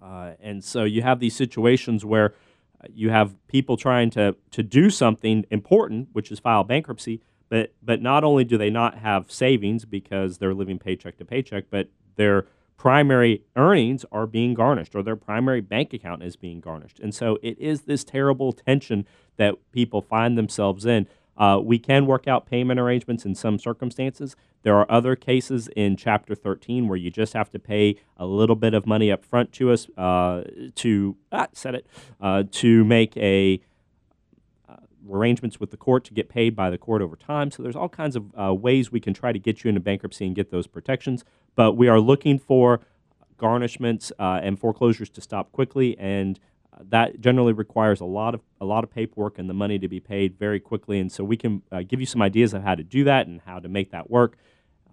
Uh, 0.01 0.33
and 0.39 0.63
so 0.63 0.83
you 0.83 1.01
have 1.01 1.19
these 1.19 1.35
situations 1.35 2.05
where 2.05 2.33
uh, 2.81 2.87
you 2.93 3.09
have 3.09 3.35
people 3.47 3.77
trying 3.77 4.09
to 4.11 4.35
to 4.51 4.63
do 4.63 4.89
something 4.89 5.45
important, 5.51 6.09
which 6.13 6.31
is 6.31 6.39
file 6.39 6.63
bankruptcy, 6.63 7.21
but 7.49 7.73
but 7.81 8.01
not 8.01 8.23
only 8.23 8.43
do 8.43 8.57
they 8.57 8.69
not 8.69 8.99
have 8.99 9.31
savings 9.31 9.85
because 9.85 10.37
they're 10.37 10.53
living 10.53 10.79
paycheck 10.79 11.17
to 11.17 11.25
paycheck, 11.25 11.65
but 11.69 11.89
their 12.15 12.47
primary 12.77 13.43
earnings 13.55 14.05
are 14.11 14.27
being 14.27 14.53
garnished 14.53 14.95
or 14.95 15.01
their 15.01 15.15
primary 15.15 15.61
bank 15.61 15.93
account 15.93 16.23
is 16.23 16.35
being 16.35 16.59
garnished. 16.59 16.99
And 16.99 17.13
so 17.13 17.39
it 17.41 17.57
is 17.59 17.81
this 17.81 18.03
terrible 18.03 18.53
tension 18.53 19.05
that 19.37 19.55
people 19.71 20.01
find 20.01 20.37
themselves 20.37 20.85
in. 20.85 21.07
Uh, 21.37 21.59
we 21.63 21.77
can 21.77 22.05
work 22.05 22.27
out 22.27 22.45
payment 22.45 22.79
arrangements 22.79 23.25
in 23.25 23.35
some 23.35 23.59
circumstances. 23.59 24.35
There 24.63 24.75
are 24.75 24.89
other 24.91 25.15
cases 25.15 25.69
in 25.75 25.95
Chapter 25.95 26.35
13 26.35 26.87
where 26.87 26.97
you 26.97 27.11
just 27.11 27.33
have 27.33 27.49
to 27.51 27.59
pay 27.59 27.97
a 28.17 28.25
little 28.25 28.55
bit 28.55 28.73
of 28.73 28.85
money 28.85 29.11
up 29.11 29.23
front 29.23 29.51
to 29.53 29.71
us 29.71 29.87
uh, 29.97 30.43
to 30.75 31.15
ah, 31.31 31.47
said 31.53 31.75
it 31.75 31.87
uh, 32.19 32.43
to 32.51 32.83
make 32.83 33.15
a 33.17 33.61
uh, 34.67 34.77
arrangements 35.09 35.59
with 35.59 35.71
the 35.71 35.77
court 35.77 36.03
to 36.05 36.13
get 36.13 36.27
paid 36.27 36.55
by 36.55 36.69
the 36.69 36.77
court 36.77 37.01
over 37.01 37.15
time. 37.15 37.51
So 37.51 37.61
there's 37.61 37.75
all 37.75 37.89
kinds 37.89 38.15
of 38.15 38.25
uh, 38.37 38.53
ways 38.53 38.91
we 38.91 38.99
can 38.99 39.13
try 39.13 39.31
to 39.31 39.39
get 39.39 39.63
you 39.63 39.69
into 39.69 39.79
bankruptcy 39.79 40.25
and 40.25 40.35
get 40.35 40.49
those 40.49 40.67
protections. 40.67 41.23
But 41.55 41.73
we 41.73 41.87
are 41.87 41.99
looking 41.99 42.39
for 42.39 42.81
garnishments 43.37 44.11
uh, 44.19 44.39
and 44.41 44.59
foreclosures 44.59 45.09
to 45.11 45.21
stop 45.21 45.51
quickly, 45.51 45.97
and 45.99 46.39
that 46.89 47.19
generally 47.19 47.53
requires 47.53 48.01
a 48.01 48.05
lot 48.05 48.33
of 48.33 48.41
a 48.61 48.65
lot 48.65 48.83
of 48.83 48.91
paperwork 48.91 49.39
and 49.39 49.49
the 49.49 49.53
money 49.53 49.79
to 49.79 49.87
be 49.87 49.99
paid 49.99 50.37
very 50.37 50.59
quickly. 50.59 50.99
And 50.99 51.11
so 51.11 51.23
we 51.23 51.37
can 51.37 51.61
uh, 51.71 51.83
give 51.87 51.99
you 51.99 52.05
some 52.05 52.21
ideas 52.21 52.53
of 52.53 52.63
how 52.63 52.75
to 52.75 52.83
do 52.83 53.03
that 53.05 53.27
and 53.27 53.41
how 53.45 53.59
to 53.59 53.69
make 53.69 53.91
that 53.91 54.09
work. 54.09 54.37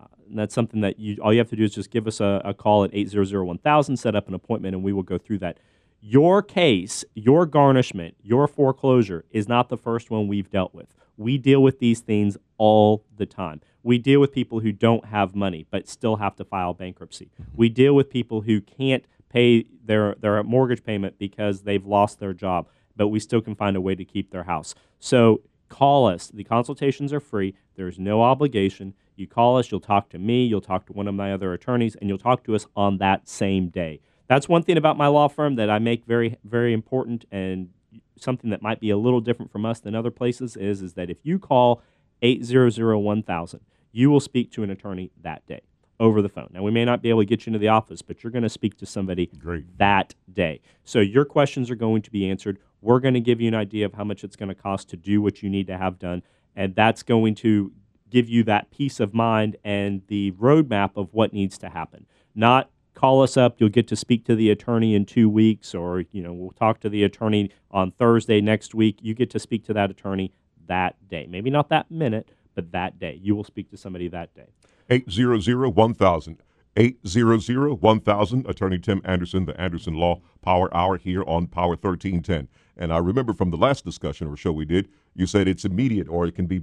Uh, 0.01 0.07
and 0.29 0.39
that's 0.39 0.55
something 0.55 0.81
that 0.81 0.99
you 0.99 1.17
all 1.23 1.33
you 1.33 1.39
have 1.39 1.51
to 1.51 1.57
do 1.57 1.65
is 1.65 1.75
just 1.75 1.91
give 1.91 2.07
us 2.07 2.21
a, 2.21 2.41
a 2.45 2.55
call 2.55 2.85
at 2.85 2.93
800-1000, 2.93 3.99
set 3.99 4.15
up 4.15 4.29
an 4.29 4.35
appointment, 4.35 4.75
and 4.75 4.85
we 4.85 4.93
will 4.93 5.03
go 5.03 5.19
through 5.19 5.39
that. 5.39 5.59
Your 6.01 6.43
case, 6.43 7.05
your 7.15 7.47
garnishment, 7.47 8.17
your 8.23 8.47
foreclosure 8.47 9.25
is 9.31 9.49
not 9.49 9.71
the 9.71 9.79
first 9.79 10.11
one 10.11 10.29
we've 10.29 10.51
dealt 10.51 10.75
with. 10.75 10.89
We 11.17 11.39
deal 11.39 11.63
with 11.63 11.79
these 11.79 12.01
things 12.01 12.37
all 12.59 13.05
the 13.17 13.25
time. 13.25 13.63
We 13.83 13.99
deal 13.99 14.21
with 14.21 14.33
people 14.33 14.61
who 14.61 14.73
don't 14.73 15.07
have 15.07 15.35
money 15.35 15.67
but 15.71 15.89
still 15.89 16.17
have 16.17 16.37
to 16.37 16.45
file 16.45 16.75
bankruptcy. 16.75 17.31
We 17.55 17.69
deal 17.69 17.95
with 17.95 18.11
people 18.11 18.43
who 18.43 18.61
can't 18.61 19.05
pay 19.35 19.67
their, 19.85 20.15
their 20.21 20.43
mortgage 20.45 20.85
payment 20.85 21.19
because 21.19 21.63
they've 21.63 21.85
lost 21.85 22.21
their 22.21 22.33
job, 22.33 22.69
but 22.97 23.09
we 23.09 23.19
still 23.19 23.41
can 23.41 23.57
find 23.57 23.77
a 23.77 23.81
way 23.81 23.95
to 23.97 24.05
keep 24.05 24.31
their 24.31 24.45
house. 24.45 24.75
So 25.01 25.43
call 25.69 26.07
us. 26.07 26.29
The 26.29 26.45
consultations 26.45 27.13
are 27.13 27.21
free. 27.21 27.55
There's 27.75 27.99
no 27.99 28.23
obligation. 28.23 28.95
You 29.17 29.27
call 29.27 29.59
us, 29.59 29.71
you'll 29.71 29.81
talk 29.81 30.09
to 30.11 30.19
me, 30.19 30.45
you'll 30.45 30.61
talk 30.61 30.87
to 30.87 30.93
one 30.93 31.09
of 31.09 31.15
my 31.15 31.33
other 31.33 31.53
attorneys, 31.53 31.97
and 31.97 32.09
you'll 32.09 32.19
talk 32.19 32.45
to 32.45 32.55
us 32.55 32.67
on 32.77 32.99
that 32.99 33.29
same 33.29 33.69
day. 33.69 34.01
That's 34.29 34.49
one 34.49 34.63
thing 34.63 34.77
about 34.77 34.97
my 34.97 35.09
law 35.09 35.29
firm 35.29 35.57
that 35.57 35.69
I 35.69 35.79
make 35.79 36.05
very, 36.05 36.37
very 36.45 36.73
important 36.73 37.25
and 37.31 37.71
something 38.17 38.51
that 38.51 38.63
might 38.63 38.81
be 38.81 38.91
a 38.91 38.97
little 38.97 39.21
different 39.21 39.51
from 39.53 39.67
us 39.67 39.81
than 39.81 39.95
other 39.95 40.11
places 40.11 40.57
is, 40.57 40.81
is 40.81 40.95
that 40.95 41.11
if 41.11 41.19
you 41.25 41.39
call 41.39 41.83
800-1000, 42.23 43.61
you 43.93 44.11
will 44.11 44.21
speak 44.21 44.51
to 44.53 44.63
an 44.63 44.71
attorney 44.71 45.11
that 45.23 45.47
day 45.47 45.63
over 46.05 46.23
the 46.23 46.29
phone. 46.29 46.51
Now, 46.53 46.63
we 46.63 46.71
may 46.71 46.85
not 46.85 47.03
be 47.03 47.09
able 47.09 47.23
to 47.23 47.27
get 47.27 47.45
you 47.45 47.51
into 47.51 47.59
the 47.59 47.69
office, 47.69 48.03
but 48.03 48.23
you're 48.23 48.31
going 48.31 48.43
to 48.43 48.49
speak 48.49 48.77
to 48.79 48.87
somebody 48.87 49.27
Great. 49.39 49.79
that 49.79 50.15
day. 50.33 50.61
So 50.85 51.01
your 51.01 51.25
questions 51.25 51.71
are 51.71 51.75
going 51.77 52.03
to 52.03 52.11
be 52.11 52.31
answered. 52.31 52.59
We're 52.81 53.01
going 53.01 53.15
to 53.15 53.21
give 53.21 53.41
you 53.41 53.49
an 53.49 53.55
idea 53.55 53.87
of 53.87 53.95
how 53.95 54.05
much 54.05 54.23
it's 54.23 54.37
going 54.37 54.51
to 54.51 54.55
cost 54.55 54.91
to 54.91 54.97
do 54.97 55.23
what 55.23 55.43
you 55.43 55.51
need 55.51 55.67
to 55.69 55.79
have 55.79 55.99
done, 55.99 56.23
and 56.55 56.75
that's 56.75 57.03
going 57.03 57.35
to 57.37 57.73
give 58.11 58.29
you 58.29 58.45
that 58.45 58.71
peace 58.71 59.01
of 59.01 59.13
mind 59.13 59.57
and 59.65 60.03
the 60.07 60.31
roadmap 60.33 60.91
of 60.95 61.09
what 61.13 61.33
needs 61.33 61.59
to 61.59 61.69
happen. 61.71 62.07
Not 62.35 62.71
call 62.95 63.23
us 63.23 63.37
up, 63.37 63.57
you'll 63.59 63.71
get 63.71 63.89
to 63.89 63.97
speak 63.97 64.25
to 64.25 64.37
the 64.37 64.51
attorney 64.51 64.95
in 64.95 65.05
2 65.05 65.29
weeks 65.29 65.75
or, 65.75 66.05
you 66.13 66.23
know, 66.23 66.33
we'll 66.33 66.53
talk 66.53 66.79
to 66.81 66.89
the 66.89 67.03
attorney 67.03 67.51
on 67.73 67.91
Thursday 67.91 68.41
next 68.41 68.73
week. 68.73 68.99
You 69.03 69.15
get 69.15 69.31
to 69.31 69.41
speak 69.41 69.65
to 69.65 69.73
that 69.73 69.91
attorney 69.91 70.33
that 70.67 70.95
day. 71.09 71.27
Maybe 71.29 71.51
not 71.51 71.71
that 71.71 71.91
minute, 71.91 72.29
but 72.55 72.71
that 72.71 73.01
day. 73.01 73.19
You 73.21 73.35
will 73.35 73.43
speak 73.43 73.69
to 73.71 73.77
somebody 73.77 74.07
that 74.09 74.33
day. 74.35 74.47
800-1000. 74.91 76.39
800-1000. 76.77 78.49
Attorney 78.49 78.79
Tim 78.79 79.01
Anderson, 79.05 79.47
the 79.47 79.59
Anderson 79.61 79.95
Law 79.95 80.21
Power 80.43 80.75
Hour 80.77 80.97
here 80.99 81.23
on 81.27 81.47
Power 81.47 81.71
1310. 81.77 82.49
And 82.77 82.93
I 82.93 82.99
remember 82.99 83.33
from 83.33 83.51
the 83.51 83.57
last 83.57 83.85
discussion 83.85 84.27
or 84.27 84.37
show 84.37 84.51
we 84.51 84.65
did, 84.65 84.89
you 85.15 85.27
said 85.27 85.47
it's 85.47 85.65
immediate 85.65 86.09
or 86.09 86.27
it 86.27 86.35
can 86.35 86.47
be 86.47 86.63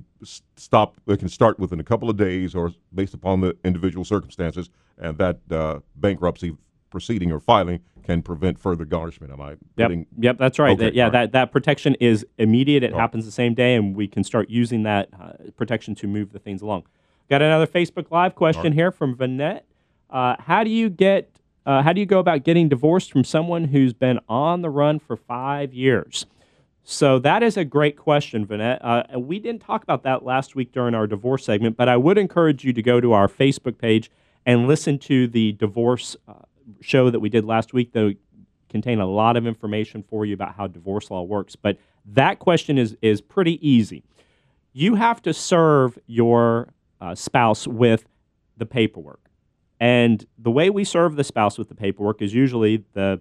stopped. 0.58 1.00
It 1.08 1.20
can 1.20 1.30
start 1.30 1.58
within 1.58 1.80
a 1.80 1.84
couple 1.86 2.10
of 2.10 2.18
days 2.18 2.54
or 2.54 2.74
based 2.94 3.14
upon 3.14 3.40
the 3.40 3.56
individual 3.64 4.04
circumstances, 4.04 4.70
and 4.98 5.18
that 5.20 5.40
uh, 5.50 5.80
bankruptcy 5.96 6.58
proceeding 6.90 7.32
or 7.32 7.40
filing 7.40 7.80
can 8.04 8.22
prevent 8.22 8.60
further 8.60 8.84
garnishment. 8.84 9.32
Am 9.32 9.40
I 9.40 9.56
Yep, 9.78 9.92
yep, 10.20 10.38
that's 10.38 10.60
right. 10.60 10.72
Okay, 10.74 10.86
That- 10.86 10.96
yeah, 10.96 11.04
right. 11.06 11.12
that, 11.14 11.32
that 11.32 11.52
protection 11.54 11.96
is 12.02 12.26
immediate. 12.38 12.84
It 12.84 12.92
Oh. 12.92 12.98
happens 12.98 13.24
the 13.24 13.32
same 13.32 13.54
day, 13.54 13.76
and 13.76 13.96
we 13.96 14.10
can 14.10 14.26
start 14.26 14.50
using 14.50 14.84
that 14.84 15.08
uh, 15.18 15.32
protection 15.56 15.96
to 15.96 16.08
move 16.08 16.34
the 16.34 16.40
things 16.40 16.62
along. 16.62 16.84
Got 17.32 17.42
another 17.42 17.66
Facebook 17.66 18.12
Live 18.12 18.36
question 18.36 18.74
here 18.74 18.92
from 18.92 19.16
Vanette. 19.16 19.62
Uh, 20.10 20.36
how 20.38 20.66
do 20.66 20.70
you 20.70 20.90
get? 20.90 21.34
Uh, 21.66 21.82
how 21.82 21.94
do 21.94 22.02
you 22.02 22.06
go 22.06 22.20
about 22.20 22.44
getting 22.44 22.68
divorced 22.68 23.10
from 23.10 23.24
someone 23.24 23.64
who's 23.64 23.94
been 23.94 24.20
on 24.28 24.62
the 24.62 24.70
run 24.70 25.00
for 25.00 25.16
five 25.16 25.74
years? 25.74 26.26
So 26.84 27.20
that 27.20 27.42
is 27.42 27.56
a 27.56 27.64
great 27.64 27.96
question, 27.96 28.46
Vanette. 28.46 28.80
Uh, 28.82 29.18
we 29.18 29.40
didn't 29.40 29.62
talk 29.62 29.82
about 29.82 30.04
that 30.04 30.26
last 30.26 30.56
week 30.58 30.74
during 30.74 30.94
our 30.94 31.08
divorce 31.08 31.46
segment, 31.46 31.78
but 31.78 31.88
I 31.88 31.96
would 31.96 32.18
encourage 32.18 32.66
you 32.66 32.74
to 32.74 32.82
go 32.82 33.00
to 33.00 33.14
our 33.14 33.30
Facebook 33.30 33.78
page 33.78 34.12
and 34.46 34.68
listen 34.68 35.00
to 35.00 35.26
the 35.26 35.54
divorce 35.54 36.18
uh, 36.28 36.34
show 36.82 37.10
that 37.10 37.22
we 37.22 37.30
did 37.30 37.46
last 37.46 37.72
week. 37.72 37.94
Though 37.94 38.12
contain 38.68 39.00
a 39.00 39.08
lot 39.08 39.38
of 39.38 39.48
information 39.48 40.04
for 40.04 40.26
you 40.26 40.34
about 40.34 40.56
how 40.56 40.68
divorce 40.68 41.10
law 41.10 41.22
works. 41.22 41.56
But 41.56 41.78
that 42.08 42.40
question 42.40 42.78
is 42.78 42.98
is 43.02 43.22
pretty 43.22 43.66
easy. 43.66 44.04
You 44.74 44.96
have 44.96 45.22
to 45.22 45.34
serve 45.34 45.98
your 46.08 46.74
uh, 47.02 47.16
spouse 47.16 47.68
with 47.68 48.06
the 48.56 48.66
paperwork, 48.66 49.30
and 49.80 50.26
the 50.38 50.52
way 50.52 50.70
we 50.70 50.84
serve 50.84 51.16
the 51.16 51.24
spouse 51.24 51.58
with 51.58 51.68
the 51.68 51.76
paperwork 51.76 52.22
is 52.22 52.34
usually 52.34 52.86
the 52.94 53.20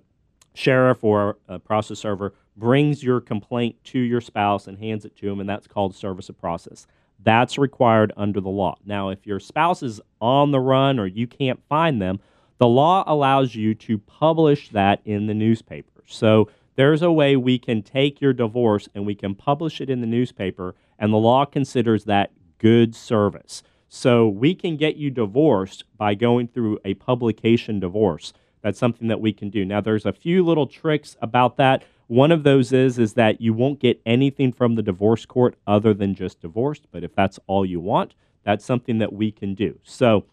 sheriff 0.55 1.03
or 1.03 1.39
a 1.49 1.59
process 1.59 1.99
server 1.99 2.35
brings 2.57 3.03
your 3.03 3.21
complaint 3.21 3.77
to 3.85 3.99
your 3.99 4.21
spouse 4.21 4.67
and 4.67 4.79
hands 4.79 5.05
it 5.05 5.17
to 5.17 5.29
him, 5.29 5.41
and 5.41 5.49
that's 5.49 5.67
called 5.67 5.95
service 5.95 6.29
of 6.29 6.39
process. 6.39 6.87
That's 7.23 7.59
required 7.59 8.13
under 8.17 8.41
the 8.41 8.51
law. 8.51 8.77
Now, 8.85 9.09
if 9.09 9.27
your 9.27 9.41
spouse 9.41 9.83
is 9.83 10.01
on 10.21 10.51
the 10.51 10.61
run 10.61 10.99
or 10.99 11.07
you 11.07 11.27
can't 11.27 11.63
find 11.69 12.01
them, 12.01 12.21
the 12.59 12.69
law 12.69 13.05
allows 13.07 13.55
you 13.55 13.75
to 13.75 13.99
publish 13.99 14.69
that 14.71 15.01
in 15.05 15.27
the 15.27 15.35
newspaper. 15.35 16.03
So 16.07 16.51
there's 16.77 17.03
a 17.03 17.13
way 17.13 17.37
we 17.37 17.59
can 17.59 17.83
take 17.83 18.21
your 18.21 18.33
divorce 18.33 18.89
and 18.95 19.07
we 19.07 19.15
can 19.15 19.35
publish 19.35 19.81
it 19.81 19.89
in 19.89 20.01
the 20.01 20.07
newspaper, 20.07 20.75
and 20.99 21.13
the 21.13 21.19
law 21.19 21.45
considers 21.45 22.05
that 22.05 22.33
good 22.59 22.95
service. 22.95 23.63
So 23.93 24.29
we 24.29 24.55
can 24.55 24.77
get 24.77 24.97
you 24.97 25.11
divorced 25.11 25.83
by 25.99 26.15
going 26.15 26.47
through 26.47 26.79
a 26.85 26.95
publication 26.95 27.81
divorce. 27.81 28.33
That's 28.63 28.79
something 28.79 29.09
that 29.09 29.21
we 29.21 29.33
can 29.33 29.51
do. 29.51 29.65
Now 29.65 29.81
there's 29.81 30.07
a 30.07 30.13
few 30.13 30.45
little 30.45 30.69
tricks 30.69 31.17
about 31.21 31.57
that. 31.57 31.83
One 32.07 32.31
of 32.31 32.45
those 32.45 32.73
is 32.73 33.01
is 33.01 33.15
that 33.15 33.41
you 33.41 33.53
won't 33.53 33.81
get 33.81 34.01
anything 34.07 34.53
from 34.53 34.77
the 34.77 34.83
divorce 34.83 35.27
court 35.27 35.57
other 35.67 35.93
than 35.93 36.15
just 36.15 36.41
divorced, 36.41 36.87
but 36.93 37.03
if 37.03 37.17
that's 37.17 37.41
all 37.49 37.67
you 37.67 37.81
want, 37.81 38.15
that's 38.45 38.65
something 38.65 38.99
that 38.99 39.13
we 39.13 39.33
can 39.33 39.57
do. 39.57 39.77
So 39.83 40.25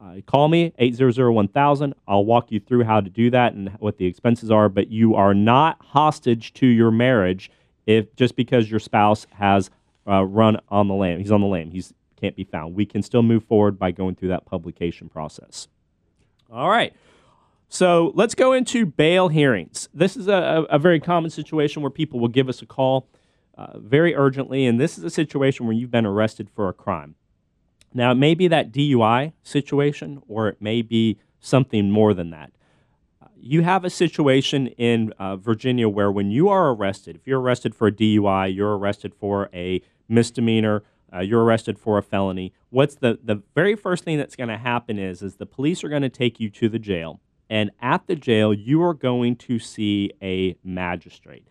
uh, 0.00 0.16
call 0.26 0.48
me 0.48 0.72
800-1000. 0.80 1.92
I'll 2.08 2.24
walk 2.24 2.50
you 2.50 2.58
through 2.58 2.82
how 2.82 3.00
to 3.00 3.08
do 3.08 3.30
that 3.30 3.52
and 3.52 3.68
what 3.78 3.96
the 3.96 4.06
expenses 4.06 4.50
are, 4.50 4.68
but 4.68 4.88
you 4.88 5.14
are 5.14 5.34
not 5.34 5.80
hostage 5.80 6.52
to 6.54 6.66
your 6.66 6.90
marriage 6.90 7.48
if 7.86 8.12
just 8.16 8.34
because 8.34 8.68
your 8.68 8.80
spouse 8.80 9.28
has 9.34 9.70
uh, 10.08 10.24
run 10.24 10.58
on 10.68 10.88
the 10.88 10.94
lam. 10.94 11.20
He's 11.20 11.30
on 11.30 11.42
the 11.42 11.46
lam. 11.46 11.70
He's 11.70 11.94
can't 12.24 12.36
be 12.36 12.44
found. 12.44 12.74
We 12.74 12.86
can 12.86 13.02
still 13.02 13.22
move 13.22 13.44
forward 13.44 13.78
by 13.78 13.90
going 13.90 14.14
through 14.14 14.28
that 14.28 14.46
publication 14.46 15.10
process. 15.10 15.68
All 16.50 16.70
right. 16.70 16.94
So 17.68 18.12
let's 18.14 18.34
go 18.34 18.54
into 18.54 18.86
bail 18.86 19.28
hearings. 19.28 19.90
This 19.92 20.16
is 20.16 20.26
a, 20.26 20.64
a, 20.70 20.78
very 20.78 21.00
common 21.00 21.30
situation 21.30 21.82
where 21.82 21.90
people 21.90 22.20
will 22.20 22.28
give 22.28 22.48
us 22.48 22.62
a 22.62 22.66
call 22.66 23.08
uh, 23.58 23.78
very 23.78 24.14
urgently, 24.14 24.64
and 24.64 24.80
this 24.80 24.96
is 24.96 25.04
a 25.04 25.10
situation 25.10 25.66
where 25.66 25.74
you've 25.74 25.90
been 25.90 26.06
arrested 26.06 26.48
for 26.54 26.70
a 26.70 26.72
crime. 26.72 27.14
Now, 27.92 28.12
it 28.12 28.14
may 28.14 28.34
be 28.34 28.48
that 28.48 28.72
DUI 28.72 29.32
situation, 29.42 30.22
or 30.26 30.48
it 30.48 30.62
may 30.62 30.80
be 30.80 31.18
something 31.40 31.90
more 31.90 32.14
than 32.14 32.30
that. 32.30 32.52
You 33.36 33.62
have 33.62 33.84
a 33.84 33.90
situation 33.90 34.68
in 34.68 35.12
uh, 35.18 35.36
Virginia 35.36 35.90
where 35.90 36.10
when 36.10 36.30
you 36.30 36.48
are 36.48 36.70
arrested, 36.70 37.16
if 37.16 37.26
you're 37.26 37.40
arrested 37.40 37.74
for 37.74 37.88
a 37.88 37.92
DUI, 37.92 38.54
you're 38.54 38.78
arrested 38.78 39.14
for 39.14 39.50
a 39.52 39.82
misdemeanor, 40.08 40.82
uh, 41.14 41.20
you're 41.20 41.44
arrested 41.44 41.78
for 41.78 41.98
a 41.98 42.02
felony. 42.02 42.52
What's 42.70 42.96
the 42.96 43.18
the 43.22 43.42
very 43.54 43.76
first 43.76 44.04
thing 44.04 44.18
that's 44.18 44.36
going 44.36 44.48
to 44.48 44.58
happen 44.58 44.98
is 44.98 45.22
is 45.22 45.36
the 45.36 45.46
police 45.46 45.84
are 45.84 45.88
going 45.88 46.02
to 46.02 46.08
take 46.08 46.40
you 46.40 46.50
to 46.50 46.68
the 46.68 46.78
jail, 46.78 47.20
and 47.48 47.70
at 47.80 48.06
the 48.06 48.16
jail 48.16 48.52
you 48.52 48.82
are 48.82 48.94
going 48.94 49.36
to 49.36 49.58
see 49.58 50.10
a 50.22 50.56
magistrate. 50.64 51.46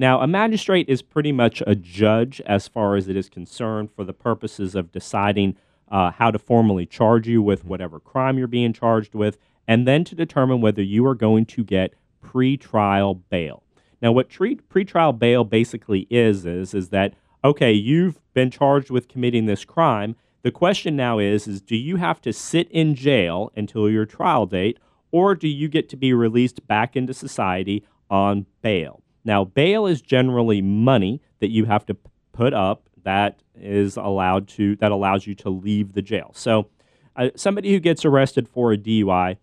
Now, 0.00 0.20
a 0.20 0.28
magistrate 0.28 0.88
is 0.88 1.02
pretty 1.02 1.32
much 1.32 1.60
a 1.66 1.74
judge 1.74 2.40
as 2.42 2.68
far 2.68 2.94
as 2.94 3.08
it 3.08 3.16
is 3.16 3.28
concerned 3.28 3.90
for 3.90 4.04
the 4.04 4.12
purposes 4.12 4.76
of 4.76 4.92
deciding 4.92 5.56
uh, 5.90 6.12
how 6.12 6.30
to 6.30 6.38
formally 6.38 6.86
charge 6.86 7.26
you 7.26 7.42
with 7.42 7.64
whatever 7.64 7.98
crime 7.98 8.38
you're 8.38 8.46
being 8.46 8.72
charged 8.72 9.14
with, 9.16 9.38
and 9.66 9.88
then 9.88 10.04
to 10.04 10.14
determine 10.14 10.60
whether 10.60 10.82
you 10.82 11.04
are 11.04 11.16
going 11.16 11.46
to 11.46 11.64
get 11.64 11.94
pretrial 12.24 13.22
bail. 13.28 13.64
Now, 14.00 14.12
what 14.12 14.28
tre- 14.28 14.54
pretrial 14.56 15.18
bail 15.18 15.42
basically 15.42 16.06
is 16.10 16.46
is 16.46 16.74
is 16.74 16.90
that 16.90 17.14
okay, 17.48 17.72
you've 17.72 18.20
been 18.34 18.50
charged 18.50 18.90
with 18.90 19.08
committing 19.08 19.46
this 19.46 19.64
crime. 19.64 20.14
The 20.42 20.50
question 20.50 20.96
now 20.96 21.18
is 21.18 21.48
is 21.48 21.62
do 21.62 21.76
you 21.76 21.96
have 21.96 22.20
to 22.20 22.32
sit 22.32 22.70
in 22.70 22.94
jail 22.94 23.50
until 23.56 23.88
your 23.88 24.04
trial 24.04 24.44
date, 24.44 24.78
or 25.10 25.34
do 25.34 25.48
you 25.48 25.68
get 25.68 25.88
to 25.88 25.96
be 25.96 26.12
released 26.12 26.66
back 26.66 26.94
into 26.94 27.14
society 27.14 27.84
on 28.10 28.44
bail? 28.60 29.02
Now, 29.24 29.44
bail 29.44 29.86
is 29.86 30.02
generally 30.02 30.60
money 30.60 31.22
that 31.40 31.48
you 31.50 31.64
have 31.64 31.86
to 31.86 31.96
put 32.32 32.52
up 32.52 32.88
that 33.04 33.42
is 33.54 33.96
allowed 33.96 34.46
to 34.48 34.76
that 34.76 34.92
allows 34.92 35.26
you 35.26 35.34
to 35.36 35.48
leave 35.48 35.94
the 35.94 36.02
jail. 36.02 36.30
So, 36.34 36.68
uh, 37.16 37.30
somebody 37.34 37.72
who 37.72 37.80
gets 37.80 38.04
arrested 38.04 38.46
for 38.46 38.72
a 38.72 38.76
DUI 38.76 39.38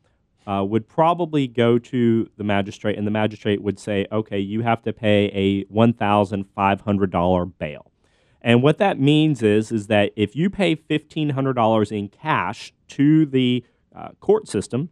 uh, 0.48 0.64
would 0.64 0.88
probably 0.88 1.48
go 1.48 1.80
to 1.80 2.30
the 2.38 2.44
magistrate, 2.44 2.98
and 2.98 3.08
the 3.08 3.12
magistrate 3.12 3.64
would 3.64 3.80
say, 3.80 4.06
"Okay, 4.12 4.40
you 4.40 4.62
have 4.62 4.84
to 4.84 4.94
pay 4.94 5.32
a 5.34 5.64
one 5.66 5.94
thousand 5.94 6.46
five 6.56 6.82
hundred 6.82 7.10
dollar 7.10 7.46
bail." 7.46 7.92
And 8.46 8.62
what 8.62 8.78
that 8.78 9.00
means 9.00 9.42
is 9.42 9.72
is 9.72 9.88
that 9.88 10.12
if 10.16 10.36
you 10.36 10.52
pay 10.52 10.76
fifteen 10.76 11.32
hundred 11.32 11.54
dollars 11.54 11.92
in 11.92 12.10
cash 12.10 12.72
to 12.90 13.26
the 13.26 13.66
uh, 13.94 14.10
court 14.20 14.48
system, 14.48 14.92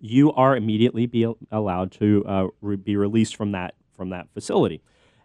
you 0.00 0.32
are 0.32 0.56
immediately 0.56 1.06
be 1.06 1.32
allowed 1.52 1.92
to 1.92 2.24
uh, 2.26 2.48
re- 2.60 2.76
be 2.76 2.96
released 2.96 3.36
from 3.36 3.52
that 3.52 3.76
from 3.96 4.10
that 4.10 4.26
facility. 4.34 4.82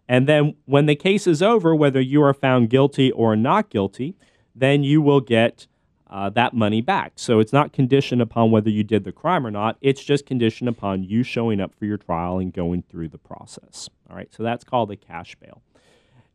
And 0.08 0.28
then 0.28 0.56
when 0.66 0.86
the 0.86 0.96
case 0.96 1.26
is 1.26 1.42
over, 1.42 1.76
whether 1.76 2.00
you 2.00 2.22
are 2.22 2.36
found 2.36 2.70
guilty 2.70 3.12
or 3.12 3.36
not 3.36 3.72
guilty, 3.72 4.16
then 4.56 4.84
you 4.84 5.02
will 5.02 5.22
get 5.22 5.66
uh, 6.08 6.30
that 6.30 6.54
money 6.54 6.82
back. 6.82 7.14
So 7.16 7.40
it's 7.40 7.54
not 7.54 7.74
conditioned 7.74 8.22
upon 8.22 8.52
whether 8.52 8.70
you 8.70 8.84
did 8.84 9.04
the 9.06 9.12
crime 9.12 9.46
or 9.46 9.52
not. 9.52 9.78
It's 9.82 10.04
just 10.04 10.26
conditioned 10.28 10.70
upon 10.70 11.04
you 11.04 11.24
showing 11.24 11.60
up 11.60 11.74
for 11.74 11.86
your 11.86 11.98
trial 11.98 12.38
and 12.38 12.54
going 12.54 12.84
through 12.84 13.10
the 13.10 13.18
process. 13.18 13.90
All 14.08 14.16
right. 14.16 14.32
So 14.34 14.44
that's 14.44 14.64
called 14.64 14.92
a 14.92 14.96
cash 14.96 15.36
bail. 15.36 15.62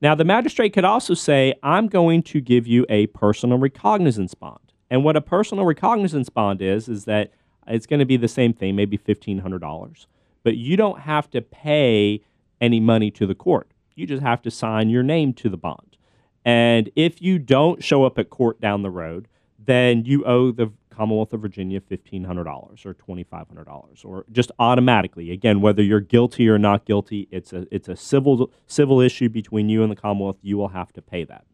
Now, 0.00 0.14
the 0.14 0.24
magistrate 0.24 0.72
could 0.72 0.84
also 0.84 1.14
say, 1.14 1.54
I'm 1.62 1.88
going 1.88 2.22
to 2.24 2.40
give 2.40 2.66
you 2.66 2.84
a 2.88 3.06
personal 3.08 3.58
recognizance 3.58 4.34
bond. 4.34 4.72
And 4.90 5.02
what 5.02 5.16
a 5.16 5.20
personal 5.20 5.64
recognizance 5.64 6.28
bond 6.28 6.60
is, 6.60 6.88
is 6.88 7.04
that 7.06 7.32
it's 7.66 7.86
going 7.86 8.00
to 8.00 8.06
be 8.06 8.16
the 8.16 8.28
same 8.28 8.52
thing, 8.52 8.76
maybe 8.76 8.98
$1,500, 8.98 10.06
but 10.42 10.56
you 10.56 10.76
don't 10.76 11.00
have 11.00 11.30
to 11.30 11.40
pay 11.40 12.22
any 12.60 12.80
money 12.80 13.10
to 13.12 13.26
the 13.26 13.34
court. 13.34 13.70
You 13.94 14.06
just 14.06 14.22
have 14.22 14.42
to 14.42 14.50
sign 14.50 14.90
your 14.90 15.02
name 15.02 15.32
to 15.34 15.48
the 15.48 15.56
bond. 15.56 15.96
And 16.44 16.90
if 16.94 17.22
you 17.22 17.38
don't 17.38 17.82
show 17.82 18.04
up 18.04 18.18
at 18.18 18.28
court 18.28 18.60
down 18.60 18.82
the 18.82 18.90
road, 18.90 19.28
then 19.58 20.04
you 20.04 20.24
owe 20.24 20.50
the 20.50 20.70
Commonwealth 20.94 21.32
of 21.32 21.40
Virginia 21.40 21.80
$1,500 21.80 22.86
or 22.86 22.94
$2,500 22.94 24.04
or 24.04 24.24
just 24.30 24.50
automatically. 24.58 25.30
Again, 25.30 25.60
whether 25.60 25.82
you're 25.82 26.00
guilty 26.00 26.48
or 26.48 26.58
not 26.58 26.84
guilty, 26.84 27.28
it's 27.30 27.52
a, 27.52 27.66
it's 27.70 27.88
a 27.88 27.96
civil, 27.96 28.50
civil 28.66 29.00
issue 29.00 29.28
between 29.28 29.68
you 29.68 29.82
and 29.82 29.90
the 29.90 29.96
Commonwealth. 29.96 30.38
You 30.42 30.56
will 30.56 30.68
have 30.68 30.92
to 30.94 31.02
pay 31.02 31.24
that. 31.24 31.44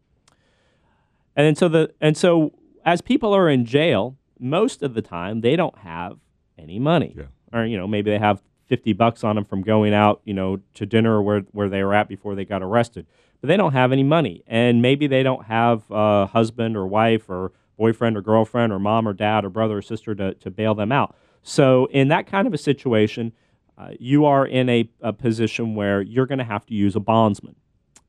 And 1.35 1.57
so 1.57 1.67
the 1.67 1.93
and 2.01 2.17
so 2.17 2.53
as 2.85 3.01
people 3.01 3.33
are 3.33 3.49
in 3.49 3.65
jail, 3.65 4.17
most 4.39 4.81
of 4.81 4.93
the 4.93 5.01
time 5.01 5.41
they 5.41 5.55
don't 5.55 5.77
have 5.79 6.17
any 6.57 6.79
money. 6.79 7.15
Yeah. 7.17 7.25
Or 7.53 7.65
you 7.65 7.77
know, 7.77 7.87
maybe 7.87 8.11
they 8.11 8.19
have 8.19 8.41
50 8.67 8.93
bucks 8.93 9.23
on 9.23 9.35
them 9.35 9.45
from 9.45 9.61
going 9.61 9.93
out, 9.93 10.21
you 10.23 10.33
know, 10.33 10.59
to 10.75 10.85
dinner 10.85 11.15
or 11.15 11.21
where 11.21 11.41
where 11.51 11.69
they 11.69 11.83
were 11.83 11.93
at 11.93 12.07
before 12.07 12.35
they 12.35 12.45
got 12.45 12.61
arrested. 12.61 13.05
But 13.39 13.47
they 13.47 13.57
don't 13.57 13.73
have 13.73 13.91
any 13.91 14.03
money. 14.03 14.43
And 14.45 14.81
maybe 14.81 15.07
they 15.07 15.23
don't 15.23 15.45
have 15.45 15.83
a 15.89 16.27
husband 16.27 16.77
or 16.77 16.85
wife 16.85 17.29
or 17.29 17.51
boyfriend 17.81 18.15
or 18.15 18.21
girlfriend 18.21 18.71
or 18.71 18.79
mom 18.79 19.07
or 19.07 19.13
dad 19.13 19.43
or 19.43 19.49
brother 19.49 19.77
or 19.77 19.81
sister 19.81 20.13
to, 20.13 20.27
to 20.35 20.51
bail 20.51 20.75
them 20.75 20.91
out. 20.91 21.15
So 21.41 21.87
in 21.87 22.09
that 22.09 22.27
kind 22.27 22.45
of 22.47 22.53
a 22.53 22.57
situation, 22.57 23.33
uh, 23.77 23.91
you 23.99 24.25
are 24.25 24.45
in 24.45 24.69
a, 24.69 24.89
a 25.01 25.13
position 25.13 25.73
where 25.79 25.99
you're 26.13 26.27
going 26.27 26.43
to 26.45 26.51
have 26.55 26.65
to 26.67 26.75
use 26.75 26.95
a 26.95 26.99
bondsman. 26.99 27.55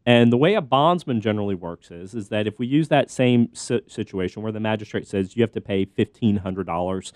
And 0.05 0.31
the 0.31 0.37
way 0.37 0.53
a 0.55 0.61
bondsman 0.61 1.21
generally 1.21 1.55
works 1.55 1.91
is, 1.91 2.15
is 2.15 2.29
that 2.29 2.47
if 2.47 2.59
we 2.59 2.67
use 2.67 2.89
that 2.89 3.11
same 3.11 3.49
si- 3.55 3.87
situation 3.87 4.43
where 4.43 4.53
the 4.53 4.61
magistrate 4.61 5.07
says 5.07 5.37
you 5.37 5.43
have 5.43 5.53
to 5.53 5.61
pay 5.61 5.87
fifteen 5.87 6.37
hundred 6.39 6.67
dollars 6.67 7.13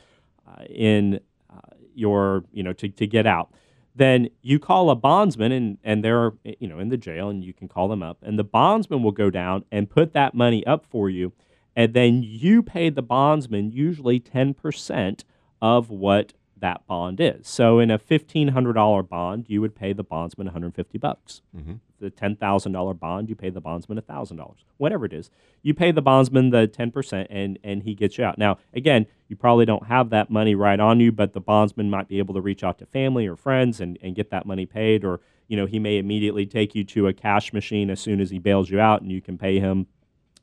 uh, 0.49 0.65
in 0.71 1.21
uh, 1.51 1.75
your, 1.95 2.45
you 2.53 2.63
know, 2.63 2.73
to, 2.73 2.89
to 2.89 3.07
get 3.07 3.27
out, 3.27 3.49
then 3.95 4.29
you 4.41 4.59
call 4.59 4.89
a 4.91 4.95
bondsman 4.95 5.53
and 5.53 5.79
and 5.83 6.03
they're 6.05 6.33
you 6.63 6.69
know 6.71 6.79
in 6.79 6.89
the 6.89 6.97
jail 7.09 7.29
and 7.29 7.45
you 7.45 7.53
can 7.53 7.69
call 7.69 7.89
them 7.89 8.03
up 8.03 8.19
and 8.23 8.39
the 8.39 8.45
bondsman 8.45 9.03
will 9.03 9.17
go 9.25 9.31
down 9.31 9.65
and 9.71 9.91
put 9.91 10.13
that 10.13 10.33
money 10.33 10.65
up 10.67 10.87
for 10.87 11.11
you, 11.11 11.33
and 11.77 11.93
then 11.95 12.23
you 12.25 12.63
pay 12.63 12.89
the 12.89 13.03
bondsman 13.03 13.71
usually 13.71 14.19
ten 14.19 14.55
percent 14.55 15.25
of 15.63 15.91
what 15.91 16.33
that 16.59 16.87
bond 16.87 17.21
is. 17.21 17.47
So 17.47 17.79
in 17.79 17.91
a 17.91 17.99
fifteen 17.99 18.49
hundred 18.49 18.73
dollar 18.73 19.03
bond, 19.03 19.47
you 19.49 19.61
would 19.61 19.77
pay 19.77 19.93
the 19.93 20.03
bondsman 20.03 20.47
one 20.47 20.53
hundred 20.53 20.75
fifty 20.75 20.99
bucks. 20.99 21.43
Mm-hmm. 21.55 21.75
The 21.99 22.11
ten 22.11 22.37
thousand 22.37 22.73
dollar 22.73 22.95
bond, 22.95 23.29
you 23.29 23.35
pay 23.35 23.51
the 23.51 23.61
bondsman 23.61 24.01
thousand 24.01 24.39
dollars. 24.39 24.65
Whatever 24.79 25.05
it 25.05 25.13
is, 25.13 25.31
you 25.63 25.75
pay 25.75 25.93
the 25.93 26.03
bondsman 26.03 26.51
the 26.51 26.67
ten 26.67 26.91
percent, 26.91 27.29
and 27.31 27.59
and 27.63 27.83
he 27.83 27.95
gets 27.95 28.17
you 28.17 28.25
out. 28.25 28.39
Now 28.39 28.59
again, 28.75 29.07
you 29.29 29.37
probably 29.37 29.67
don't 29.67 29.87
have 29.87 30.11
that 30.11 30.31
money 30.31 30.55
right 30.55 30.81
on 30.81 31.01
you, 31.01 31.13
but 31.13 31.35
the 31.35 31.41
bondsman 31.41 31.91
might 31.91 32.09
be 32.09 32.19
able 32.19 32.35
to 32.35 32.41
reach 32.41 32.65
out 32.65 32.79
to 32.79 32.87
family 32.87 33.27
or 33.27 33.37
friends 33.37 33.81
and 33.81 33.99
and 34.03 34.15
get 34.15 34.31
that 34.31 34.47
money 34.47 34.67
paid, 34.67 35.05
or 35.05 35.21
you 35.49 35.57
know 35.57 35.67
he 35.67 35.79
may 35.79 35.99
immediately 35.99 36.47
take 36.47 36.75
you 36.75 36.85
to 36.85 37.07
a 37.07 37.13
cash 37.13 37.53
machine 37.53 37.91
as 37.91 38.01
soon 38.01 38.21
as 38.21 38.31
he 38.31 38.39
bails 38.39 38.71
you 38.71 38.81
out, 38.81 39.03
and 39.03 39.13
you 39.13 39.21
can 39.21 39.37
pay 39.37 39.59
him 39.59 39.87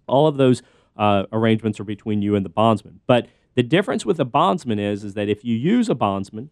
all 0.08 0.28
of 0.28 0.38
those 0.38 0.62
uh, 0.98 1.24
arrangements 1.32 1.80
are 1.80 1.84
between 1.84 2.22
you 2.22 2.36
and 2.36 2.46
the 2.46 2.50
bondsman. 2.50 3.00
But 3.08 3.28
the 3.56 3.64
difference 3.64 4.06
with 4.06 4.20
a 4.20 4.26
bondsman 4.26 4.80
is 4.80 5.04
is 5.04 5.14
that 5.14 5.30
if 5.30 5.44
you 5.44 5.56
use 5.56 5.90
a 5.90 5.96
bondsman, 5.96 6.50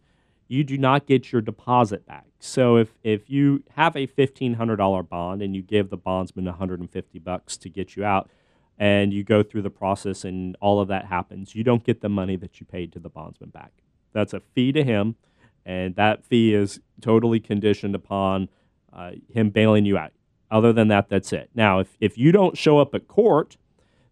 you 0.47 0.63
do 0.63 0.77
not 0.77 1.07
get 1.07 1.31
your 1.31 1.41
deposit 1.41 2.05
back. 2.05 2.25
So 2.39 2.77
if 2.77 2.89
if 3.03 3.29
you 3.29 3.63
have 3.75 3.95
a 3.95 4.05
fifteen 4.05 4.55
hundred 4.55 4.77
dollar 4.77 5.03
bond 5.03 5.41
and 5.41 5.55
you 5.55 5.61
give 5.61 5.89
the 5.89 5.97
bondsman 5.97 6.45
one 6.45 6.55
hundred 6.55 6.79
and 6.79 6.91
fifty 6.91 7.19
bucks 7.19 7.57
to 7.57 7.69
get 7.69 7.95
you 7.95 8.03
out, 8.03 8.29
and 8.77 9.13
you 9.13 9.23
go 9.23 9.43
through 9.43 9.61
the 9.61 9.69
process 9.69 10.25
and 10.25 10.57
all 10.59 10.79
of 10.79 10.87
that 10.89 11.05
happens, 11.05 11.55
you 11.55 11.63
don't 11.63 11.83
get 11.83 12.01
the 12.01 12.09
money 12.09 12.35
that 12.35 12.59
you 12.59 12.65
paid 12.65 12.91
to 12.93 12.99
the 12.99 13.09
bondsman 13.09 13.49
back. 13.49 13.71
That's 14.13 14.33
a 14.33 14.41
fee 14.41 14.71
to 14.73 14.83
him, 14.83 15.15
and 15.65 15.95
that 15.95 16.25
fee 16.25 16.53
is 16.53 16.81
totally 16.99 17.39
conditioned 17.39 17.95
upon 17.95 18.49
uh, 18.91 19.11
him 19.33 19.51
bailing 19.51 19.85
you 19.85 19.97
out. 19.97 20.11
Other 20.49 20.73
than 20.73 20.89
that, 20.89 21.07
that's 21.07 21.31
it. 21.31 21.49
Now, 21.55 21.79
if, 21.79 21.95
if 22.01 22.17
you 22.17 22.33
don't 22.33 22.57
show 22.57 22.79
up 22.79 22.93
at 22.93 23.07
court, 23.07 23.55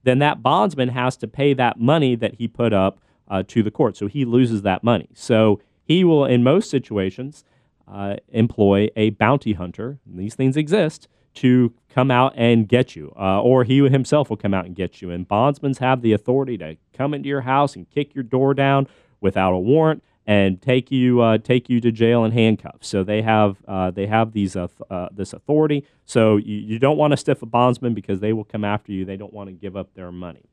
then 0.03 0.19
that 0.19 0.41
bondsman 0.41 0.89
has 0.89 1.17
to 1.17 1.27
pay 1.27 1.53
that 1.53 1.79
money 1.79 2.15
that 2.15 2.35
he 2.35 2.47
put 2.47 2.73
up 2.73 2.99
uh, 3.27 3.43
to 3.47 3.63
the 3.63 3.71
court. 3.71 3.95
So 3.97 4.07
he 4.07 4.25
loses 4.25 4.61
that 4.63 4.83
money. 4.83 5.09
So 5.13 5.61
he 5.83 6.03
will, 6.03 6.25
in 6.25 6.43
most 6.43 6.69
situations, 6.69 7.43
uh, 7.87 8.17
employ 8.29 8.89
a 8.95 9.11
bounty 9.11 9.53
hunter. 9.53 9.99
these 10.05 10.35
things 10.35 10.55
exist 10.55 11.07
to 11.35 11.73
come 11.89 12.11
out 12.11 12.33
and 12.35 12.67
get 12.67 12.95
you, 12.95 13.13
uh, 13.17 13.41
or 13.41 13.63
he 13.63 13.87
himself 13.87 14.29
will 14.29 14.37
come 14.37 14.53
out 14.53 14.65
and 14.65 14.75
get 14.75 15.01
you. 15.01 15.11
And 15.11 15.27
bondsmen 15.27 15.73
have 15.79 16.01
the 16.01 16.13
authority 16.13 16.57
to 16.57 16.77
come 16.93 17.13
into 17.13 17.29
your 17.29 17.41
house 17.41 17.75
and 17.75 17.89
kick 17.89 18.13
your 18.13 18.23
door 18.23 18.53
down 18.53 18.87
without 19.21 19.53
a 19.53 19.59
warrant 19.59 20.03
and 20.29 20.61
take 20.61 20.91
you 20.91 21.19
uh, 21.21 21.39
take 21.39 21.71
you 21.71 21.81
to 21.81 21.91
jail 21.91 22.23
in 22.23 22.31
handcuffs. 22.31 22.87
So 22.87 23.03
they 23.03 23.23
have 23.23 23.57
uh, 23.67 23.89
they 23.89 24.05
have 24.05 24.31
these 24.31 24.55
uh, 24.55 24.67
uh, 24.91 25.09
this 25.11 25.33
authority. 25.33 25.87
So 26.05 26.37
you, 26.37 26.55
you 26.55 26.77
don't 26.77 26.97
want 26.97 27.09
to 27.11 27.17
stiff 27.17 27.41
a 27.41 27.47
bondsman 27.47 27.95
because 27.95 28.19
they 28.19 28.31
will 28.31 28.43
come 28.43 28.63
after 28.63 28.91
you. 28.91 29.05
They 29.05 29.17
don't 29.17 29.33
want 29.33 29.49
to 29.49 29.53
give 29.53 29.75
up 29.75 29.95
their 29.95 30.11
money. 30.11 30.43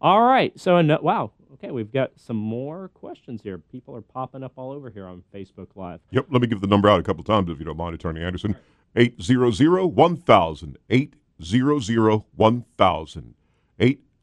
All 0.00 0.22
right. 0.22 0.58
So 0.58 0.78
and 0.78 0.90
wow. 1.00 1.30
Okay, 1.54 1.70
we've 1.70 1.92
got 1.92 2.10
some 2.16 2.36
more 2.36 2.88
questions 2.88 3.42
here. 3.42 3.56
People 3.56 3.94
are 3.94 4.00
popping 4.00 4.42
up 4.42 4.54
all 4.56 4.72
over 4.72 4.90
here 4.90 5.06
on 5.06 5.22
Facebook 5.32 5.68
Live. 5.76 6.00
Yep, 6.10 6.26
let 6.30 6.42
me 6.42 6.48
give 6.48 6.60
the 6.60 6.66
number 6.66 6.88
out 6.88 6.98
a 6.98 7.04
couple 7.04 7.22
times 7.22 7.48
if 7.50 7.60
you 7.60 7.64
don't 7.64 7.76
mind, 7.76 7.94
Attorney 7.94 8.24
Anderson. 8.24 8.56
800-1000, 8.96 10.74
800-1000, 10.90 13.34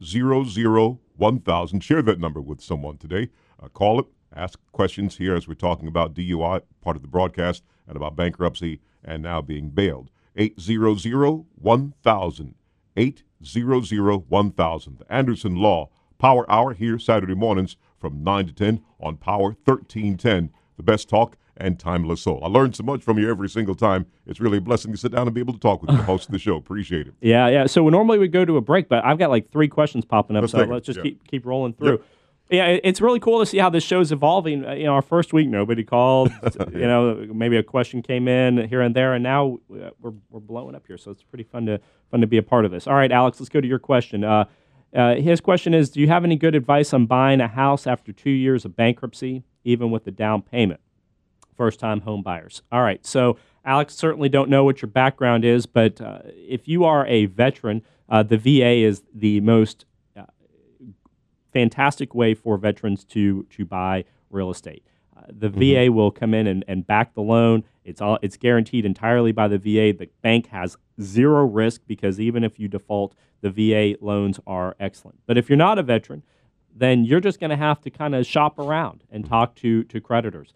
800-1000. 0.01 1.81
Share 1.81 2.01
that 2.01 2.19
number 2.19 2.41
with 2.41 2.59
someone 2.59 2.97
today. 2.97 3.29
Uh, 3.61 3.69
call 3.69 4.01
it, 4.01 4.07
ask 4.35 4.59
questions 4.71 5.17
here 5.17 5.35
as 5.35 5.47
we're 5.47 5.53
talking 5.55 5.87
about 5.87 6.13
DUI, 6.13 6.61
part 6.81 6.95
of 6.95 7.01
the 7.01 7.07
broadcast, 7.07 7.63
and 7.87 7.95
about 7.95 8.15
bankruptcy 8.15 8.79
and 9.03 9.23
now 9.23 9.41
being 9.41 9.69
bailed. 9.69 10.09
800-1000, 10.37 12.53
800-1000. 12.97 14.97
The 14.99 15.05
Anderson 15.09 15.55
Law 15.55 15.89
Power 16.17 16.49
Hour 16.51 16.73
here 16.73 16.99
Saturday 16.99 17.35
mornings 17.35 17.77
from 17.99 18.23
9 18.23 18.47
to 18.47 18.53
10 18.53 18.81
on 18.99 19.17
Power 19.17 19.55
1310, 19.65 20.51
the 20.77 20.83
best 20.83 21.09
talk 21.09 21.35
and 21.57 21.77
timeless 21.79 22.21
soul. 22.21 22.39
I 22.43 22.47
learned 22.47 22.75
so 22.75 22.83
much 22.83 23.01
from 23.03 23.17
you 23.17 23.29
every 23.29 23.49
single 23.49 23.75
time. 23.75 24.05
It's 24.25 24.39
really 24.39 24.59
a 24.59 24.61
blessing 24.61 24.91
to 24.93 24.97
sit 24.97 25.11
down 25.11 25.27
and 25.27 25.33
be 25.33 25.41
able 25.41 25.53
to 25.53 25.59
talk 25.59 25.81
with 25.81 25.91
you, 25.91 25.97
the 25.97 26.03
host 26.03 26.29
of 26.29 26.31
the 26.31 26.39
show. 26.39 26.55
Appreciate 26.55 27.07
it. 27.07 27.13
Yeah, 27.21 27.47
yeah. 27.49 27.65
So 27.65 27.87
normally 27.89 28.17
we 28.17 28.27
go 28.29 28.45
to 28.45 28.55
a 28.57 28.61
break, 28.61 28.87
but 28.87 29.03
I've 29.03 29.17
got 29.17 29.29
like 29.29 29.51
three 29.51 29.67
questions 29.67 30.05
popping 30.05 30.37
up, 30.37 30.43
Let's 30.43 30.53
so 30.53 30.63
let's 30.63 30.85
just 30.85 30.97
Yeah. 30.97 31.03
keep 31.03 31.27
keep 31.27 31.45
rolling 31.45 31.73
through. 31.73 32.01
Yeah, 32.49 32.79
it's 32.83 32.99
really 32.99 33.19
cool 33.19 33.39
to 33.39 33.45
see 33.45 33.59
how 33.59 33.69
this 33.69 33.83
show's 33.83 34.11
evolving. 34.11 34.65
Uh, 34.65 34.73
You 34.73 34.85
know, 34.85 34.93
our 34.93 35.03
first 35.03 35.33
week 35.33 35.47
nobody 35.47 35.83
called. 35.83 36.31
You 36.71 36.87
know, 36.87 37.27
maybe 37.33 37.57
a 37.57 37.63
question 37.63 38.01
came 38.01 38.27
in 38.27 38.67
here 38.67 38.81
and 38.81 38.95
there, 38.95 39.13
and 39.13 39.23
now 39.23 39.59
uh, 39.71 39.89
we're 39.99 40.13
we're 40.29 40.39
blowing 40.39 40.75
up 40.75 40.87
here. 40.87 40.97
So 40.97 41.11
it's 41.11 41.23
pretty 41.23 41.43
fun 41.43 41.65
to 41.67 41.79
fun 42.09 42.21
to 42.21 42.27
be 42.27 42.37
a 42.37 42.43
part 42.43 42.65
of 42.65 42.71
this. 42.71 42.87
All 42.87 42.95
right, 42.95 43.11
Alex, 43.11 43.39
let's 43.39 43.49
go 43.49 43.61
to 43.61 43.67
your 43.67 43.79
question. 43.79 44.23
Uh, 44.23 44.45
uh, 44.95 45.15
his 45.15 45.41
question 45.41 45.73
is: 45.73 45.89
Do 45.89 45.99
you 45.99 46.07
have 46.07 46.23
any 46.23 46.35
good 46.35 46.55
advice 46.55 46.93
on 46.93 47.05
buying 47.05 47.41
a 47.41 47.47
house 47.47 47.85
after 47.85 48.11
two 48.11 48.31
years 48.31 48.65
of 48.65 48.75
bankruptcy, 48.75 49.43
even 49.63 49.91
with 49.91 50.05
the 50.05 50.11
down 50.11 50.41
payment? 50.41 50.79
first 51.59 51.77
time 51.77 51.99
home 52.01 52.23
buyers. 52.23 52.61
All 52.71 52.81
right. 52.81 53.05
So, 53.05 53.37
Alex, 53.65 53.93
certainly 53.93 54.29
don't 54.29 54.49
know 54.49 54.63
what 54.63 54.81
your 54.81 54.87
background 54.87 55.43
is, 55.43 55.65
but 55.65 55.99
uh, 55.99 56.19
if 56.25 56.69
you 56.69 56.85
are 56.85 57.05
a 57.05 57.25
veteran, 57.25 57.81
uh, 58.07 58.23
the 58.23 58.37
VA 58.37 58.85
is 58.85 59.03
the 59.13 59.41
most 59.41 59.83
fantastic 61.51 62.13
way 62.15 62.33
for 62.33 62.57
veterans 62.57 63.03
to, 63.05 63.43
to 63.51 63.65
buy 63.65 64.05
real 64.29 64.49
estate. 64.49 64.83
Uh, 65.15 65.21
the 65.29 65.49
VA 65.49 65.91
will 65.91 66.11
come 66.11 66.33
in 66.33 66.47
and, 66.47 66.63
and 66.67 66.85
back 66.87 67.13
the 67.13 67.21
loan. 67.21 67.63
It's 67.83 68.01
all 68.01 68.19
it's 68.21 68.37
guaranteed 68.37 68.85
entirely 68.85 69.31
by 69.31 69.47
the 69.47 69.57
VA. 69.57 69.97
The 69.97 70.09
bank 70.21 70.47
has 70.47 70.77
zero 71.01 71.45
risk 71.45 71.81
because 71.87 72.19
even 72.19 72.43
if 72.43 72.59
you 72.59 72.67
default, 72.67 73.15
the 73.41 73.49
VA 73.49 73.97
loans 74.03 74.39
are 74.47 74.75
excellent. 74.79 75.19
But 75.25 75.37
if 75.37 75.49
you're 75.49 75.57
not 75.57 75.79
a 75.79 75.83
veteran, 75.83 76.23
then 76.73 77.03
you're 77.03 77.19
just 77.19 77.39
going 77.39 77.49
to 77.49 77.57
have 77.57 77.81
to 77.81 77.89
kind 77.89 78.15
of 78.15 78.25
shop 78.25 78.59
around 78.59 79.03
and 79.11 79.25
talk 79.25 79.55
to 79.55 79.83
to 79.85 79.99
creditors 79.99 80.53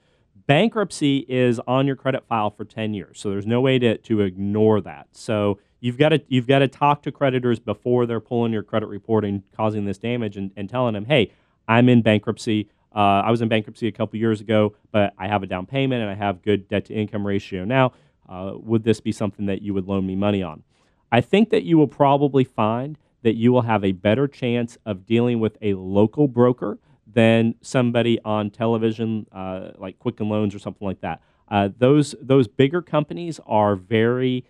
bankruptcy 0.47 1.25
is 1.29 1.59
on 1.67 1.87
your 1.87 1.95
credit 1.95 2.25
file 2.27 2.49
for 2.49 2.65
10 2.65 2.93
years 2.93 3.19
so 3.19 3.29
there's 3.29 3.45
no 3.45 3.61
way 3.61 3.79
to, 3.79 3.97
to 3.99 4.21
ignore 4.21 4.81
that 4.81 5.07
so 5.11 5.59
you've 5.83 5.97
got 5.97 6.09
to 6.09 6.21
you've 6.27 6.47
got 6.47 6.59
to 6.59 6.67
talk 6.67 7.01
to 7.03 7.11
creditors 7.11 7.59
before 7.59 8.05
they're 8.05 8.19
pulling 8.19 8.53
your 8.53 8.63
credit 8.63 8.87
report 8.87 9.25
and 9.25 9.43
causing 9.55 9.85
this 9.85 9.97
damage 9.97 10.37
and, 10.37 10.51
and 10.55 10.69
telling 10.69 10.93
them 10.93 11.05
hey 11.05 11.31
i'm 11.67 11.89
in 11.89 12.01
bankruptcy. 12.01 12.69
Uh, 12.95 13.21
i 13.25 13.29
was 13.29 13.41
in 13.41 13.49
bankruptcy 13.49 13.87
a 13.87 13.91
couple 13.91 14.17
years 14.17 14.39
ago 14.39 14.73
but 14.91 15.13
i 15.17 15.27
have 15.27 15.43
a 15.43 15.47
down 15.47 15.65
payment 15.65 16.01
and 16.01 16.09
i 16.09 16.15
have 16.15 16.41
good 16.41 16.67
debt 16.67 16.85
to 16.85 16.93
income 16.93 17.27
ratio 17.27 17.65
now. 17.65 17.91
Uh, 18.27 18.53
would 18.55 18.83
this 18.83 19.01
be 19.01 19.11
something 19.11 19.45
that 19.47 19.61
you 19.61 19.73
would 19.73 19.85
loan 19.85 20.07
me 20.07 20.15
money 20.15 20.41
on? 20.41 20.63
I 21.11 21.21
think 21.21 21.49
that 21.49 21.63
you 21.63 21.77
will 21.77 21.87
probably 21.87 22.43
find 22.43 22.97
that 23.21 23.35
you 23.35 23.51
will 23.51 23.61
have 23.63 23.83
a 23.83 23.91
better 23.91 24.27
chance 24.27 24.77
of 24.85 25.05
dealing 25.05 25.39
with 25.39 25.57
a 25.61 25.73
local 25.73 26.27
broker 26.27 26.79
than 27.05 27.55
somebody 27.61 28.19
on 28.25 28.49
television, 28.49 29.27
uh, 29.31 29.71
like 29.77 29.99
Quicken 29.99 30.29
Loans 30.29 30.55
or 30.55 30.59
something 30.59 30.87
like 30.87 31.01
that. 31.01 31.21
Uh, 31.49 31.69
those 31.77 32.15
those 32.21 32.47
bigger 32.47 32.81
companies 32.81 33.39
are 33.45 33.75
very 33.75 34.45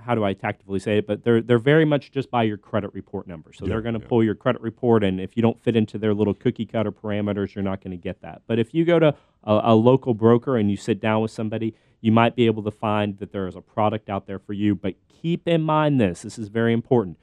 how 0.00 0.14
do 0.14 0.24
I 0.24 0.32
tactfully 0.32 0.78
say 0.78 0.98
it? 0.98 1.06
But 1.06 1.24
they're 1.24 1.40
they're 1.40 1.58
very 1.58 1.84
much 1.84 2.12
just 2.12 2.30
by 2.30 2.42
your 2.44 2.56
credit 2.56 2.92
report 2.94 3.26
number. 3.26 3.52
So 3.52 3.64
Yeah, 3.64 3.70
they're 3.70 3.82
going 3.82 3.94
to 3.94 4.00
yeah. 4.00 4.08
pull 4.08 4.24
your 4.24 4.34
credit 4.34 4.60
report, 4.62 5.04
and 5.04 5.20
if 5.20 5.36
you 5.36 5.42
don't 5.42 5.62
fit 5.62 5.76
into 5.76 5.98
their 5.98 6.14
little 6.14 6.34
cookie 6.34 6.66
cutter 6.66 6.92
parameters, 6.92 7.54
you're 7.54 7.64
not 7.64 7.82
going 7.82 7.92
to 7.92 8.02
get 8.02 8.22
that. 8.22 8.42
But 8.46 8.58
if 8.58 8.74
you 8.74 8.84
go 8.84 8.98
to 8.98 9.14
a, 9.44 9.60
a 9.64 9.74
local 9.74 10.14
broker 10.14 10.56
and 10.56 10.70
you 10.70 10.76
sit 10.76 11.00
down 11.00 11.22
with 11.22 11.30
somebody, 11.30 11.74
you 12.00 12.12
might 12.12 12.36
be 12.36 12.46
able 12.46 12.62
to 12.64 12.70
find 12.70 13.18
that 13.18 13.32
there 13.32 13.46
is 13.46 13.56
a 13.56 13.60
product 13.60 14.08
out 14.08 14.26
there 14.26 14.38
for 14.38 14.52
you. 14.52 14.74
But 14.74 14.94
keep 15.08 15.46
in 15.46 15.62
mind 15.62 16.00
this: 16.00 16.22
this 16.22 16.38
is 16.38 16.48
very 16.48 16.72
important 16.72 17.18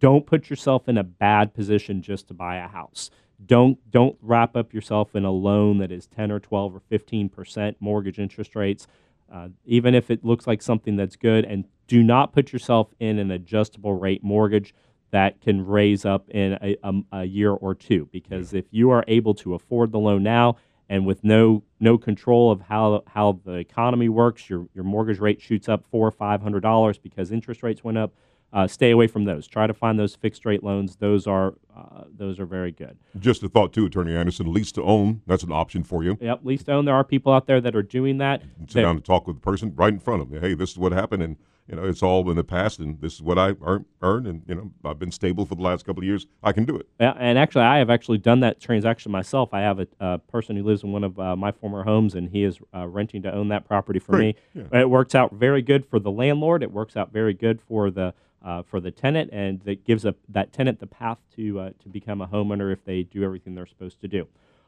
don't 0.00 0.26
put 0.26 0.50
yourself 0.50 0.88
in 0.88 0.98
a 0.98 1.04
bad 1.04 1.54
position 1.54 2.02
just 2.02 2.28
to 2.28 2.34
buy 2.34 2.56
a 2.56 2.68
house. 2.68 3.10
Don't 3.44 3.78
don't 3.90 4.16
wrap 4.20 4.56
up 4.56 4.74
yourself 4.74 5.14
in 5.14 5.24
a 5.24 5.30
loan 5.30 5.78
that 5.78 5.92
is 5.92 6.06
10 6.06 6.32
or 6.32 6.40
12 6.40 6.76
or 6.76 6.80
15 6.80 7.28
percent 7.28 7.76
mortgage 7.80 8.18
interest 8.18 8.56
rates, 8.56 8.86
uh, 9.32 9.48
even 9.64 9.94
if 9.94 10.10
it 10.10 10.24
looks 10.24 10.46
like 10.46 10.62
something 10.62 10.96
that's 10.96 11.16
good. 11.16 11.44
And 11.44 11.64
do 11.86 12.02
not 12.02 12.32
put 12.32 12.52
yourself 12.52 12.88
in 13.00 13.18
an 13.18 13.30
adjustable 13.30 13.94
rate 13.94 14.22
mortgage 14.22 14.74
that 15.10 15.40
can 15.40 15.64
raise 15.64 16.04
up 16.04 16.28
in 16.30 16.58
a, 16.62 16.76
a, 16.82 16.92
a 17.12 17.24
year 17.24 17.52
or 17.52 17.74
two. 17.74 18.08
Because 18.12 18.52
if 18.52 18.66
you 18.70 18.90
are 18.90 19.04
able 19.08 19.34
to 19.36 19.54
afford 19.54 19.92
the 19.92 19.98
loan 19.98 20.22
now 20.22 20.56
and 20.88 21.06
with 21.06 21.24
no 21.24 21.62
no 21.80 21.98
control 21.98 22.50
of 22.50 22.62
how 22.62 23.02
how 23.06 23.40
the 23.44 23.54
economy 23.54 24.08
works, 24.08 24.48
your 24.48 24.66
your 24.74 24.84
mortgage 24.84 25.18
rate 25.18 25.40
shoots 25.40 25.68
up 25.68 25.84
four 25.90 26.06
or 26.06 26.12
five 26.12 26.42
hundred 26.42 26.60
dollars 26.60 26.98
because 26.98 27.32
interest 27.32 27.62
rates 27.62 27.82
went 27.84 27.98
up 27.98 28.12
uh, 28.52 28.66
stay 28.66 28.90
away 28.90 29.06
from 29.06 29.24
those. 29.24 29.46
Try 29.46 29.66
to 29.66 29.74
find 29.74 29.98
those 29.98 30.14
fixed 30.14 30.44
rate 30.46 30.62
loans. 30.64 30.96
Those 30.96 31.26
are 31.26 31.54
uh, 31.76 32.04
those 32.16 32.40
are 32.40 32.46
very 32.46 32.72
good. 32.72 32.98
Just 33.18 33.42
a 33.44 33.48
thought, 33.48 33.72
too, 33.72 33.86
Attorney 33.86 34.16
Anderson. 34.16 34.52
Lease 34.52 34.72
to 34.72 34.82
own, 34.82 35.20
that's 35.26 35.44
an 35.44 35.52
option 35.52 35.84
for 35.84 36.02
you. 36.02 36.18
Yep, 36.20 36.40
lease 36.42 36.64
to 36.64 36.72
own. 36.72 36.84
There 36.86 36.94
are 36.94 37.04
people 37.04 37.32
out 37.32 37.46
there 37.46 37.60
that 37.60 37.76
are 37.76 37.82
doing 37.84 38.18
that. 38.18 38.42
Sit 38.42 38.74
That- 38.74 38.82
down 38.82 38.96
and 38.96 39.04
talk 39.04 39.26
with 39.26 39.36
the 39.36 39.40
person 39.42 39.72
right 39.76 39.92
in 39.92 40.00
front 40.00 40.22
of 40.22 40.30
them. 40.30 40.40
Hey, 40.40 40.54
this 40.54 40.70
is 40.72 40.78
what 40.78 40.90
happened, 40.92 41.22
and 41.22 41.36
you 41.68 41.76
know 41.76 41.84
it's 41.84 42.02
all 42.02 42.28
in 42.30 42.36
the 42.36 42.42
past, 42.42 42.80
and 42.80 43.00
this 43.00 43.14
is 43.14 43.22
what 43.22 43.38
I 43.38 43.54
earn, 43.62 43.84
earn 44.02 44.26
and 44.26 44.42
you 44.48 44.54
know 44.56 44.72
I've 44.84 44.98
been 44.98 45.12
stable 45.12 45.44
for 45.46 45.54
the 45.54 45.62
last 45.62 45.84
couple 45.84 46.00
of 46.02 46.06
years. 46.06 46.26
I 46.42 46.50
can 46.52 46.64
do 46.64 46.74
it. 46.76 46.88
Yeah, 46.98 47.14
and 47.16 47.38
actually, 47.38 47.62
I 47.64 47.78
have 47.78 47.90
actually 47.90 48.18
done 48.18 48.40
that 48.40 48.58
transaction 48.60 49.12
myself. 49.12 49.52
I 49.54 49.60
have 49.60 49.78
a, 49.78 49.86
a 50.00 50.18
person 50.18 50.56
who 50.56 50.64
lives 50.64 50.82
in 50.82 50.90
one 50.90 51.04
of 51.04 51.16
uh, 51.20 51.36
my 51.36 51.52
former 51.52 51.84
homes, 51.84 52.14
and 52.16 52.28
he 52.30 52.42
is 52.42 52.58
uh, 52.74 52.88
renting 52.88 53.22
to 53.22 53.32
own 53.32 53.48
that 53.48 53.66
property 53.66 53.98
for 54.00 54.12
Great, 54.16 54.36
me. 54.54 54.62
yeah. 54.72 54.80
It 54.80 54.90
works 54.90 55.14
out 55.14 55.32
very 55.34 55.62
good 55.62 55.84
for 55.86 56.00
the 56.00 56.10
landlord. 56.10 56.62
It 56.64 56.72
works 56.72 56.96
out 56.96 57.12
very 57.12 57.34
good 57.34 57.60
for 57.60 57.90
the 57.90 58.14
uh, 58.44 58.62
for 58.62 58.80
the 58.80 58.90
tenant, 58.90 59.30
and 59.32 59.60
that 59.62 59.84
gives 59.84 60.04
a, 60.04 60.14
that 60.28 60.52
tenant 60.52 60.80
the 60.80 60.86
path 60.86 61.18
to 61.36 61.60
uh, 61.60 61.70
to 61.82 61.88
become 61.88 62.20
a 62.20 62.26
homeowner 62.26 62.72
if 62.72 62.84
they 62.84 63.02
do 63.02 63.22
everything 63.24 63.54
they're 63.54 63.66
supposed 63.66 64.00
to 64.00 64.08
do. 64.08 64.26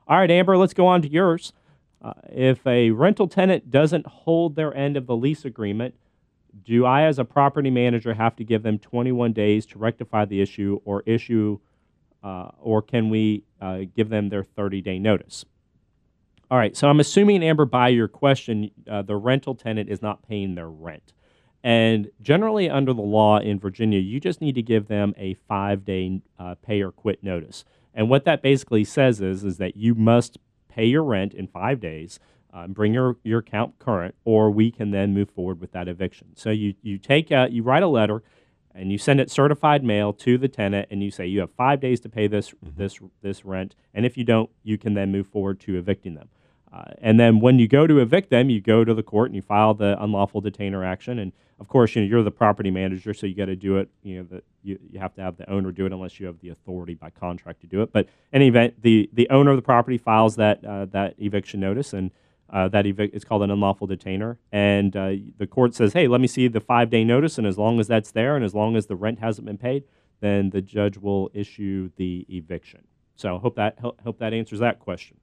All 0.08 0.18
right, 0.18 0.30
Amber, 0.30 0.56
let's 0.56 0.74
go 0.74 0.86
on 0.86 1.02
to 1.02 1.10
yours. 1.10 1.52
Uh, 2.02 2.14
if 2.30 2.66
a 2.66 2.90
rental 2.90 3.28
tenant 3.28 3.70
doesn't 3.70 4.06
hold 4.06 4.56
their 4.56 4.74
end 4.74 4.96
of 4.96 5.06
the 5.06 5.14
lease 5.14 5.44
agreement, 5.44 5.94
do 6.64 6.84
I, 6.84 7.02
as 7.02 7.18
a 7.18 7.24
property 7.24 7.70
manager, 7.70 8.14
have 8.14 8.34
to 8.36 8.44
give 8.44 8.62
them 8.62 8.78
21 8.78 9.32
days 9.32 9.66
to 9.66 9.78
rectify 9.78 10.24
the 10.24 10.40
issue, 10.40 10.80
or 10.84 11.02
issue, 11.06 11.58
uh, 12.24 12.50
or 12.58 12.82
can 12.82 13.10
we 13.10 13.44
uh, 13.60 13.80
give 13.94 14.08
them 14.08 14.30
their 14.30 14.42
30-day 14.42 14.98
notice? 14.98 15.44
All 16.50 16.58
right, 16.58 16.76
so 16.76 16.88
I'm 16.88 16.98
assuming, 16.98 17.44
Amber, 17.44 17.66
by 17.66 17.88
your 17.88 18.08
question, 18.08 18.70
uh, 18.90 19.02
the 19.02 19.16
rental 19.16 19.54
tenant 19.54 19.88
is 19.88 20.02
not 20.02 20.26
paying 20.26 20.56
their 20.56 20.68
rent. 20.68 21.12
And 21.62 22.10
generally, 22.22 22.70
under 22.70 22.94
the 22.94 23.02
law 23.02 23.38
in 23.38 23.58
Virginia, 23.58 23.98
you 23.98 24.18
just 24.18 24.40
need 24.40 24.54
to 24.54 24.62
give 24.62 24.88
them 24.88 25.14
a 25.18 25.34
five 25.34 25.84
day 25.84 26.22
uh, 26.38 26.54
pay 26.62 26.80
or 26.80 26.90
quit 26.90 27.22
notice. 27.22 27.64
And 27.94 28.08
what 28.08 28.24
that 28.24 28.42
basically 28.42 28.84
says 28.84 29.20
is, 29.20 29.44
is 29.44 29.58
that 29.58 29.76
you 29.76 29.94
must 29.94 30.38
pay 30.68 30.86
your 30.86 31.04
rent 31.04 31.34
in 31.34 31.48
five 31.48 31.80
days, 31.80 32.18
uh, 32.52 32.66
bring 32.66 32.94
your, 32.94 33.16
your 33.24 33.40
account 33.40 33.78
current, 33.78 34.14
or 34.24 34.50
we 34.50 34.70
can 34.70 34.90
then 34.90 35.12
move 35.12 35.30
forward 35.30 35.60
with 35.60 35.72
that 35.72 35.88
eviction. 35.88 36.28
So 36.34 36.50
you, 36.50 36.74
you 36.82 36.98
take 36.98 37.30
a, 37.30 37.48
you 37.50 37.62
write 37.62 37.82
a 37.82 37.88
letter 37.88 38.22
and 38.74 38.92
you 38.92 38.98
send 38.98 39.20
it 39.20 39.30
certified 39.30 39.84
mail 39.84 40.12
to 40.12 40.38
the 40.38 40.48
tenant 40.48 40.88
and 40.90 41.02
you 41.02 41.10
say 41.10 41.26
you 41.26 41.40
have 41.40 41.50
five 41.52 41.80
days 41.80 42.00
to 42.00 42.08
pay 42.08 42.26
this, 42.26 42.54
this, 42.62 43.00
this 43.20 43.44
rent. 43.44 43.74
And 43.92 44.06
if 44.06 44.16
you 44.16 44.24
don't, 44.24 44.48
you 44.62 44.78
can 44.78 44.94
then 44.94 45.12
move 45.12 45.26
forward 45.26 45.60
to 45.60 45.76
evicting 45.76 46.14
them. 46.14 46.28
Uh, 46.72 46.84
and 46.98 47.18
then 47.18 47.40
when 47.40 47.58
you 47.58 47.66
go 47.66 47.86
to 47.86 47.98
evict 47.98 48.30
them, 48.30 48.48
you 48.48 48.60
go 48.60 48.84
to 48.84 48.94
the 48.94 49.02
court 49.02 49.26
and 49.26 49.36
you 49.36 49.42
file 49.42 49.74
the 49.74 50.00
unlawful 50.02 50.40
detainer 50.40 50.84
action. 50.84 51.18
And 51.18 51.32
of 51.58 51.68
course, 51.68 51.94
you 51.94 52.02
know 52.02 52.08
you're 52.08 52.22
the 52.22 52.30
property 52.30 52.70
manager, 52.70 53.12
so 53.12 53.26
you 53.26 53.34
got 53.34 53.46
to 53.46 53.56
do 53.56 53.76
it. 53.78 53.88
You 54.02 54.18
know 54.18 54.28
that 54.30 54.44
you, 54.62 54.78
you 54.90 55.00
have 55.00 55.14
to 55.16 55.20
have 55.20 55.36
the 55.36 55.50
owner 55.50 55.72
do 55.72 55.84
it 55.86 55.92
unless 55.92 56.20
you 56.20 56.26
have 56.26 56.40
the 56.40 56.50
authority 56.50 56.94
by 56.94 57.10
contract 57.10 57.60
to 57.62 57.66
do 57.66 57.82
it. 57.82 57.92
But 57.92 58.06
in 58.32 58.40
any 58.40 58.48
event, 58.48 58.82
the 58.82 59.10
the 59.12 59.28
owner 59.30 59.50
of 59.50 59.56
the 59.56 59.62
property 59.62 59.98
files 59.98 60.36
that 60.36 60.64
uh, 60.64 60.86
that 60.86 61.14
eviction 61.18 61.60
notice, 61.60 61.92
and 61.92 62.12
uh, 62.50 62.68
that 62.68 62.84
evic- 62.84 63.10
it's 63.12 63.24
called 63.24 63.42
an 63.42 63.50
unlawful 63.50 63.86
detainer. 63.86 64.38
And 64.52 64.96
uh, 64.96 65.12
the 65.38 65.46
court 65.46 65.74
says, 65.74 65.92
hey, 65.92 66.08
let 66.08 66.20
me 66.20 66.26
see 66.28 66.48
the 66.48 66.60
five 66.60 66.88
day 66.88 67.04
notice, 67.04 67.36
and 67.36 67.46
as 67.46 67.58
long 67.58 67.80
as 67.80 67.88
that's 67.88 68.12
there, 68.12 68.36
and 68.36 68.44
as 68.44 68.54
long 68.54 68.76
as 68.76 68.86
the 68.86 68.96
rent 68.96 69.18
hasn't 69.18 69.46
been 69.46 69.58
paid, 69.58 69.84
then 70.20 70.50
the 70.50 70.62
judge 70.62 70.98
will 70.98 71.30
issue 71.34 71.90
the 71.96 72.26
eviction. 72.28 72.84
So 73.16 73.38
hope 73.38 73.56
that 73.56 73.78
hope 73.80 74.18
that 74.18 74.32
answers 74.32 74.60
that 74.60 74.78
question. 74.78 75.18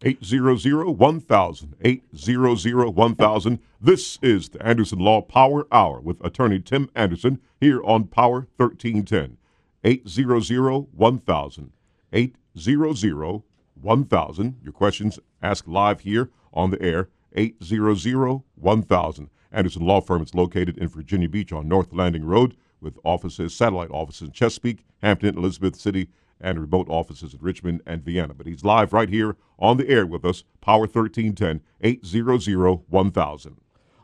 800-1000, 0.00 1.74
800-1000. 2.14 3.58
This 3.80 4.18
is 4.22 4.48
the 4.50 4.66
Anderson 4.66 4.98
Law 4.98 5.22
Power 5.22 5.66
Hour 5.72 6.00
with 6.00 6.24
attorney 6.24 6.60
Tim 6.60 6.90
Anderson 6.94 7.40
here 7.60 7.82
on 7.84 8.04
Power 8.04 8.48
1310. 8.56 9.38
800-1000, 9.84 11.70
800-1000. 12.12 14.54
Your 14.62 14.72
questions 14.72 15.18
asked 15.42 15.68
live 15.68 16.00
here 16.00 16.30
on 16.52 16.70
the 16.70 16.82
air, 16.82 17.08
800-1000. 17.36 19.28
Anderson 19.52 19.86
Law 19.86 20.00
Firm 20.00 20.22
is 20.22 20.34
located 20.34 20.78
in 20.78 20.88
Virginia 20.88 21.28
Beach 21.28 21.52
on 21.52 21.68
North 21.68 21.92
Landing 21.92 22.24
Road 22.24 22.56
with 22.80 22.98
offices, 23.04 23.54
satellite 23.54 23.90
offices 23.90 24.28
in 24.28 24.32
Chesapeake, 24.32 24.84
Hampton, 25.02 25.36
Elizabeth 25.38 25.76
City, 25.76 26.08
and 26.40 26.60
remote 26.60 26.88
offices 26.88 27.34
in 27.34 27.40
Richmond 27.40 27.82
and 27.86 28.02
Vienna. 28.02 28.34
But 28.34 28.46
he's 28.46 28.64
live 28.64 28.92
right 28.92 29.08
here 29.08 29.36
on 29.58 29.76
the 29.76 29.88
air 29.88 30.06
with 30.06 30.24
us, 30.24 30.44
Power 30.60 30.80
1310 30.80 31.60
800 31.80 32.82
1000. 32.88 33.56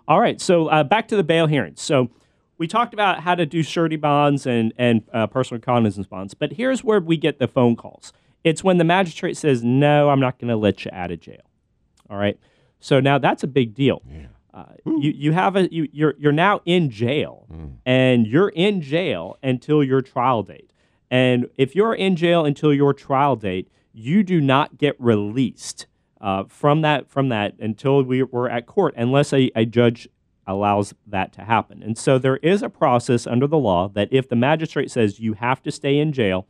All 0.09 0.21
right, 0.21 0.41
so 0.41 0.67
uh, 0.69 0.83
back 0.83 1.09
to 1.09 1.17
the 1.17 1.23
bail 1.23 1.47
hearings. 1.47 1.81
So 1.81 2.11
we 2.59 2.67
talked 2.67 2.93
about 2.93 3.21
how 3.21 3.35
to 3.35 3.47
do 3.47 3.63
surety 3.63 3.97
bonds 3.97 4.47
and, 4.47 4.73
and 4.77 5.03
uh, 5.13 5.27
personal 5.27 5.61
cognizance 5.61 6.07
bonds, 6.07 6.35
but 6.35 6.53
here's 6.53 6.83
where 6.83 7.01
we 7.01 7.17
get 7.17 7.39
the 7.39 7.49
phone 7.49 7.77
calls. 7.77 8.13
It's 8.43 8.65
when 8.65 8.79
the 8.79 8.85
magistrate 8.85 9.37
says, 9.37 9.63
No, 9.63 10.11
I'm 10.11 10.21
not 10.21 10.39
going 10.39 10.49
to 10.49 10.57
let 10.57 10.85
you 10.85 10.91
out 10.93 11.11
of 11.11 11.21
jail. 11.21 11.43
All 12.09 12.17
right, 12.17 12.39
so 12.81 13.01
now 13.01 13.19
that's 13.19 13.43
a 13.43 13.47
big 13.47 13.75
deal. 13.75 14.03
Yeah. 14.09 14.27
Uh, 14.53 14.65
you, 14.85 15.13
you 15.13 15.33
have 15.33 15.55
a 15.55 15.73
you, 15.73 15.89
you're 15.93 16.15
you're 16.19 16.33
now 16.33 16.61
in 16.65 16.91
jail, 16.91 17.47
and 17.87 18.27
you're 18.27 18.49
in 18.49 18.81
jail 18.81 19.39
until 19.45 19.85
your 19.85 20.03
trial 20.03 20.43
date. 20.43 20.73
And 21.11 21.49
if 21.57 21.75
you're 21.75 21.95
in 21.95 22.17
jail 22.17 22.45
until 22.45 22.73
your 22.73 22.95
trial 22.95 23.37
date, 23.37 23.69
you 23.93 24.23
do 24.23 24.41
not 24.41 24.79
get 24.79 24.95
released 24.99 25.87
uh, 26.21 26.45
from 26.45 26.83
that 26.83 27.11
from 27.11 27.29
that 27.31 27.55
until 27.59 28.03
we, 28.03 28.23
we're 28.23 28.49
at 28.49 28.67
court, 28.67 28.95
unless 28.97 29.33
a, 29.33 29.51
a 29.57 29.65
judge 29.65 30.09
allows 30.47 30.95
that 31.07 31.33
to 31.33 31.43
happen. 31.43 31.83
And 31.83 31.97
so 31.97 32.19
there 32.19 32.37
is 32.39 32.63
a 32.63 32.69
process 32.69 33.27
under 33.27 33.47
the 33.47 33.59
law 33.59 33.89
that 33.89 34.09
if 34.11 34.29
the 34.29 34.37
magistrate 34.37 34.91
says 34.91 35.21
you 35.21 35.35
have 35.35 35.63
to 35.63 35.71
stay 35.71 35.99
in 35.99 36.13
jail, 36.13 36.47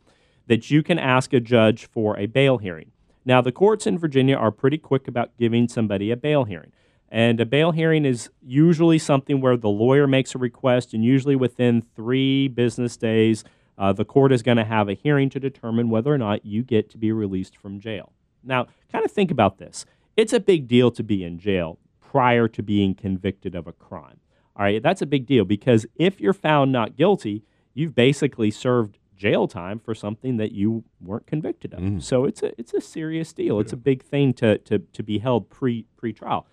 that 0.47 0.69
you 0.69 0.83
can 0.83 0.99
ask 0.99 1.33
a 1.33 1.39
judge 1.39 1.87
for 1.87 2.17
a 2.17 2.25
bail 2.25 2.57
hearing. 2.57 2.91
Now, 3.23 3.41
the 3.41 3.51
courts 3.51 3.85
in 3.85 3.99
Virginia 3.99 4.35
are 4.35 4.51
pretty 4.51 4.77
quick 4.77 5.07
about 5.07 5.37
giving 5.37 5.67
somebody 5.67 6.09
a 6.09 6.17
bail 6.17 6.45
hearing. 6.45 6.71
And 7.09 7.39
a 7.39 7.45
bail 7.45 7.71
hearing 7.71 8.05
is 8.05 8.29
usually 8.41 8.97
something 8.97 9.41
where 9.41 9.57
the 9.57 9.69
lawyer 9.69 10.07
makes 10.07 10.33
a 10.33 10.39
request, 10.39 10.93
and 10.93 11.03
usually 11.03 11.35
within 11.35 11.83
three 11.95 12.47
business 12.47 12.97
days, 12.97 13.43
uh, 13.81 13.91
the 13.91 14.05
court 14.05 14.31
is 14.31 14.43
going 14.43 14.57
to 14.57 14.63
have 14.63 14.87
a 14.87 14.93
hearing 14.93 15.27
to 15.31 15.39
determine 15.39 15.89
whether 15.89 16.13
or 16.13 16.17
not 16.17 16.45
you 16.45 16.61
get 16.61 16.87
to 16.91 16.99
be 16.99 17.11
released 17.11 17.57
from 17.57 17.79
jail. 17.79 18.13
Now, 18.43 18.67
kind 18.91 19.03
of 19.03 19.11
think 19.11 19.31
about 19.31 19.57
this. 19.57 19.87
It's 20.15 20.33
a 20.33 20.39
big 20.39 20.67
deal 20.67 20.91
to 20.91 21.01
be 21.01 21.23
in 21.23 21.39
jail 21.39 21.79
prior 21.99 22.47
to 22.47 22.61
being 22.61 22.93
convicted 22.93 23.55
of 23.55 23.65
a 23.65 23.71
crime. 23.71 24.19
All 24.55 24.65
right, 24.65 24.83
that's 24.83 25.01
a 25.01 25.07
big 25.07 25.25
deal 25.25 25.45
because 25.45 25.87
if 25.95 26.21
you're 26.21 26.31
found 26.31 26.71
not 26.71 26.95
guilty, 26.95 27.43
you've 27.73 27.95
basically 27.95 28.51
served 28.51 28.99
jail 29.17 29.47
time 29.47 29.79
for 29.79 29.95
something 29.95 30.37
that 30.37 30.51
you 30.51 30.83
weren't 30.99 31.25
convicted 31.25 31.73
of. 31.73 31.79
So 32.03 32.25
it's 32.25 32.43
a 32.43 32.51
it's 32.59 32.75
a 32.75 32.81
serious 32.81 33.33
deal. 33.33 33.59
It's 33.59 33.73
a 33.73 33.77
big 33.77 34.03
thing 34.03 34.33
to 34.33 34.59
to, 34.59 34.77
to 34.79 35.01
be 35.01 35.17
held 35.19 35.49
pre 35.49 35.87
pre 35.97 36.13
trial. 36.13 36.45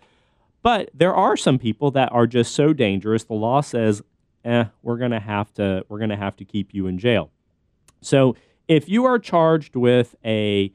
But 0.62 0.90
there 0.94 1.14
are 1.14 1.36
some 1.36 1.58
people 1.58 1.90
that 1.90 2.10
are 2.10 2.26
just 2.26 2.54
so 2.54 2.72
dangerous. 2.72 3.24
The 3.24 3.34
law 3.34 3.60
says, 3.60 4.00
"Eh, 4.48 4.64
we're 4.82 4.96
gonna 4.96 5.20
have 5.20 5.52
to 5.54 5.84
we're 5.88 5.98
gonna 5.98 6.16
have 6.16 6.36
to 6.36 6.44
keep 6.44 6.74
you 6.74 6.86
in 6.86 6.98
jail." 6.98 7.30
So 8.00 8.36
if 8.66 8.88
you 8.88 9.04
are 9.04 9.18
charged 9.18 9.76
with 9.76 10.14
a 10.24 10.72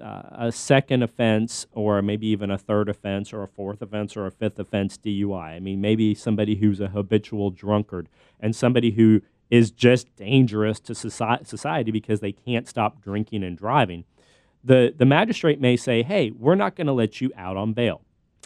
uh, 0.00 0.46
a 0.46 0.52
second 0.52 1.02
offense, 1.02 1.66
or 1.72 2.00
maybe 2.00 2.26
even 2.28 2.50
a 2.50 2.56
third 2.56 2.88
offense, 2.88 3.32
or 3.32 3.42
a 3.42 3.48
fourth 3.48 3.82
offense, 3.82 4.16
or 4.16 4.26
a 4.26 4.30
fifth 4.30 4.58
offense 4.58 4.96
DUI. 4.96 5.56
I 5.56 5.60
mean, 5.60 5.80
maybe 5.80 6.14
somebody 6.14 6.56
who's 6.56 6.80
a 6.80 6.88
habitual 6.88 7.50
drunkard 7.50 8.08
and 8.40 8.56
somebody 8.56 8.92
who 8.92 9.20
is 9.50 9.70
just 9.70 10.14
dangerous 10.16 10.80
to 10.80 10.92
soci- 10.94 11.46
society 11.46 11.90
because 11.90 12.20
they 12.20 12.32
can't 12.32 12.66
stop 12.68 13.02
drinking 13.02 13.42
and 13.44 13.58
driving. 13.58 14.04
The, 14.62 14.94
the 14.96 15.04
magistrate 15.04 15.60
may 15.60 15.76
say, 15.76 16.02
hey, 16.02 16.30
we're 16.30 16.54
not 16.54 16.76
going 16.76 16.86
to 16.86 16.92
let 16.92 17.20
you 17.20 17.30
out 17.36 17.56
on 17.56 17.72
bail. 17.72 18.02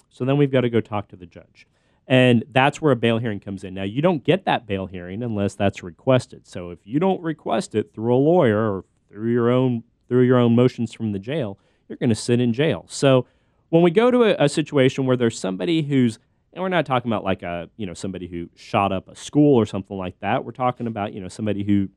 So 0.08 0.24
then 0.24 0.36
we've 0.36 0.50
got 0.50 0.62
to 0.62 0.70
go 0.70 0.80
talk 0.80 1.08
to 1.08 1.16
the 1.16 1.26
judge. 1.26 1.66
And 2.07 2.44
that's 2.50 2.82
where 2.82 2.92
a 2.92 2.96
bail 2.96 3.18
hearing 3.18 3.40
comes 3.40 3.64
in. 3.64 3.72
Now, 3.74 3.84
you 3.84 4.02
don't 4.02 4.22
get 4.22 4.44
that 4.44 4.66
bail 4.66 4.86
hearing 4.86 5.22
unless 5.22 5.55
that's 5.55 5.82
requested. 5.82 6.46
So 6.46 6.70
if 6.70 6.80
you 6.84 7.00
don't 7.00 7.22
request 7.22 7.74
it 7.74 7.94
through 7.94 8.14
a 8.14 8.18
lawyer 8.18 8.76
or 8.76 8.84
through 9.11 9.32
your 9.32 9.50
own 9.50 9.84
through 10.09 10.22
your 10.22 10.38
own 10.38 10.55
motions 10.55 10.92
from 10.92 11.12
the 11.12 11.18
jail, 11.18 11.59
you're 11.88 11.96
going 11.96 12.11
to 12.11 12.14
sit 12.14 12.40
in 12.40 12.52
jail. 12.52 12.84
So 12.88 13.26
when 13.70 13.82
we 13.82 13.90
go 13.90 14.11
to 14.11 14.24
a, 14.24 14.44
a 14.44 14.48
situation 14.48 15.07
where 15.07 15.16
there's 15.16 15.38
somebody 15.38 15.82
who's 15.82 16.18
and 16.52 16.62
we're 16.62 16.68
not 16.68 16.86
talking 16.86 17.11
about 17.11 17.24
like 17.24 17.42
a 17.42 17.68
you 17.76 17.86
know 17.86 17.94
somebody 17.94 18.28
who 18.28 18.48
shot 18.55 18.92
up 18.92 19.09
a 19.09 19.16
school 19.16 19.57
or 19.57 19.66
something 19.66 19.96
like 19.96 20.18
that. 20.20 20.44
We're 20.44 20.52
talking 20.52 20.86
about 20.86 21.12
you 21.12 21.20
know 21.20 21.28
somebody 21.28 21.64
who 21.64 21.88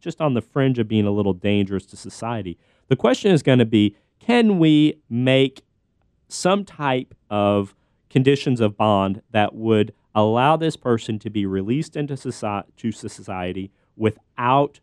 just 0.00 0.20
on 0.20 0.34
the 0.34 0.40
fringe 0.40 0.78
of 0.78 0.88
being 0.88 1.06
a 1.06 1.10
little 1.10 1.34
dangerous 1.34 1.86
to 1.86 1.96
society. 1.96 2.58
The 2.88 2.96
question 2.96 3.30
is 3.30 3.42
going 3.42 3.60
to 3.60 3.64
be 3.64 3.96
can 4.18 4.58
we 4.58 5.00
make 5.08 5.62
some 6.28 6.64
type 6.64 7.14
of 7.30 7.74
conditions 8.10 8.60
of 8.60 8.76
bond 8.76 9.22
that 9.30 9.54
would 9.54 9.94
allow 10.14 10.56
this 10.56 10.76
person 10.76 11.18
to 11.20 11.30
be 11.30 11.46
released 11.46 11.96
into 11.96 12.16
society, 12.16 12.68
to 12.76 12.92
society 12.92 13.70
without 13.96 14.80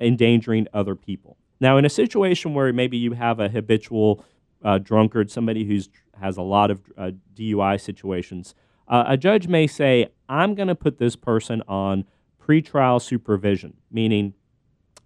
endangering 0.00 0.66
other 0.74 0.94
people. 0.94 1.36
Now, 1.60 1.76
in 1.76 1.84
a 1.84 1.90
situation 1.90 2.54
where 2.54 2.72
maybe 2.72 2.96
you 2.96 3.12
have 3.12 3.40
a 3.40 3.48
habitual 3.48 4.24
uh, 4.64 4.78
drunkard, 4.78 5.30
somebody 5.30 5.64
who 5.64 5.80
has 6.20 6.36
a 6.36 6.42
lot 6.42 6.70
of 6.70 6.80
uh, 6.96 7.12
DUI 7.34 7.80
situations, 7.80 8.54
uh, 8.88 9.04
a 9.06 9.16
judge 9.16 9.48
may 9.48 9.66
say, 9.66 10.08
"I'm 10.28 10.54
going 10.54 10.68
to 10.68 10.74
put 10.74 10.98
this 10.98 11.16
person 11.16 11.62
on 11.68 12.04
pretrial 12.40 13.00
supervision," 13.00 13.76
meaning 13.90 14.34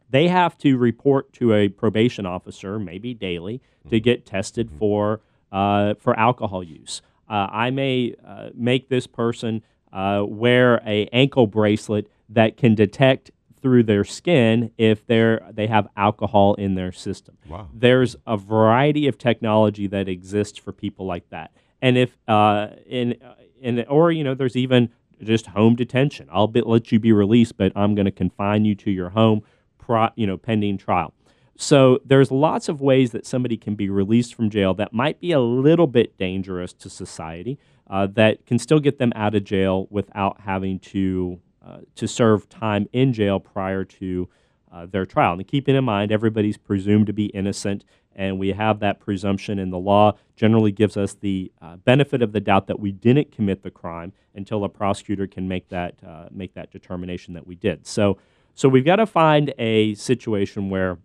they 0.09 0.29
have 0.29 0.57
to 0.59 0.77
report 0.77 1.33
to 1.35 1.55
a 1.55 1.69
probation 1.69 2.27
officer, 2.27 2.79
maybe 2.79 3.15
daily, 3.15 3.61
to 3.89 3.99
get 3.99 4.25
tested 4.27 4.71
for 4.71 5.21
uh, 5.51 5.95
for 5.95 6.19
alcohol 6.19 6.63
use. 6.63 7.03
Uh, 7.33 7.49
I 7.51 7.71
may 7.71 8.15
uh, 8.27 8.51
make 8.55 8.91
this 8.91 9.07
person 9.07 9.63
uh, 9.91 10.23
wear 10.29 10.83
a 10.87 11.07
ankle 11.15 11.47
bracelet 11.47 12.07
that 12.29 12.59
can 12.59 12.75
detect 12.75 13.31
through 13.63 13.85
their 13.85 14.05
skin 14.05 14.71
if 14.77 15.07
they're 15.07 15.41
they 15.51 15.67
have 15.67 15.89
alcohol 15.97 16.53
in 16.57 16.75
their 16.75 16.93
system. 16.93 17.39
Wow. 17.49 17.69
There's 17.73 18.17
a 18.27 18.37
variety 18.37 19.09
of 19.09 19.17
technology 19.17 19.87
that 19.87 20.09
exists 20.09 20.59
for 20.59 20.73
people 20.73 21.07
like 21.07 21.31
that, 21.31 21.53
and 21.81 21.97
if 21.97 22.19
uh, 22.29 22.69
in 22.85 23.17
in 23.63 23.83
or 23.89 24.13
you 24.13 24.25
know 24.25 24.35
there's 24.35 24.57
even 24.57 24.91
just 25.25 25.47
home 25.47 25.75
detention. 25.75 26.29
I'll 26.31 26.49
be, 26.49 26.61
let 26.61 26.93
you 26.93 27.01
be 27.01 27.13
released, 27.13 27.57
but 27.57 27.73
I'm 27.75 27.95
going 27.95 28.05
to 28.05 28.13
confine 28.13 28.67
you 28.67 28.75
to 28.75 28.91
your 28.91 29.11
home, 29.11 29.43
pro, 29.79 30.09
you 30.17 30.27
know, 30.27 30.37
pending 30.37 30.77
trial. 30.77 31.15
So 31.63 32.01
there's 32.05 32.33
lots 32.33 32.69
of 32.69 32.81
ways 32.81 33.13
that 33.13 33.25
somebody 33.25 33.57
can 33.57 33.77
be 33.77 33.89
released 33.89 34.35
from 34.35 34.51
jail 34.51 34.75
that 34.75 34.93
might 34.93 35.21
be 35.21 35.31
a 35.31 35.39
little 35.39 35.87
bit 35.87 36.19
dangerous 36.19 36.73
to 36.73 36.91
society, 36.91 37.57
uh, 37.89 38.09
that 38.15 38.45
can 38.47 38.59
still 38.59 38.81
get 38.81 38.99
them 38.99 39.13
out 39.15 39.37
of 39.37 39.45
jail 39.45 39.87
without 39.89 40.41
having 40.41 40.81
to 40.81 41.39
uh, 41.65 41.79
to 41.95 42.09
serve 42.09 42.49
time 42.49 42.89
in 42.93 43.13
jail 43.13 43.39
prior 43.39 43.85
to 43.85 44.29
uh, 44.73 44.87
their 44.87 45.07
trial. 45.07 45.35
And 45.35 45.47
keeping 45.47 45.77
in 45.77 45.85
mind, 45.85 46.11
everybody's 46.11 46.57
presumed 46.57 47.07
to 47.07 47.13
be 47.13 47.27
innocent, 47.27 47.85
and 48.17 48.41
we 48.41 48.49
have 48.49 48.81
that 48.81 48.99
presumption 48.99 49.61
in 49.61 49.71
the 49.71 49.79
law. 49.79 50.15
Generally, 50.35 50.73
gives 50.73 50.97
us 50.97 51.15
the 51.15 51.53
uh, 51.63 51.77
benefit 51.77 52.23
of 52.23 52.33
the 52.33 52.41
doubt 52.41 52.67
that 52.67 52.81
we 52.81 52.91
didn't 52.91 53.31
commit 53.31 53.63
the 53.63 53.71
crime 53.71 54.13
until 54.35 54.65
a 54.65 54.69
prosecutor 54.69 55.29
can 55.29 55.47
make 55.47 55.69
that 55.69 55.95
uh, 56.05 56.25
make 56.33 56.55
that 56.55 56.73
determination 56.73 57.35
that 57.35 57.47
we 57.47 57.55
did. 57.55 57.87
So, 57.87 58.19
so 58.53 58.69
we've 58.69 58.85
got 58.85 58.97
to 58.97 59.07
find 59.07 59.55
a 59.59 59.95
situation 59.95 60.69
where 60.69 60.99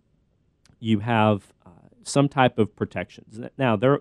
you 0.80 1.00
have 1.00 1.52
uh, 1.64 1.70
some 2.02 2.28
type 2.28 2.58
of 2.58 2.74
protections. 2.74 3.40
Now, 3.56 3.76
there. 3.76 4.00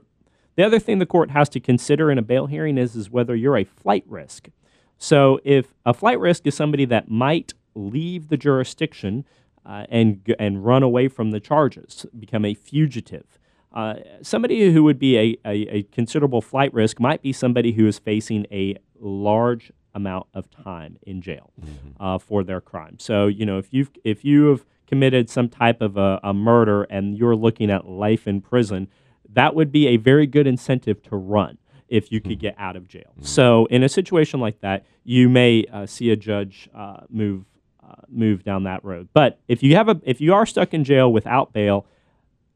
The 0.56 0.66
other 0.66 0.80
thing 0.80 0.98
the 0.98 1.06
court 1.06 1.30
has 1.30 1.50
to 1.50 1.60
consider 1.60 2.10
in 2.10 2.18
a 2.18 2.24
bail 2.24 2.48
hearing 2.48 2.80
is, 2.80 2.96
is 2.96 3.12
whether 3.12 3.36
you're 3.36 3.58
a 3.58 3.64
flight 3.64 4.04
risk. 4.08 4.50
So, 4.98 5.40
if 5.44 5.76
a 5.86 5.94
flight 5.94 6.20
risk 6.20 6.48
is 6.48 6.56
somebody 6.56 6.86
that 6.86 7.12
might 7.12 7.54
leave 7.76 8.30
the 8.30 8.38
jurisdiction 8.38 9.26
uh, 9.66 9.86
and 9.90 10.22
and 10.40 10.66
run 10.66 10.82
away 10.82 11.08
from 11.08 11.32
the 11.32 11.40
charges, 11.40 12.06
become 12.18 12.46
a 12.46 12.54
fugitive. 12.54 13.38
Uh, 13.74 13.96
somebody 14.22 14.72
who 14.72 14.84
would 14.84 14.98
be 14.98 15.18
a, 15.18 15.38
a, 15.46 15.68
a, 15.68 15.84
considerable 15.92 16.42
flight 16.42 16.74
risk 16.74 17.00
might 17.00 17.22
be 17.22 17.34
somebody 17.34 17.74
who 17.74 17.86
is 17.86 18.00
facing 18.00 18.48
a 18.50 18.76
large 19.00 19.72
amount 19.94 20.26
of 20.34 20.50
time 20.50 20.98
in 21.04 21.22
jail 21.22 21.52
mm-hmm. 21.62 22.02
uh, 22.02 22.18
for 22.18 22.44
their 22.44 22.62
crime. 22.62 22.98
So 22.98 23.28
you 23.28 23.46
know 23.46 23.58
if 23.58 23.74
you 23.74 23.88
if 24.04 24.24
you 24.24 24.46
have 24.46 24.66
committed 24.88 25.30
some 25.30 25.50
type 25.50 25.82
of 25.82 25.98
a, 25.98 26.20
a 26.24 26.34
murder 26.34 26.84
and 26.84 27.18
you're 27.18 27.36
looking 27.36 27.70
at 27.70 27.88
life 27.88 28.28
in 28.28 28.42
prison, 28.42 28.88
that 29.34 29.54
would 29.54 29.72
be 29.72 29.88
a 29.88 29.98
very 29.98 30.26
good 30.26 30.48
incentive 30.48 31.04
to 31.04 31.16
run 31.16 31.58
if 31.90 32.12
you 32.12 32.20
could 32.20 32.34
hmm. 32.34 32.40
get 32.40 32.56
out 32.58 32.76
of 32.76 32.88
jail. 32.88 33.12
Mm-hmm. 33.12 33.26
So 33.26 33.66
in 33.68 33.84
a 33.84 33.90
situation 33.90 34.40
like 34.40 34.60
that, 34.62 34.86
you 35.04 35.30
may 35.30 35.66
uh, 35.72 35.86
see 35.86 36.10
a 36.12 36.16
judge 36.16 36.70
uh, 36.76 37.02
move 37.10 37.46
uh, 37.82 38.02
move 38.10 38.44
down 38.44 38.64
that 38.64 38.84
road. 38.84 39.08
But 39.14 39.40
if 39.48 39.64
you 39.64 39.76
have 39.76 39.88
a 39.88 40.02
if 40.04 40.20
you 40.20 40.34
are 40.34 40.46
stuck 40.46 40.74
in 40.74 40.84
jail 40.84 41.12
without 41.12 41.54
bail, 41.54 41.86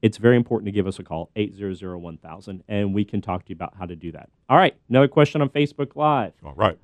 it's 0.02 0.18
very 0.18 0.36
important 0.36 0.66
to 0.66 0.72
give 0.72 0.88
us 0.88 1.00
a 1.00 1.04
call 1.04 1.30
800-1000 1.36 2.62
and 2.68 2.94
we 2.94 3.06
can 3.06 3.22
talk 3.22 3.46
to 3.46 3.50
you 3.50 3.56
about 3.56 3.76
how 3.78 3.86
to 3.86 3.96
do 3.96 4.12
that. 4.12 4.30
All 4.50 4.58
right, 4.58 4.76
another 4.90 5.08
question 5.08 5.42
on 5.42 5.50
Facebook 5.50 5.96
Live. 5.96 6.34
All 6.44 6.54
right. 6.56 6.78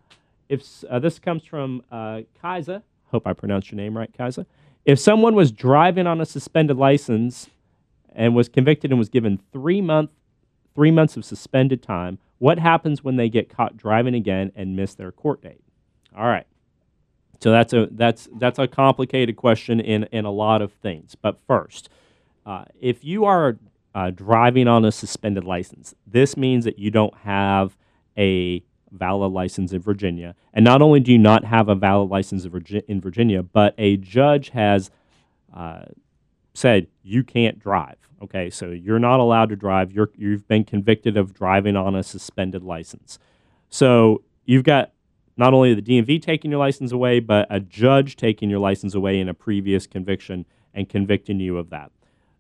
If 0.49 0.63
uh, 0.89 0.99
this 0.99 1.19
comes 1.19 1.43
from 1.43 1.81
uh, 1.91 2.21
Kaiser, 2.41 2.83
hope 3.07 3.27
I 3.27 3.33
pronounced 3.33 3.71
your 3.71 3.77
name 3.77 3.97
right, 3.97 4.13
Kaiser. 4.15 4.45
If 4.87 4.99
someone 4.99 5.35
was 5.35 5.51
driving 5.51 6.07
on 6.07 6.21
a 6.21 6.25
suspended 6.25 6.77
license 6.77 7.49
and 8.15 8.33
was 8.33 8.47
convicted 8.47 8.89
and 8.89 8.97
was 8.97 9.09
given 9.09 9.39
three 9.51 9.81
month 9.81 10.11
three 10.73 10.91
months 10.91 11.17
of 11.17 11.25
suspended 11.25 11.83
time, 11.83 12.19
what 12.37 12.57
happens 12.57 13.03
when 13.03 13.17
they 13.17 13.29
get 13.29 13.49
caught 13.49 13.75
driving 13.75 14.13
again 14.13 14.51
and 14.55 14.75
miss 14.75 14.93
their 14.93 15.11
court 15.11 15.41
date? 15.41 15.59
All 16.15 16.27
right. 16.27 16.45
So 17.41 17.51
that's 17.51 17.73
a 17.73 17.89
that's 17.91 18.29
that's 18.39 18.59
a 18.59 18.67
complicated 18.67 19.35
question 19.35 19.81
in 19.81 20.05
in 20.05 20.23
a 20.23 20.31
lot 20.31 20.61
of 20.61 20.71
things. 20.71 21.15
But 21.15 21.37
first, 21.45 21.89
uh, 22.45 22.63
if 22.79 23.03
you 23.03 23.25
are 23.25 23.57
uh, 23.93 24.11
driving 24.11 24.69
on 24.69 24.85
a 24.85 24.91
suspended 24.93 25.43
license, 25.43 25.95
this 26.07 26.37
means 26.37 26.63
that 26.63 26.79
you 26.79 26.91
don't 26.91 27.15
have 27.17 27.75
a 28.17 28.63
valid 28.91 29.31
license 29.31 29.71
in 29.73 29.81
Virginia. 29.81 30.35
And 30.53 30.63
not 30.63 30.81
only 30.81 30.99
do 30.99 31.11
you 31.11 31.17
not 31.17 31.45
have 31.45 31.69
a 31.69 31.75
valid 31.75 32.09
license 32.09 32.45
in 32.45 33.01
Virginia, 33.01 33.43
but 33.43 33.73
a 33.77 33.97
judge 33.97 34.49
has 34.49 34.91
uh, 35.53 35.85
said 36.53 36.87
you 37.03 37.23
can't 37.23 37.59
drive. 37.59 37.97
Okay, 38.21 38.49
so 38.49 38.71
you're 38.71 38.99
not 38.99 39.19
allowed 39.19 39.49
to 39.49 39.55
drive. 39.55 39.91
You're, 39.91 40.09
you've 40.15 40.47
been 40.47 40.63
convicted 40.63 41.17
of 41.17 41.33
driving 41.33 41.75
on 41.75 41.95
a 41.95 42.01
suspended 42.01 42.63
license. 42.63 43.19
So 43.69 44.23
you've 44.45 44.63
got 44.63 44.91
not 45.37 45.53
only 45.53 45.75
the 45.75 45.81
DMV 45.81 46.21
taking 46.21 46.49
your 46.49 46.59
license 46.59 46.91
away, 46.91 47.19
but 47.19 47.45
a 47.51 47.59
judge 47.59 48.15
taking 48.15 48.49
your 48.49 48.59
license 48.59 48.95
away 48.95 49.19
in 49.19 49.29
a 49.29 49.35
previous 49.35 49.85
conviction 49.85 50.45
and 50.73 50.89
convicting 50.89 51.39
you 51.39 51.57
of 51.57 51.69
that. 51.69 51.91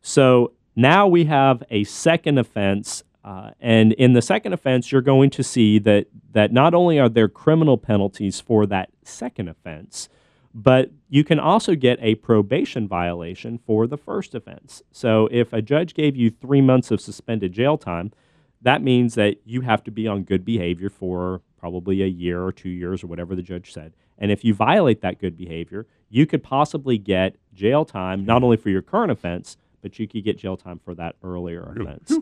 So 0.01 0.53
now 0.75 1.07
we 1.07 1.25
have 1.25 1.63
a 1.69 1.83
second 1.83 2.39
offense. 2.39 3.03
Uh, 3.27 3.51
and 3.59 3.91
in 3.93 4.13
the 4.13 4.21
second 4.21 4.53
offense, 4.53 4.89
you're 4.89 5.01
going 5.01 5.29
to 5.29 5.43
see 5.43 5.79
that, 5.79 6.07
that 6.31 6.53
not 6.53 6.73
only 6.73 6.97
are 6.97 7.09
there 7.09 7.27
criminal 7.27 7.77
penalties 7.77 8.39
for 8.39 8.65
that 8.65 8.89
second 9.03 9.49
offense, 9.49 10.07
but 10.53 10.91
you 11.09 11.25
can 11.25 11.37
also 11.37 11.75
get 11.75 11.99
a 12.01 12.15
probation 12.15 12.87
violation 12.87 13.57
for 13.57 13.85
the 13.85 13.97
first 13.97 14.33
offense. 14.33 14.81
So 14.93 15.27
if 15.29 15.51
a 15.51 15.61
judge 15.61 15.93
gave 15.93 16.15
you 16.15 16.29
three 16.29 16.61
months 16.61 16.89
of 16.89 17.01
suspended 17.01 17.51
jail 17.51 17.77
time, 17.77 18.13
that 18.61 18.81
means 18.81 19.15
that 19.15 19.41
you 19.43 19.59
have 19.59 19.83
to 19.83 19.91
be 19.91 20.07
on 20.07 20.23
good 20.23 20.45
behavior 20.45 20.89
for 20.89 21.41
probably 21.59 22.01
a 22.01 22.07
year 22.07 22.41
or 22.41 22.53
two 22.53 22.69
years 22.69 23.03
or 23.03 23.07
whatever 23.07 23.35
the 23.35 23.41
judge 23.41 23.73
said. 23.73 23.91
And 24.17 24.31
if 24.31 24.45
you 24.45 24.53
violate 24.53 25.01
that 25.01 25.19
good 25.19 25.35
behavior, 25.35 25.85
you 26.09 26.25
could 26.25 26.43
possibly 26.43 26.97
get 26.97 27.35
jail 27.53 27.83
time 27.83 28.23
not 28.23 28.41
only 28.41 28.55
for 28.55 28.69
your 28.69 28.81
current 28.81 29.11
offense, 29.11 29.57
but 29.81 29.99
you 29.99 30.07
could 30.07 30.23
get 30.23 30.37
jail 30.37 30.55
time 30.55 30.79
for 30.79 30.95
that 30.95 31.17
earlier 31.21 31.73
offense. 31.75 32.13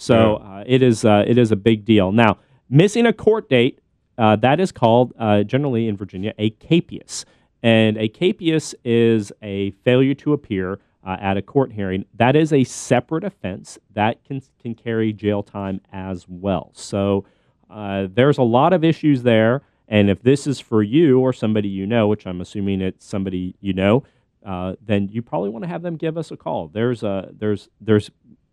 So 0.00 0.36
uh, 0.36 0.64
it 0.66 0.82
is 0.82 1.04
uh, 1.04 1.24
it 1.26 1.36
is 1.36 1.52
a 1.52 1.56
big 1.56 1.84
deal. 1.84 2.10
Now, 2.10 2.38
missing 2.70 3.04
a 3.06 3.12
court 3.12 3.50
date 3.50 3.80
uh, 4.16 4.36
that 4.36 4.58
is 4.60 4.72
called 4.72 5.12
uh, 5.18 5.42
generally 5.42 5.88
in 5.88 5.96
Virginia 5.96 6.32
a 6.38 6.50
capias. 6.50 7.24
And 7.62 7.98
a 7.98 8.08
capias 8.08 8.74
is 8.84 9.30
a 9.42 9.72
failure 9.84 10.14
to 10.14 10.32
appear 10.32 10.80
uh, 11.04 11.16
at 11.20 11.36
a 11.36 11.42
court 11.42 11.72
hearing. 11.72 12.06
That 12.14 12.34
is 12.34 12.52
a 12.52 12.64
separate 12.64 13.24
offense 13.24 13.78
that 13.92 14.24
can, 14.24 14.42
can 14.60 14.74
carry 14.74 15.12
jail 15.12 15.42
time 15.42 15.82
as 15.92 16.26
well. 16.28 16.70
So 16.74 17.26
uh, 17.68 18.08
there's 18.12 18.38
a 18.38 18.42
lot 18.42 18.72
of 18.72 18.84
issues 18.84 19.22
there. 19.22 19.62
And 19.88 20.08
if 20.08 20.22
this 20.22 20.46
is 20.46 20.60
for 20.60 20.82
you 20.82 21.20
or 21.20 21.32
somebody 21.32 21.68
you 21.68 21.86
know, 21.86 22.08
which 22.08 22.26
I'm 22.26 22.40
assuming 22.40 22.80
it's 22.80 23.04
somebody 23.04 23.54
you 23.60 23.74
know, 23.74 24.04
uh, 24.46 24.76
then 24.80 25.08
you 25.10 25.20
probably 25.20 25.50
want 25.50 25.64
to 25.64 25.68
have 25.68 25.82
them 25.82 25.96
give 25.96 26.16
us 26.16 26.30
a 26.30 26.36
call. 26.36 26.68
There's 26.68 27.02
a 27.02 27.30
there's 27.32 27.68
there's 27.80 28.10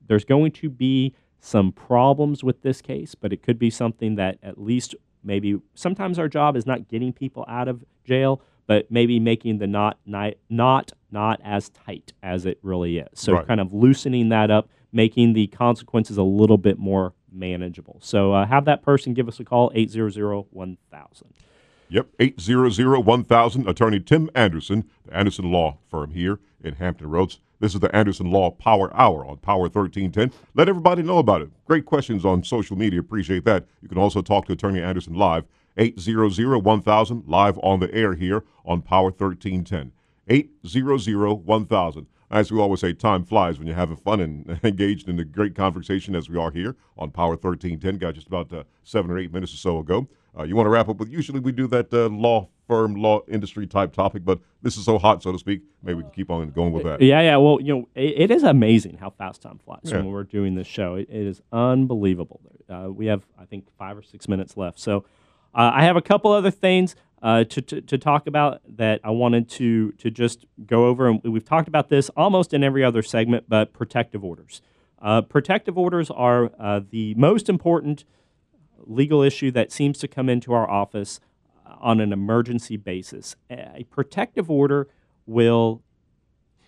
there's 0.07 0.25
going 0.25 0.51
to 0.53 0.69
be 0.69 1.15
some 1.39 1.71
problems 1.71 2.43
with 2.43 2.61
this 2.61 2.81
case, 2.81 3.15
but 3.15 3.31
it 3.31 3.43
could 3.43 3.59
be 3.59 3.69
something 3.69 4.15
that 4.15 4.37
at 4.41 4.59
least 4.59 4.95
maybe 5.23 5.59
sometimes 5.75 6.17
our 6.19 6.27
job 6.27 6.55
is 6.55 6.65
not 6.65 6.87
getting 6.87 7.13
people 7.13 7.45
out 7.47 7.67
of 7.67 7.83
jail, 8.05 8.41
but 8.65 8.89
maybe 8.91 9.19
making 9.19 9.59
the 9.59 9.67
knot 9.67 9.97
not 10.05 10.33
not 10.49 10.91
not 11.11 11.39
as 11.43 11.69
tight 11.69 12.13
as 12.21 12.45
it 12.45 12.59
really 12.61 12.97
is. 12.97 13.07
So 13.13 13.33
right. 13.33 13.47
kind 13.47 13.61
of 13.61 13.73
loosening 13.73 14.29
that 14.29 14.51
up, 14.51 14.69
making 14.91 15.33
the 15.33 15.47
consequences 15.47 16.17
a 16.17 16.23
little 16.23 16.57
bit 16.57 16.77
more 16.77 17.13
manageable. 17.31 17.97
So 18.01 18.33
uh, 18.33 18.45
have 18.45 18.65
that 18.65 18.81
person 18.81 19.13
give 19.13 19.27
us 19.27 19.39
a 19.39 19.45
call 19.45 19.71
800-1000. 19.71 20.87
Yep, 21.89 22.07
800-1000. 22.19 23.67
Attorney 23.67 23.99
Tim 23.99 24.29
Anderson, 24.35 24.89
the 25.05 25.15
Anderson 25.15 25.51
Law 25.51 25.77
Firm 25.89 26.11
here 26.11 26.39
in 26.61 26.75
Hampton 26.75 27.09
Roads. 27.09 27.39
This 27.59 27.73
is 27.73 27.79
the 27.79 27.93
Anderson 27.95 28.29
Law 28.29 28.51
Power 28.51 28.95
Hour 28.95 29.25
on 29.25 29.37
Power 29.37 29.63
1310. 29.63 30.31
Let 30.53 30.69
everybody 30.69 31.01
know 31.01 31.17
about 31.17 31.41
it. 31.41 31.49
Great 31.65 31.85
questions 31.85 32.23
on 32.23 32.43
social 32.43 32.77
media. 32.77 32.99
Appreciate 32.99 33.45
that. 33.45 33.65
You 33.81 33.89
can 33.89 33.97
also 33.97 34.21
talk 34.21 34.45
to 34.45 34.53
Attorney 34.53 34.81
Anderson 34.81 35.15
live 35.15 35.45
800-1000 35.77 37.23
live 37.27 37.59
on 37.63 37.79
the 37.79 37.93
air 37.93 38.13
here 38.13 38.43
on 38.65 38.81
Power 38.81 39.11
1310. 39.11 39.91
800-1000. 40.29 42.05
As 42.29 42.51
we 42.51 42.59
always 42.59 42.81
say, 42.81 42.93
time 42.93 43.23
flies 43.23 43.57
when 43.57 43.67
you're 43.67 43.75
having 43.75 43.95
fun 43.95 44.19
and 44.19 44.59
engaged 44.63 45.07
in 45.07 45.17
a 45.19 45.23
great 45.23 45.55
conversation 45.55 46.15
as 46.15 46.29
we 46.29 46.37
are 46.37 46.51
here 46.51 46.75
on 46.97 47.09
Power 47.09 47.31
1310. 47.31 47.97
Got 47.97 48.15
just 48.15 48.27
about 48.27 48.51
uh, 48.53 48.63
seven 48.83 49.09
or 49.09 49.17
eight 49.17 49.33
minutes 49.33 49.53
or 49.53 49.57
so 49.57 49.79
ago. 49.79 50.07
Uh, 50.37 50.43
you 50.43 50.55
want 50.55 50.67
to 50.67 50.71
wrap 50.71 50.89
up 50.89 50.97
with, 50.97 51.09
usually 51.09 51.39
we 51.39 51.51
do 51.51 51.65
that 51.67 51.91
uh, 51.91 52.07
law 52.09 52.49
firm, 52.67 52.95
law 52.95 53.21
industry 53.27 53.65
type 53.65 53.93
topic, 53.93 54.25
but 54.25 54.39
this 54.61 54.77
is 54.77 54.85
so 54.85 54.97
hot, 54.97 55.23
so 55.23 55.31
to 55.31 55.39
speak. 55.39 55.61
Maybe 55.81 55.95
we 55.95 56.03
can 56.03 56.11
keep 56.11 56.29
on 56.29 56.49
going 56.51 56.73
with 56.73 56.83
that. 56.83 57.01
Yeah, 57.01 57.21
yeah. 57.21 57.37
Well, 57.37 57.59
you 57.61 57.75
know, 57.75 57.89
it, 57.95 58.29
it 58.29 58.31
is 58.31 58.43
amazing 58.43 58.97
how 58.97 59.09
fast 59.11 59.41
time 59.41 59.59
flies 59.63 59.79
yeah. 59.83 59.97
when 59.97 60.11
we're 60.11 60.23
doing 60.23 60.55
this 60.55 60.67
show. 60.67 60.95
it, 60.95 61.07
it 61.09 61.27
is 61.27 61.41
unbelievable. 61.51 62.41
Uh, 62.69 62.89
we 62.91 63.05
have, 63.05 63.23
I 63.39 63.45
think, 63.45 63.65
five 63.77 63.97
or 63.97 64.01
six 64.03 64.27
minutes 64.27 64.57
left. 64.57 64.79
So 64.79 65.05
uh, 65.55 65.71
I 65.73 65.83
have 65.85 65.95
a 65.95 66.01
couple 66.01 66.31
other 66.31 66.51
things 66.51 66.95
uh, 67.21 67.43
to, 67.45 67.61
to, 67.61 67.81
to, 67.81 67.97
talk 67.97 68.27
about 68.27 68.61
that 68.67 68.99
I 69.03 69.09
wanted 69.09 69.49
to, 69.51 69.91
to 69.93 70.11
just 70.11 70.45
go 70.65 70.85
over. 70.85 71.07
And 71.07 71.23
we've 71.23 71.45
talked 71.45 71.67
about 71.67 71.89
this 71.89 72.09
almost 72.09 72.53
in 72.53 72.63
every 72.63 72.83
other 72.83 73.01
segment, 73.01 73.45
but 73.47 73.73
protective 73.73 74.23
orders. 74.23 74.61
Uh, 75.01 75.21
protective 75.21 75.77
orders 75.77 76.11
are 76.11 76.51
uh, 76.59 76.81
the 76.89 77.15
most 77.15 77.49
important 77.49 78.05
legal 78.85 79.21
issue 79.21 79.51
that 79.51 79.71
seems 79.71 79.97
to 79.99 80.07
come 80.07 80.29
into 80.29 80.53
our 80.53 80.69
office 80.69 81.19
on 81.79 81.99
an 81.99 82.13
emergency 82.13 82.77
basis. 82.77 83.35
A 83.49 83.85
protective 83.89 84.49
order 84.49 84.87
will 85.25 85.83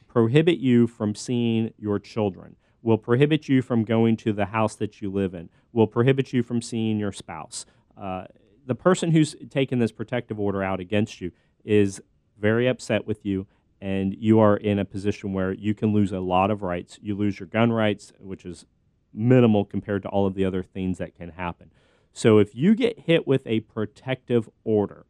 prohibit 0.07 0.59
you 0.59 0.87
from 0.87 1.15
seeing 1.15 1.73
your 1.77 1.99
children, 1.99 2.55
will 2.81 2.97
prohibit 2.97 3.47
you 3.47 3.61
from 3.61 3.83
going 3.83 4.17
to 4.17 4.33
the 4.33 4.47
house 4.47 4.75
that 4.75 5.01
you 5.01 5.11
live 5.11 5.33
in, 5.33 5.49
will 5.71 5.87
prohibit 5.87 6.33
you 6.33 6.43
from 6.43 6.61
seeing 6.61 6.99
your 6.99 7.11
spouse. 7.11 7.65
Uh, 7.97 8.25
the 8.65 8.75
person 8.75 9.11
who's 9.11 9.35
taken 9.49 9.79
this 9.79 9.91
protective 9.91 10.39
order 10.39 10.63
out 10.63 10.79
against 10.79 11.21
you 11.21 11.31
is 11.63 12.01
very 12.39 12.67
upset 12.67 13.05
with 13.05 13.25
you 13.25 13.47
and 13.81 14.15
you 14.17 14.39
are 14.39 14.57
in 14.57 14.79
a 14.79 14.85
position 14.85 15.33
where 15.33 15.53
you 15.53 15.73
can 15.73 15.93
lose 15.93 16.11
a 16.11 16.19
lot 16.19 16.51
of 16.51 16.61
rights. 16.61 16.99
You 17.01 17.15
lose 17.15 17.39
your 17.39 17.47
gun 17.47 17.71
rights, 17.71 18.11
which 18.19 18.45
is 18.45 18.65
minimal 19.13 19.65
compared 19.65 20.03
to 20.03 20.09
all 20.09 20.27
of 20.27 20.35
the 20.35 20.45
other 20.45 20.63
things 20.63 20.97
that 20.97 21.15
can 21.15 21.29
happen. 21.29 21.71
So 22.14 22.38
if 22.38 22.55
you 22.55 22.76
get 22.76 22.99
hit 23.01 23.28
with 23.28 23.45
a 23.45 23.62
protective 23.62 24.49
order, 24.64 25.05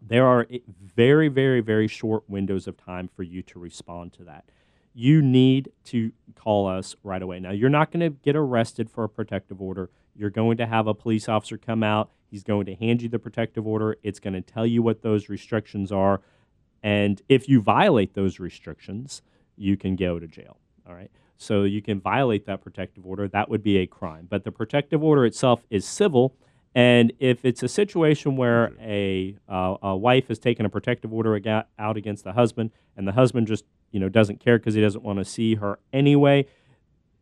there 0.00 0.26
are 0.26 0.46
very, 0.82 1.28
very, 1.28 1.60
very 1.60 1.88
short 1.88 2.28
windows 2.28 2.66
of 2.66 2.76
time 2.76 3.08
for 3.08 3.22
you 3.22 3.42
to 3.42 3.58
respond 3.58 4.12
to 4.14 4.24
that. 4.24 4.44
You 4.94 5.22
need 5.22 5.70
to 5.84 6.12
call 6.34 6.66
us 6.66 6.96
right 7.02 7.22
away. 7.22 7.40
Now, 7.40 7.50
you're 7.50 7.68
not 7.68 7.90
going 7.90 8.00
to 8.00 8.10
get 8.10 8.36
arrested 8.36 8.90
for 8.90 9.04
a 9.04 9.08
protective 9.08 9.60
order. 9.60 9.90
You're 10.14 10.30
going 10.30 10.56
to 10.58 10.66
have 10.66 10.86
a 10.86 10.94
police 10.94 11.28
officer 11.28 11.56
come 11.56 11.82
out. 11.82 12.10
He's 12.30 12.42
going 12.42 12.66
to 12.66 12.74
hand 12.74 13.02
you 13.02 13.08
the 13.08 13.18
protective 13.18 13.66
order. 13.66 13.96
It's 14.02 14.18
going 14.18 14.34
to 14.34 14.40
tell 14.40 14.66
you 14.66 14.82
what 14.82 15.02
those 15.02 15.28
restrictions 15.28 15.92
are. 15.92 16.20
And 16.82 17.22
if 17.28 17.48
you 17.48 17.60
violate 17.60 18.14
those 18.14 18.38
restrictions, 18.38 19.22
you 19.56 19.76
can 19.76 19.96
go 19.96 20.18
to 20.18 20.26
jail. 20.26 20.58
All 20.86 20.94
right. 20.94 21.10
So 21.38 21.62
you 21.62 21.80
can 21.80 22.00
violate 22.00 22.46
that 22.46 22.60
protective 22.60 23.06
order. 23.06 23.28
That 23.28 23.48
would 23.48 23.62
be 23.62 23.78
a 23.78 23.86
crime. 23.86 24.26
But 24.28 24.44
the 24.44 24.52
protective 24.52 25.02
order 25.02 25.24
itself 25.24 25.64
is 25.70 25.86
civil. 25.86 26.34
And 26.74 27.12
if 27.18 27.44
it's 27.44 27.62
a 27.62 27.68
situation 27.68 28.36
where 28.36 28.72
a, 28.80 29.36
uh, 29.48 29.76
a 29.80 29.96
wife 29.96 30.28
has 30.28 30.38
taken 30.38 30.66
a 30.66 30.68
protective 30.68 31.12
order 31.12 31.36
aga- 31.36 31.66
out 31.78 31.96
against 31.96 32.24
the 32.24 32.32
husband, 32.32 32.72
and 32.96 33.06
the 33.06 33.12
husband 33.12 33.46
just 33.46 33.64
you 33.90 34.00
know 34.00 34.08
doesn't 34.08 34.38
care 34.40 34.58
because 34.58 34.74
he 34.74 34.80
doesn't 34.80 35.02
want 35.02 35.18
to 35.18 35.24
see 35.24 35.54
her 35.54 35.78
anyway, 35.92 36.46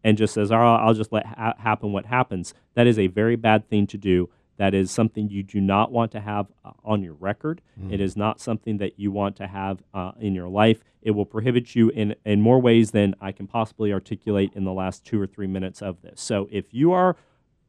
and 0.02 0.18
just 0.18 0.34
says, 0.34 0.50
"Oh, 0.50 0.56
I'll 0.56 0.94
just 0.94 1.12
let 1.12 1.26
ha- 1.26 1.54
happen 1.58 1.92
what 1.92 2.06
happens," 2.06 2.54
that 2.74 2.86
is 2.86 2.98
a 2.98 3.06
very 3.06 3.36
bad 3.36 3.68
thing 3.68 3.86
to 3.88 3.98
do. 3.98 4.28
That 4.56 4.74
is 4.74 4.90
something 4.90 5.28
you 5.28 5.42
do 5.42 5.60
not 5.60 5.92
want 5.92 6.12
to 6.12 6.20
have 6.20 6.46
uh, 6.64 6.72
on 6.84 7.02
your 7.02 7.14
record. 7.14 7.60
It 7.90 8.00
is 8.00 8.16
not 8.16 8.40
something 8.40 8.78
that 8.78 8.98
you 8.98 9.10
want 9.10 9.36
to 9.36 9.46
have 9.46 9.82
uh, 9.92 10.12
in 10.18 10.34
your 10.34 10.48
life. 10.48 10.82
It 11.02 11.10
will 11.10 11.26
prohibit 11.26 11.74
you 11.74 11.90
in, 11.90 12.14
in 12.24 12.40
more 12.40 12.60
ways 12.60 12.90
than 12.92 13.14
I 13.20 13.32
can 13.32 13.46
possibly 13.46 13.92
articulate 13.92 14.52
in 14.54 14.64
the 14.64 14.72
last 14.72 15.04
two 15.04 15.20
or 15.20 15.26
three 15.26 15.46
minutes 15.46 15.82
of 15.82 16.00
this. 16.02 16.20
So 16.20 16.48
if 16.50 16.72
you 16.72 16.92
are 16.92 17.16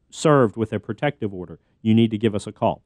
served 0.10 0.56
with 0.56 0.72
a 0.72 0.80
protective 0.80 1.34
order, 1.34 1.60
you 1.82 1.94
need 1.94 2.12
to 2.12 2.18
give 2.18 2.34
us 2.34 2.48
a 2.48 2.52
call. 2.52 2.82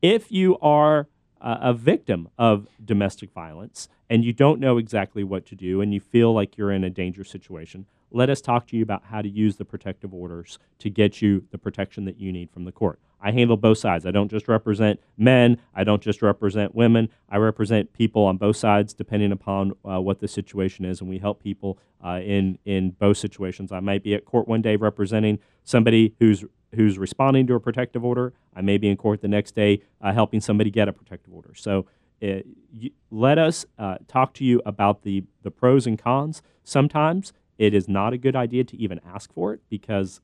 If 0.00 0.32
you 0.32 0.58
are 0.60 1.08
uh, 1.40 1.58
a 1.60 1.74
victim 1.74 2.28
of 2.38 2.68
domestic 2.82 3.32
violence 3.32 3.88
and 4.08 4.24
you 4.24 4.32
don't 4.32 4.60
know 4.60 4.78
exactly 4.78 5.24
what 5.24 5.44
to 5.46 5.54
do 5.54 5.80
and 5.80 5.92
you 5.92 6.00
feel 6.00 6.32
like 6.32 6.56
you're 6.56 6.72
in 6.72 6.84
a 6.84 6.90
dangerous 6.90 7.30
situation, 7.30 7.86
let 8.10 8.28
us 8.28 8.40
talk 8.40 8.66
to 8.68 8.76
you 8.76 8.82
about 8.82 9.04
how 9.06 9.22
to 9.22 9.28
use 9.28 9.56
the 9.56 9.64
protective 9.64 10.12
orders 10.12 10.58
to 10.78 10.90
get 10.90 11.22
you 11.22 11.44
the 11.50 11.58
protection 11.58 12.04
that 12.04 12.18
you 12.18 12.32
need 12.32 12.50
from 12.50 12.64
the 12.64 12.72
court. 12.72 12.98
I 13.22 13.30
handle 13.30 13.56
both 13.56 13.78
sides. 13.78 14.04
I 14.04 14.10
don't 14.10 14.30
just 14.30 14.48
represent 14.48 15.00
men, 15.16 15.58
I 15.74 15.84
don't 15.84 16.02
just 16.02 16.22
represent 16.22 16.74
women. 16.74 17.08
I 17.28 17.36
represent 17.36 17.92
people 17.92 18.24
on 18.24 18.36
both 18.36 18.56
sides 18.56 18.92
depending 18.92 19.32
upon 19.32 19.72
uh, 19.84 20.00
what 20.00 20.20
the 20.20 20.28
situation 20.28 20.84
is, 20.84 21.00
and 21.00 21.08
we 21.08 21.18
help 21.18 21.42
people 21.42 21.78
uh, 22.04 22.20
in, 22.22 22.58
in 22.64 22.90
both 22.90 23.16
situations. 23.16 23.70
I 23.72 23.80
might 23.80 24.02
be 24.02 24.14
at 24.14 24.24
court 24.24 24.48
one 24.48 24.60
day 24.60 24.76
representing 24.76 25.38
somebody 25.64 26.14
who's 26.18 26.44
who's 26.74 26.98
responding 26.98 27.46
to 27.46 27.54
a 27.54 27.60
protective 27.60 28.04
order. 28.04 28.32
I 28.56 28.62
may 28.62 28.78
be 28.78 28.88
in 28.88 28.96
court 28.96 29.20
the 29.20 29.28
next 29.28 29.54
day 29.54 29.82
uh, 30.00 30.12
helping 30.12 30.40
somebody 30.40 30.70
get 30.70 30.88
a 30.88 30.92
protective 30.92 31.32
order. 31.34 31.52
So 31.54 31.86
uh, 32.22 32.40
you, 32.72 32.90
let 33.10 33.38
us 33.38 33.66
uh, 33.78 33.96
talk 34.08 34.32
to 34.34 34.44
you 34.44 34.62
about 34.64 35.02
the, 35.02 35.24
the 35.42 35.50
pros 35.50 35.86
and 35.86 35.98
cons. 35.98 36.42
Sometimes 36.64 37.32
it 37.58 37.74
is 37.74 37.88
not 37.88 38.12
a 38.12 38.18
good 38.18 38.36
idea 38.36 38.64
to 38.64 38.76
even 38.76 39.00
ask 39.06 39.32
for 39.32 39.52
it 39.52 39.60
because 39.68 40.20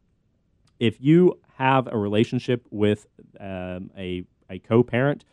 if 0.78 1.00
you 1.00 1.38
have 1.56 1.88
a 1.90 1.98
relationship 1.98 2.66
with 2.70 3.06
um, 3.40 3.90
a, 3.96 4.24
a 4.48 4.58
co 4.60 4.82
parent 4.82 5.24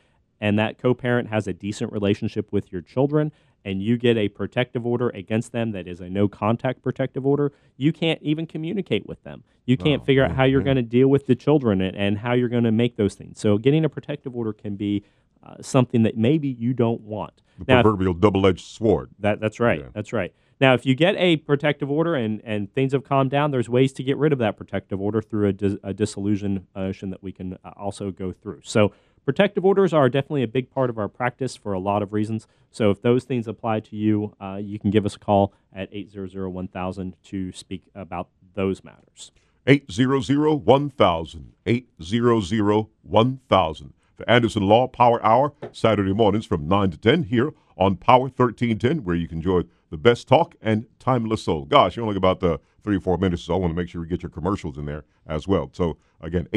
and 0.41 0.57
that 0.59 0.77
co 0.77 0.93
parent 0.93 1.29
has 1.29 1.47
a 1.47 1.53
decent 1.53 1.91
relationship 1.91 2.51
with 2.51 2.71
your 2.71 2.81
children, 2.81 3.31
and 3.63 3.81
you 3.81 3.97
get 3.97 4.15
a 4.15 4.29
protective 4.29 4.85
order 4.85 5.09
against 5.09 5.51
them 5.51 5.71
that 5.71 5.87
is 5.87 5.99
a 5.99 6.09
no 6.09 6.27
contact 6.27 6.83
protective 6.83 7.25
order, 7.25 7.51
you 7.77 7.91
can't 7.91 8.21
even 8.21 8.45
communicate 8.45 9.07
with 9.07 9.23
them. 9.23 9.43
You 9.65 9.75
can't 9.75 10.03
Oh, 10.03 10.05
figure 10.05 10.23
out 10.23 10.31
how 10.31 10.43
you're 10.43 10.61
yeah. 10.61 10.65
going 10.65 10.75
to 10.77 10.83
deal 10.83 11.07
with 11.07 11.25
the 11.25 11.33
children 11.35 11.81
and, 11.81 11.97
and 11.97 12.17
how 12.19 12.33
you're 12.33 12.49
going 12.49 12.65
to 12.65 12.71
make 12.71 12.95
those 12.97 13.15
things. 13.15 13.39
So, 13.39 13.57
getting 13.57 13.83
a 13.83 13.89
protective 13.89 14.35
order 14.35 14.53
can 14.53 14.75
be 14.75 15.03
uh, 15.43 15.55
something 15.61 16.03
that 16.03 16.15
maybe 16.17 16.47
you 16.47 16.73
don't 16.73 17.01
want. 17.01 17.41
The 17.57 17.65
Now, 17.73 17.81
proverbial 17.81 18.13
double-edged 18.13 18.65
sword. 18.65 19.09
that 19.19 19.39
that's 19.39 19.59
right. 19.59 19.79
Yeah. 19.79 19.87
That's 19.93 20.11
right. 20.13 20.33
Now, 20.59 20.73
if 20.73 20.85
you 20.85 20.95
get 20.95 21.15
a 21.17 21.37
protective 21.37 21.89
order 21.91 22.15
and, 22.15 22.41
and 22.45 22.73
things 22.73 22.93
have 22.93 23.03
calmed 23.03 23.31
down, 23.31 23.51
there's 23.51 23.67
ways 23.67 23.91
to 23.93 24.03
get 24.03 24.17
rid 24.17 24.31
of 24.31 24.39
that 24.39 24.55
protective 24.55 25.01
order 25.01 25.21
through 25.21 25.49
a, 25.49 25.53
dis, 25.53 25.75
a 25.83 25.93
dissolution 25.93 26.67
motion 26.75 27.09
that 27.09 27.21
we 27.21 27.33
can 27.33 27.57
uh, 27.65 27.71
also 27.75 28.11
go 28.11 28.31
through. 28.31 28.61
So, 28.63 28.93
protective 29.25 29.65
orders 29.65 29.93
are 29.93 30.07
definitely 30.07 30.43
a 30.43 30.47
big 30.47 30.71
part 30.71 30.89
of 30.89 30.97
our 30.97 31.09
practice 31.09 31.57
for 31.57 31.73
a 31.73 31.79
lot 31.79 32.01
of 32.01 32.13
reasons. 32.13 32.47
So, 32.71 32.89
if 32.89 33.01
those 33.01 33.25
things 33.25 33.47
apply 33.47 33.81
to 33.81 33.97
you, 33.97 34.33
uh, 34.39 34.59
you 34.61 34.79
can 34.79 34.91
give 34.91 35.05
us 35.05 35.15
a 35.15 35.19
call 35.19 35.53
at 35.73 35.89
800 35.91 36.47
1000 36.47 37.15
to 37.23 37.51
speak 37.51 37.83
about 37.93 38.29
those 38.53 38.81
matters. 38.83 39.31
800-1000, 39.67 41.45
800-1000. 41.65 43.91
The 44.17 44.29
Anderson 44.29 44.63
Law 44.63 44.87
Power 44.87 45.21
Hour, 45.25 45.51
Saturday 45.73 46.13
mornings 46.13 46.45
from 46.45 46.69
9 46.69 46.91
to 46.91 46.97
10 46.97 47.23
here 47.23 47.51
on 47.77 47.97
Power 47.97 48.29
1310, 48.29 49.03
where 49.03 49.15
you 49.15 49.27
can 49.27 49.39
enjoy 49.39 49.63
the 49.89 49.97
best 49.97 50.27
talk 50.27 50.55
and 50.61 50.85
timeless 50.99 51.43
soul. 51.43 51.65
Gosh, 51.65 51.95
you're 51.95 52.05
only 52.05 52.17
about 52.17 52.39
the 52.39 52.59
three 52.83 52.97
or 52.97 53.01
four 53.01 53.17
minutes, 53.17 53.43
so 53.43 53.55
I 53.55 53.57
want 53.57 53.71
to 53.71 53.75
make 53.75 53.89
sure 53.89 54.01
we 54.01 54.07
get 54.07 54.23
your 54.23 54.29
commercials 54.29 54.77
in 54.77 54.85
there 54.85 55.03
as 55.25 55.47
well. 55.47 55.69
So, 55.73 55.97
again, 56.21 56.47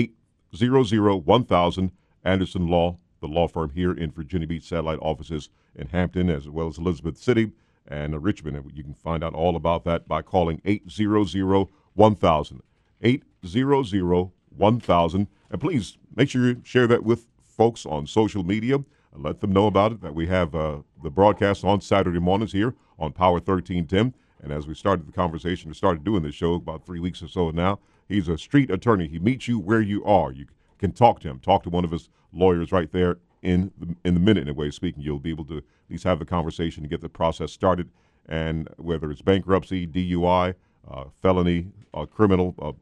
800-1000, 0.52 1.90
Anderson 2.24 2.68
Law, 2.68 2.98
the 3.20 3.26
law 3.26 3.48
firm 3.48 3.70
here 3.70 3.92
in 3.92 4.10
Virginia 4.10 4.46
Beach, 4.46 4.64
satellite 4.64 4.98
offices 5.00 5.48
in 5.74 5.88
Hampton, 5.88 6.30
as 6.30 6.48
well 6.48 6.68
as 6.68 6.78
Elizabeth 6.78 7.18
City 7.18 7.50
and 7.86 8.22
Richmond. 8.22 8.56
And 8.56 8.70
you 8.74 8.84
can 8.84 8.94
find 8.94 9.24
out 9.24 9.34
all 9.34 9.56
about 9.56 9.84
that 9.84 10.06
by 10.06 10.22
calling 10.22 10.60
800-1000. 10.60 12.60
800-1000. 13.02 15.26
And 15.50 15.60
please 15.60 15.96
make 16.14 16.28
sure 16.28 16.46
you 16.46 16.60
share 16.64 16.86
that 16.86 17.02
with 17.04 17.26
folks 17.42 17.86
on 17.86 18.06
social 18.06 18.44
media 18.44 18.76
and 19.12 19.22
let 19.22 19.40
them 19.40 19.52
know 19.52 19.66
about 19.66 19.92
it 19.92 20.02
that 20.02 20.14
we 20.14 20.26
have 20.26 20.54
uh, 20.54 20.78
the 21.02 21.10
broadcast 21.10 21.64
on 21.64 21.80
Saturday 21.80 22.18
mornings 22.18 22.52
here 22.52 22.74
on 22.98 23.12
Power 23.12 23.34
1310. 23.34 24.14
And 24.42 24.52
as 24.52 24.66
we 24.66 24.74
started 24.74 25.06
the 25.06 25.12
conversation, 25.12 25.68
we 25.68 25.74
started 25.74 26.04
doing 26.04 26.22
this 26.22 26.34
show 26.34 26.54
about 26.54 26.86
three 26.86 27.00
weeks 27.00 27.22
or 27.22 27.28
so 27.28 27.50
now. 27.50 27.80
He's 28.08 28.28
a 28.28 28.38
street 28.38 28.70
attorney. 28.70 29.08
He 29.08 29.18
meets 29.18 29.48
you 29.48 29.58
where 29.58 29.80
you 29.80 30.04
are. 30.04 30.32
You 30.32 30.46
can 30.78 30.92
talk 30.92 31.20
to 31.20 31.28
him. 31.28 31.40
Talk 31.40 31.62
to 31.64 31.70
one 31.70 31.84
of 31.84 31.90
his 31.90 32.08
lawyers 32.32 32.72
right 32.72 32.90
there 32.90 33.18
in 33.42 33.70
the, 33.78 33.94
in 34.04 34.14
the 34.14 34.20
minute, 34.20 34.42
in 34.42 34.48
a 34.48 34.54
way 34.54 34.68
of 34.68 34.74
speaking. 34.74 35.02
You'll 35.02 35.18
be 35.18 35.30
able 35.30 35.44
to 35.46 35.58
at 35.58 35.64
least 35.90 36.04
have 36.04 36.18
the 36.18 36.24
conversation 36.24 36.84
and 36.84 36.90
get 36.90 37.00
the 37.00 37.08
process 37.08 37.52
started. 37.52 37.88
And 38.26 38.68
whether 38.76 39.10
it's 39.10 39.22
bankruptcy, 39.22 39.86
DUI, 39.86 40.54
uh, 40.90 41.04
felony, 41.20 41.68
uh, 41.94 42.06
criminal 42.06 42.54
uh, 42.60 42.72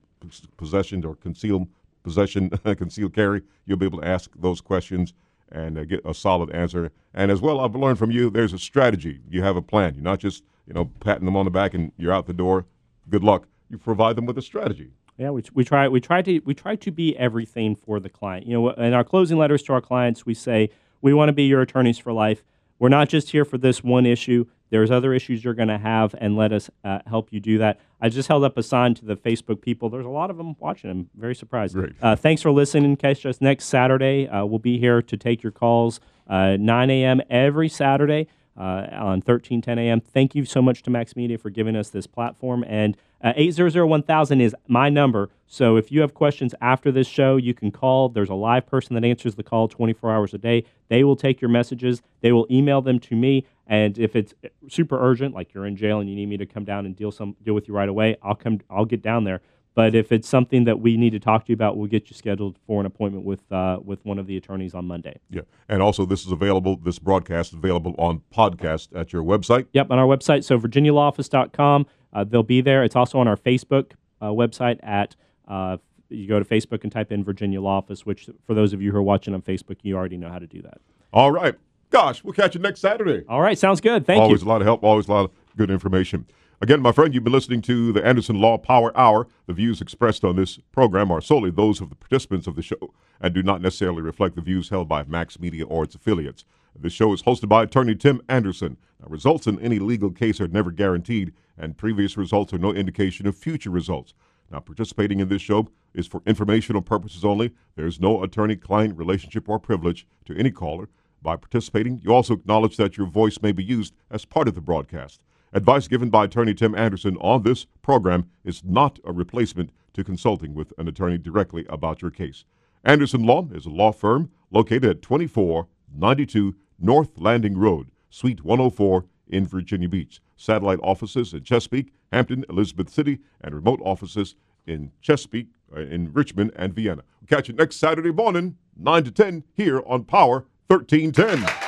possession 0.57 1.05
or 1.05 1.17
concealed 1.17 1.69
possession, 2.03 2.51
concealed 2.77 3.15
carry, 3.15 3.43
you'll 3.65 3.79
be 3.79 3.87
able 3.87 4.01
to 4.01 4.07
ask 4.07 4.31
those 4.37 4.61
questions 4.61 5.15
and 5.51 5.79
uh, 5.79 5.85
get 5.85 6.01
a 6.05 6.15
solid 6.15 6.51
answer. 6.51 6.91
And 7.15 7.31
as 7.31 7.41
well, 7.41 7.61
I've 7.61 7.75
learned 7.75 7.99
from 7.99 8.11
you, 8.11 8.31
there's 8.31 8.53
a 8.53 8.59
strategy. 8.59 9.21
You 9.29 9.43
have 9.43 9.57
a 9.57 9.63
plan. 9.63 9.95
You're 9.95 10.05
not 10.05 10.19
just 10.19 10.43
you 10.67 10.75
know 10.75 10.91
patting 11.01 11.25
them 11.25 11.37
on 11.37 11.45
the 11.45 11.51
back 11.51 11.75
and 11.75 11.93
you're 11.97 12.13
out 12.13 12.27
the 12.27 12.33
door. 12.33 12.67
Good 13.09 13.25
luck. 13.25 13.47
You 13.71 13.79
provide 13.79 14.17
them 14.17 14.27
with 14.27 14.39
a 14.39 14.43
strategy. 14.43 14.91
Yeah, 15.19 15.31
we, 15.31 15.43
we 15.55 15.65
try 15.65 15.89
we 15.89 16.01
try 16.01 16.23
to 16.23 16.41
we 16.41 16.55
try 16.55 16.77
to 16.77 16.91
be 16.91 17.17
everything 17.17 17.75
for 17.75 18.01
the 18.01 18.09
client. 18.11 18.47
You 18.47 18.55
know, 18.55 18.71
in 18.71 18.93
our 18.93 19.05
closing 19.05 19.39
letters 19.39 19.63
to 19.65 19.73
our 19.73 19.81
clients, 19.81 20.27
we 20.27 20.35
say 20.35 20.71
we 21.01 21.15
want 21.15 21.29
to 21.31 21.33
be 21.33 21.45
your 21.45 21.63
attorneys 21.63 21.99
for 21.99 22.13
life. 22.13 22.45
We're 22.79 22.89
not 22.89 23.09
just 23.09 23.31
here 23.31 23.45
for 23.45 23.59
this 23.59 23.83
one 23.83 24.07
issue. 24.07 24.47
There's 24.71 24.91
other 24.91 25.15
issues 25.15 25.45
you're 25.45 25.55
going 25.55 25.69
to 25.69 25.79
have, 25.79 26.15
and 26.19 26.37
let 26.37 26.53
us 26.53 26.69
uh, 26.85 26.99
help 27.07 27.33
you 27.33 27.41
do 27.41 27.59
that. 27.59 27.79
I 28.01 28.09
just 28.09 28.29
held 28.29 28.45
up 28.45 28.59
a 28.59 28.63
sign 28.63 28.95
to 28.95 29.05
the 29.05 29.17
Facebook 29.17 29.61
people. 29.63 29.89
There's 29.89 30.07
a 30.07 30.11
lot 30.11 30.29
of 30.29 30.37
them 30.37 30.57
watching. 30.59 30.91
I'm 30.91 31.11
very 31.15 31.35
surprised. 31.35 31.75
Great. 31.75 31.93
Uh, 32.03 32.17
thanks 32.17 32.43
for 32.43 32.51
listening. 32.51 32.97
Catch 32.97 33.25
us 33.25 33.41
next 33.41 33.67
Saturday. 33.67 34.29
Uh, 34.29 34.45
we'll 34.45 34.59
be 34.59 34.79
here 34.79 35.01
to 35.03 35.17
take 35.17 35.43
your 35.43 35.53
calls 35.53 36.01
uh, 36.29 36.57
9 36.59 36.91
a.m. 36.91 37.21
every 37.31 37.69
Saturday 37.69 38.27
uh, 38.57 38.87
on 38.93 39.21
1310 39.21 39.79
a.m. 39.79 40.01
Thank 40.01 40.35
you 40.35 40.45
so 40.45 40.63
much 40.63 40.83
to 40.85 40.91
Max 40.91 41.17
Media 41.17 41.39
for 41.39 41.51
giving 41.51 41.77
us 41.77 41.91
this 41.91 42.07
platform. 42.07 42.65
And 42.67 42.97
uh, 43.23 43.33
800-1000 43.35 44.41
is 44.41 44.55
my 44.69 44.89
number. 44.89 45.31
So 45.47 45.77
if 45.77 45.91
you 45.91 46.01
have 46.01 46.15
questions 46.15 46.55
after 46.61 46.91
this 46.91 47.07
show, 47.07 47.37
you 47.37 47.55
can 47.55 47.71
call. 47.71 48.09
There's 48.09 48.29
a 48.29 48.35
live 48.35 48.67
person 48.67 48.95
that 48.95 49.05
answers 49.05 49.35
the 49.35 49.43
call 49.43 49.69
24 49.69 50.13
hours 50.13 50.35
a 50.35 50.39
day. 50.39 50.65
They 50.89 51.05
will 51.05 51.17
take 51.17 51.41
your 51.41 51.51
messages. 51.51 52.03
They 52.21 52.33
will 52.33 52.47
email 52.51 52.83
them 52.83 52.99
to 53.01 53.17
me. 53.17 53.47
And 53.67 53.99
if 53.99 54.15
it's 54.15 54.35
super 54.69 54.99
urgent, 55.01 55.35
like 55.35 55.53
you're 55.53 55.67
in 55.67 55.77
jail 55.77 56.01
and 56.01 56.09
you 56.09 56.15
need 56.15 56.29
me 56.29 56.37
to 56.37 56.47
come 56.47 56.65
down 56.65 56.87
and 56.87 56.95
deal 56.95 57.11
some 57.11 57.37
deal 57.43 57.55
with 57.55 57.69
you 57.69 57.75
right 57.75 57.89
away, 57.89 58.17
I'll 58.23 58.35
come. 58.35 58.61
I'll 58.71 58.85
get 58.85 59.03
down 59.03 59.25
there. 59.25 59.41
But 59.77 59.95
if 59.95 60.11
it's 60.11 60.27
something 60.27 60.65
that 60.65 60.81
we 60.81 60.97
need 60.97 61.11
to 61.11 61.21
talk 61.21 61.45
to 61.45 61.51
you 61.51 61.55
about, 61.55 61.77
we'll 61.77 61.87
get 61.87 62.09
you 62.09 62.17
scheduled 62.17 62.57
for 62.67 62.81
an 62.81 62.87
appointment 62.87 63.27
with 63.27 63.53
uh, 63.53 63.79
with 63.85 64.03
one 64.07 64.19
of 64.19 64.27
the 64.27 64.39
attorneys 64.39 64.75
on 64.75 64.87
Monday. 64.87 65.21
Yeah. 65.29 65.43
And 65.69 65.83
also, 65.83 66.07
this 66.07 66.25
is 66.25 66.33
available, 66.33 66.77
this 66.77 66.99
broadcast 66.99 67.53
is 67.53 67.59
available 67.59 67.95
on 67.99 68.23
podcast 68.35 68.89
at 68.99 69.13
your 69.13 69.23
website. 69.23 69.67
Yep, 69.75 69.91
on 69.91 69.99
our 69.99 70.07
website. 70.07 70.45
So 70.45 70.59
virginialawoffice.com. 70.59 71.87
Uh, 72.11 72.25
they'll 72.25 72.43
be 72.43 72.63
there. 72.63 72.85
It's 72.85 72.97
also 72.97 73.19
on 73.19 73.29
our 73.29 73.37
Facebook 73.37 73.93
uh, 74.23 74.29
website 74.29 74.81
at. 74.83 75.15
Uh, 75.47 75.77
you 76.09 76.27
go 76.27 76.39
to 76.39 76.45
Facebook 76.45 76.83
and 76.83 76.91
type 76.91 77.13
in 77.13 77.23
Virginia 77.23 77.61
Law 77.61 77.77
Office, 77.77 78.07
which 78.07 78.31
for 78.47 78.55
those 78.55 78.73
of 78.73 78.81
you 78.81 78.93
who 78.93 78.97
are 78.97 79.03
watching 79.03 79.35
on 79.35 79.43
Facebook, 79.43 79.77
you 79.83 79.95
already 79.95 80.17
know 80.17 80.31
how 80.31 80.39
to 80.39 80.47
do 80.47 80.63
that. 80.63 80.79
All 81.13 81.31
right. 81.31 81.55
Gosh, 81.91 82.25
we'll 82.25 82.33
catch 82.33 82.55
you 82.55 82.61
next 82.61 82.81
Saturday. 82.81 83.25
All 83.29 83.41
right, 83.41 83.59
sounds 83.59 83.81
good. 83.81 84.07
Thank 84.07 84.23
always 84.23 84.29
you. 84.29 84.33
Always 84.33 84.43
a 84.43 84.49
lot 84.49 84.61
of 84.63 84.67
help, 84.67 84.83
always 84.83 85.09
a 85.09 85.13
lot 85.13 85.25
of 85.27 85.31
good 85.57 85.71
information. 85.71 86.27
Again, 86.59 86.81
my 86.81 86.91
friend, 86.91 87.13
you've 87.13 87.23
been 87.23 87.35
listening 87.35 87.61
to 87.63 87.93
the 87.93 88.05
Anderson 88.05 88.41
Law 88.41 88.57
Power 88.57 88.97
Hour. 88.97 89.29
The 89.47 89.53
views 89.53 89.83
expressed 89.83 90.25
on 90.25 90.37
this 90.37 90.59
program 90.73 91.11
are 91.11 91.21
solely 91.21 91.51
those 91.51 91.83
of 91.83 91.91
the 91.91 91.97
participants 91.97 92.47
of 92.47 92.57
the 92.57 92.63
show 92.63 92.95
and 93.21 93.35
do 93.35 93.43
not 93.43 93.61
necessarily 93.61 94.01
reflect 94.01 94.37
the 94.37 94.41
views 94.41 94.71
held 94.71 94.89
by 94.89 95.05
Max 95.05 95.39
Media 95.39 95.67
or 95.67 95.85
its 95.85 95.95
affiliates. 95.95 96.47
This 96.75 96.95
show 96.95 97.13
is 97.13 97.25
hosted 97.25 97.51
by 97.51 97.65
attorney 97.65 97.95
Tim 97.95 98.23
Anderson. 98.27 98.79
Now, 99.03 99.09
results 99.09 99.47
in 99.47 99.61
any 99.61 99.79
legal 99.79 100.11
case 100.11 100.41
are 100.41 100.49
never 100.49 100.71
guaranteed, 100.71 101.35
and 101.59 101.77
previous 101.77 102.17
results 102.17 102.55
are 102.55 102.59
no 102.59 102.73
indication 102.73 103.27
of 103.27 103.37
future 103.37 103.71
results. 103.71 104.15
Now, 104.51 104.61
participating 104.61 105.21
in 105.21 105.29
this 105.29 105.43
show 105.43 105.69
is 105.93 106.07
for 106.07 106.23
informational 106.27 106.81
purposes 106.81 107.23
only. 107.23 107.53
There 107.75 107.87
is 107.87 108.01
no 108.01 108.23
attorney 108.23 108.57
client 108.57 108.97
relationship 108.97 109.47
or 109.47 109.59
privilege 109.59 110.07
to 110.25 110.35
any 110.35 110.51
caller. 110.51 110.89
By 111.21 111.37
participating, 111.37 112.01
you 112.03 112.15
also 112.15 112.33
acknowledge 112.33 112.79
that 112.79 112.97
your 112.97 113.09
voice 113.09 113.43
may 113.43 113.53
be 113.53 113.65
used 113.65 113.95
as 114.11 114.25
part 114.25 114.49
of 114.49 114.55
the 114.55 114.63
broadcast. 114.63 115.21
Advice 115.57 115.89
given 115.89 116.11
by 116.11 116.27
attorney 116.27 116.53
Tim 116.53 116.75
Anderson 116.75 117.17
on 117.17 117.43
this 117.43 117.65
program 117.81 118.29
is 118.45 118.63
not 118.63 118.99
a 119.07 119.13
replacement 119.13 119.71
to 119.95 120.05
consulting 120.05 120.53
with 120.53 120.75
an 120.77 120.87
attorney 120.87 121.17
directly 121.17 121.65
about 121.71 122.03
your 122.03 122.11
case. 122.11 122.45
Anderson 122.85 123.25
Law 123.25 123.49
is 123.55 123.65
a 123.65 123.71
law 123.71 123.91
firm 123.91 124.31
located 124.51 124.85
at 124.85 125.01
2492 125.01 126.55
North 126.79 127.09
Landing 127.17 127.57
Road, 127.57 127.91
Suite 128.11 128.45
104 128.45 129.07
in 129.29 129.47
Virginia 129.47 129.89
Beach. 129.89 130.21
Satellite 130.37 130.79
offices 130.83 131.33
in 131.33 131.43
Chesapeake, 131.43 131.91
Hampton, 132.13 132.45
Elizabeth 132.51 132.91
City, 132.91 133.21
and 133.41 133.55
remote 133.55 133.81
offices 133.83 134.35
in 134.67 134.93
Chesapeake, 135.01 135.49
uh, 135.75 135.81
in 135.81 136.13
Richmond, 136.13 136.53
and 136.55 136.75
Vienna. 136.75 137.03
We'll 137.23 137.35
catch 137.35 137.49
you 137.49 137.55
next 137.55 137.77
Saturday 137.77 138.13
morning, 138.13 138.59
9 138.77 139.05
to 139.05 139.11
10, 139.11 139.45
here 139.55 139.83
on 139.87 140.05
Power 140.05 140.45
1310. 140.67 141.66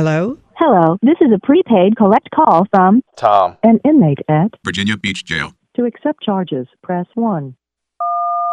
Hello? 0.00 0.38
Hello, 0.56 0.96
this 1.02 1.18
is 1.20 1.28
a 1.30 1.46
prepaid 1.46 1.94
collect 1.94 2.30
call 2.34 2.66
from 2.74 3.02
Tom. 3.16 3.58
an 3.62 3.80
inmate 3.84 4.20
at. 4.30 4.54
Virginia 4.64 4.96
Beach 4.96 5.26
Jail. 5.26 5.52
To 5.76 5.84
accept 5.84 6.22
charges, 6.22 6.66
press 6.82 7.04
1. 7.16 7.54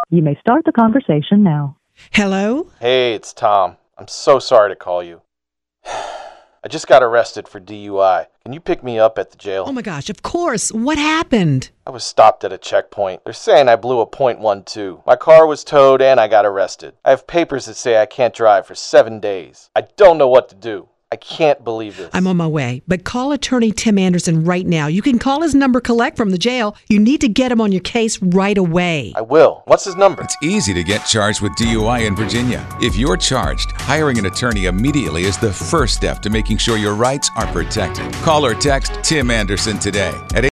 You 0.10 0.22
may 0.24 0.38
start 0.42 0.66
the 0.66 0.74
conversation 0.74 1.44
now. 1.44 1.78
Hello? 2.12 2.70
Hey, 2.82 3.14
it's 3.14 3.32
Tom. 3.32 3.78
I'm 3.98 4.10
so 4.10 4.40
sorry 4.40 4.72
to 4.72 4.76
call 4.76 5.02
you. 5.02 5.22
I 5.86 6.68
just 6.68 6.86
got 6.86 7.02
arrested 7.02 7.48
for 7.48 7.62
DUI. 7.62 8.26
Can 8.44 8.52
you 8.52 8.60
pick 8.60 8.84
me 8.84 9.00
up 9.00 9.18
at 9.18 9.32
the 9.32 9.38
jail? 9.38 9.64
Oh 9.66 9.72
my 9.72 9.82
gosh, 9.82 10.10
of 10.10 10.22
course. 10.22 10.70
What 10.74 10.98
happened? 10.98 11.70
I 11.86 11.92
was 11.92 12.04
stopped 12.04 12.44
at 12.44 12.52
a 12.52 12.58
checkpoint. 12.58 13.24
They're 13.24 13.32
saying 13.32 13.70
I 13.70 13.78
blew 13.78 14.02
a 14.02 14.06
.12. 14.06 15.06
My 15.06 15.16
car 15.16 15.48
was 15.48 15.64
towed 15.64 16.02
and 16.02 16.20
I 16.20 16.28
got 16.28 16.46
arrested. 16.46 16.96
I 17.06 17.12
have 17.12 17.26
papers 17.26 17.68
that 17.68 17.76
say 17.76 18.02
I 18.02 18.06
can't 18.06 18.34
drive 18.34 18.68
for 18.68 18.76
seven 18.76 19.22
days. 19.22 19.70
I 19.74 19.84
don't 19.96 20.18
know 20.18 20.28
what 20.28 20.50
to 20.50 20.56
do. 20.56 20.90
I 21.10 21.16
can't 21.16 21.64
believe 21.64 21.96
this. 21.96 22.10
I'm 22.12 22.28
on 22.28 22.36
my 22.36 22.48
way, 22.48 22.82
but 22.86 23.06
call 23.06 23.32
attorney 23.32 23.72
Tim 23.72 23.98
Anderson 23.98 24.44
right 24.44 24.66
now. 24.66 24.88
You 24.88 25.02
can 25.02 25.20
call 25.20 25.42
his 25.42 25.56
number 25.56 25.80
collect 25.80 26.18
from 26.18 26.32
the 26.32 26.38
jail. 26.38 26.76
You 26.90 27.00
need 27.00 27.22
to 27.22 27.30
get 27.30 27.50
him 27.50 27.62
on 27.62 27.72
your 27.72 27.80
case 27.80 28.22
right 28.22 28.58
away. 28.58 29.14
I 29.16 29.22
will. 29.22 29.64
What's 29.68 29.86
his 29.86 29.96
number? 29.96 30.24
It's 30.24 30.36
easy 30.44 30.74
to 30.74 30.84
get 30.84 31.06
charged 31.06 31.40
with 31.40 31.54
DUI 31.54 32.06
in 32.06 32.14
Virginia. 32.14 32.68
If 32.82 32.98
you're 32.98 33.16
charged, 33.16 33.72
hiring 33.78 34.20
an 34.20 34.26
attorney 34.26 34.66
immediately 34.66 35.24
is 35.24 35.38
the 35.38 35.54
first 35.54 35.96
step 35.96 36.22
to 36.24 36.30
making 36.30 36.58
sure 36.58 36.76
your 36.76 36.94
rights 36.94 37.32
are 37.38 37.48
protected. 37.54 38.12
Call 38.16 38.46
or 38.46 38.54
text 38.54 38.92
Tim 39.02 39.32
Anderson 39.32 39.80
today 39.80 40.14
at 40.36 40.44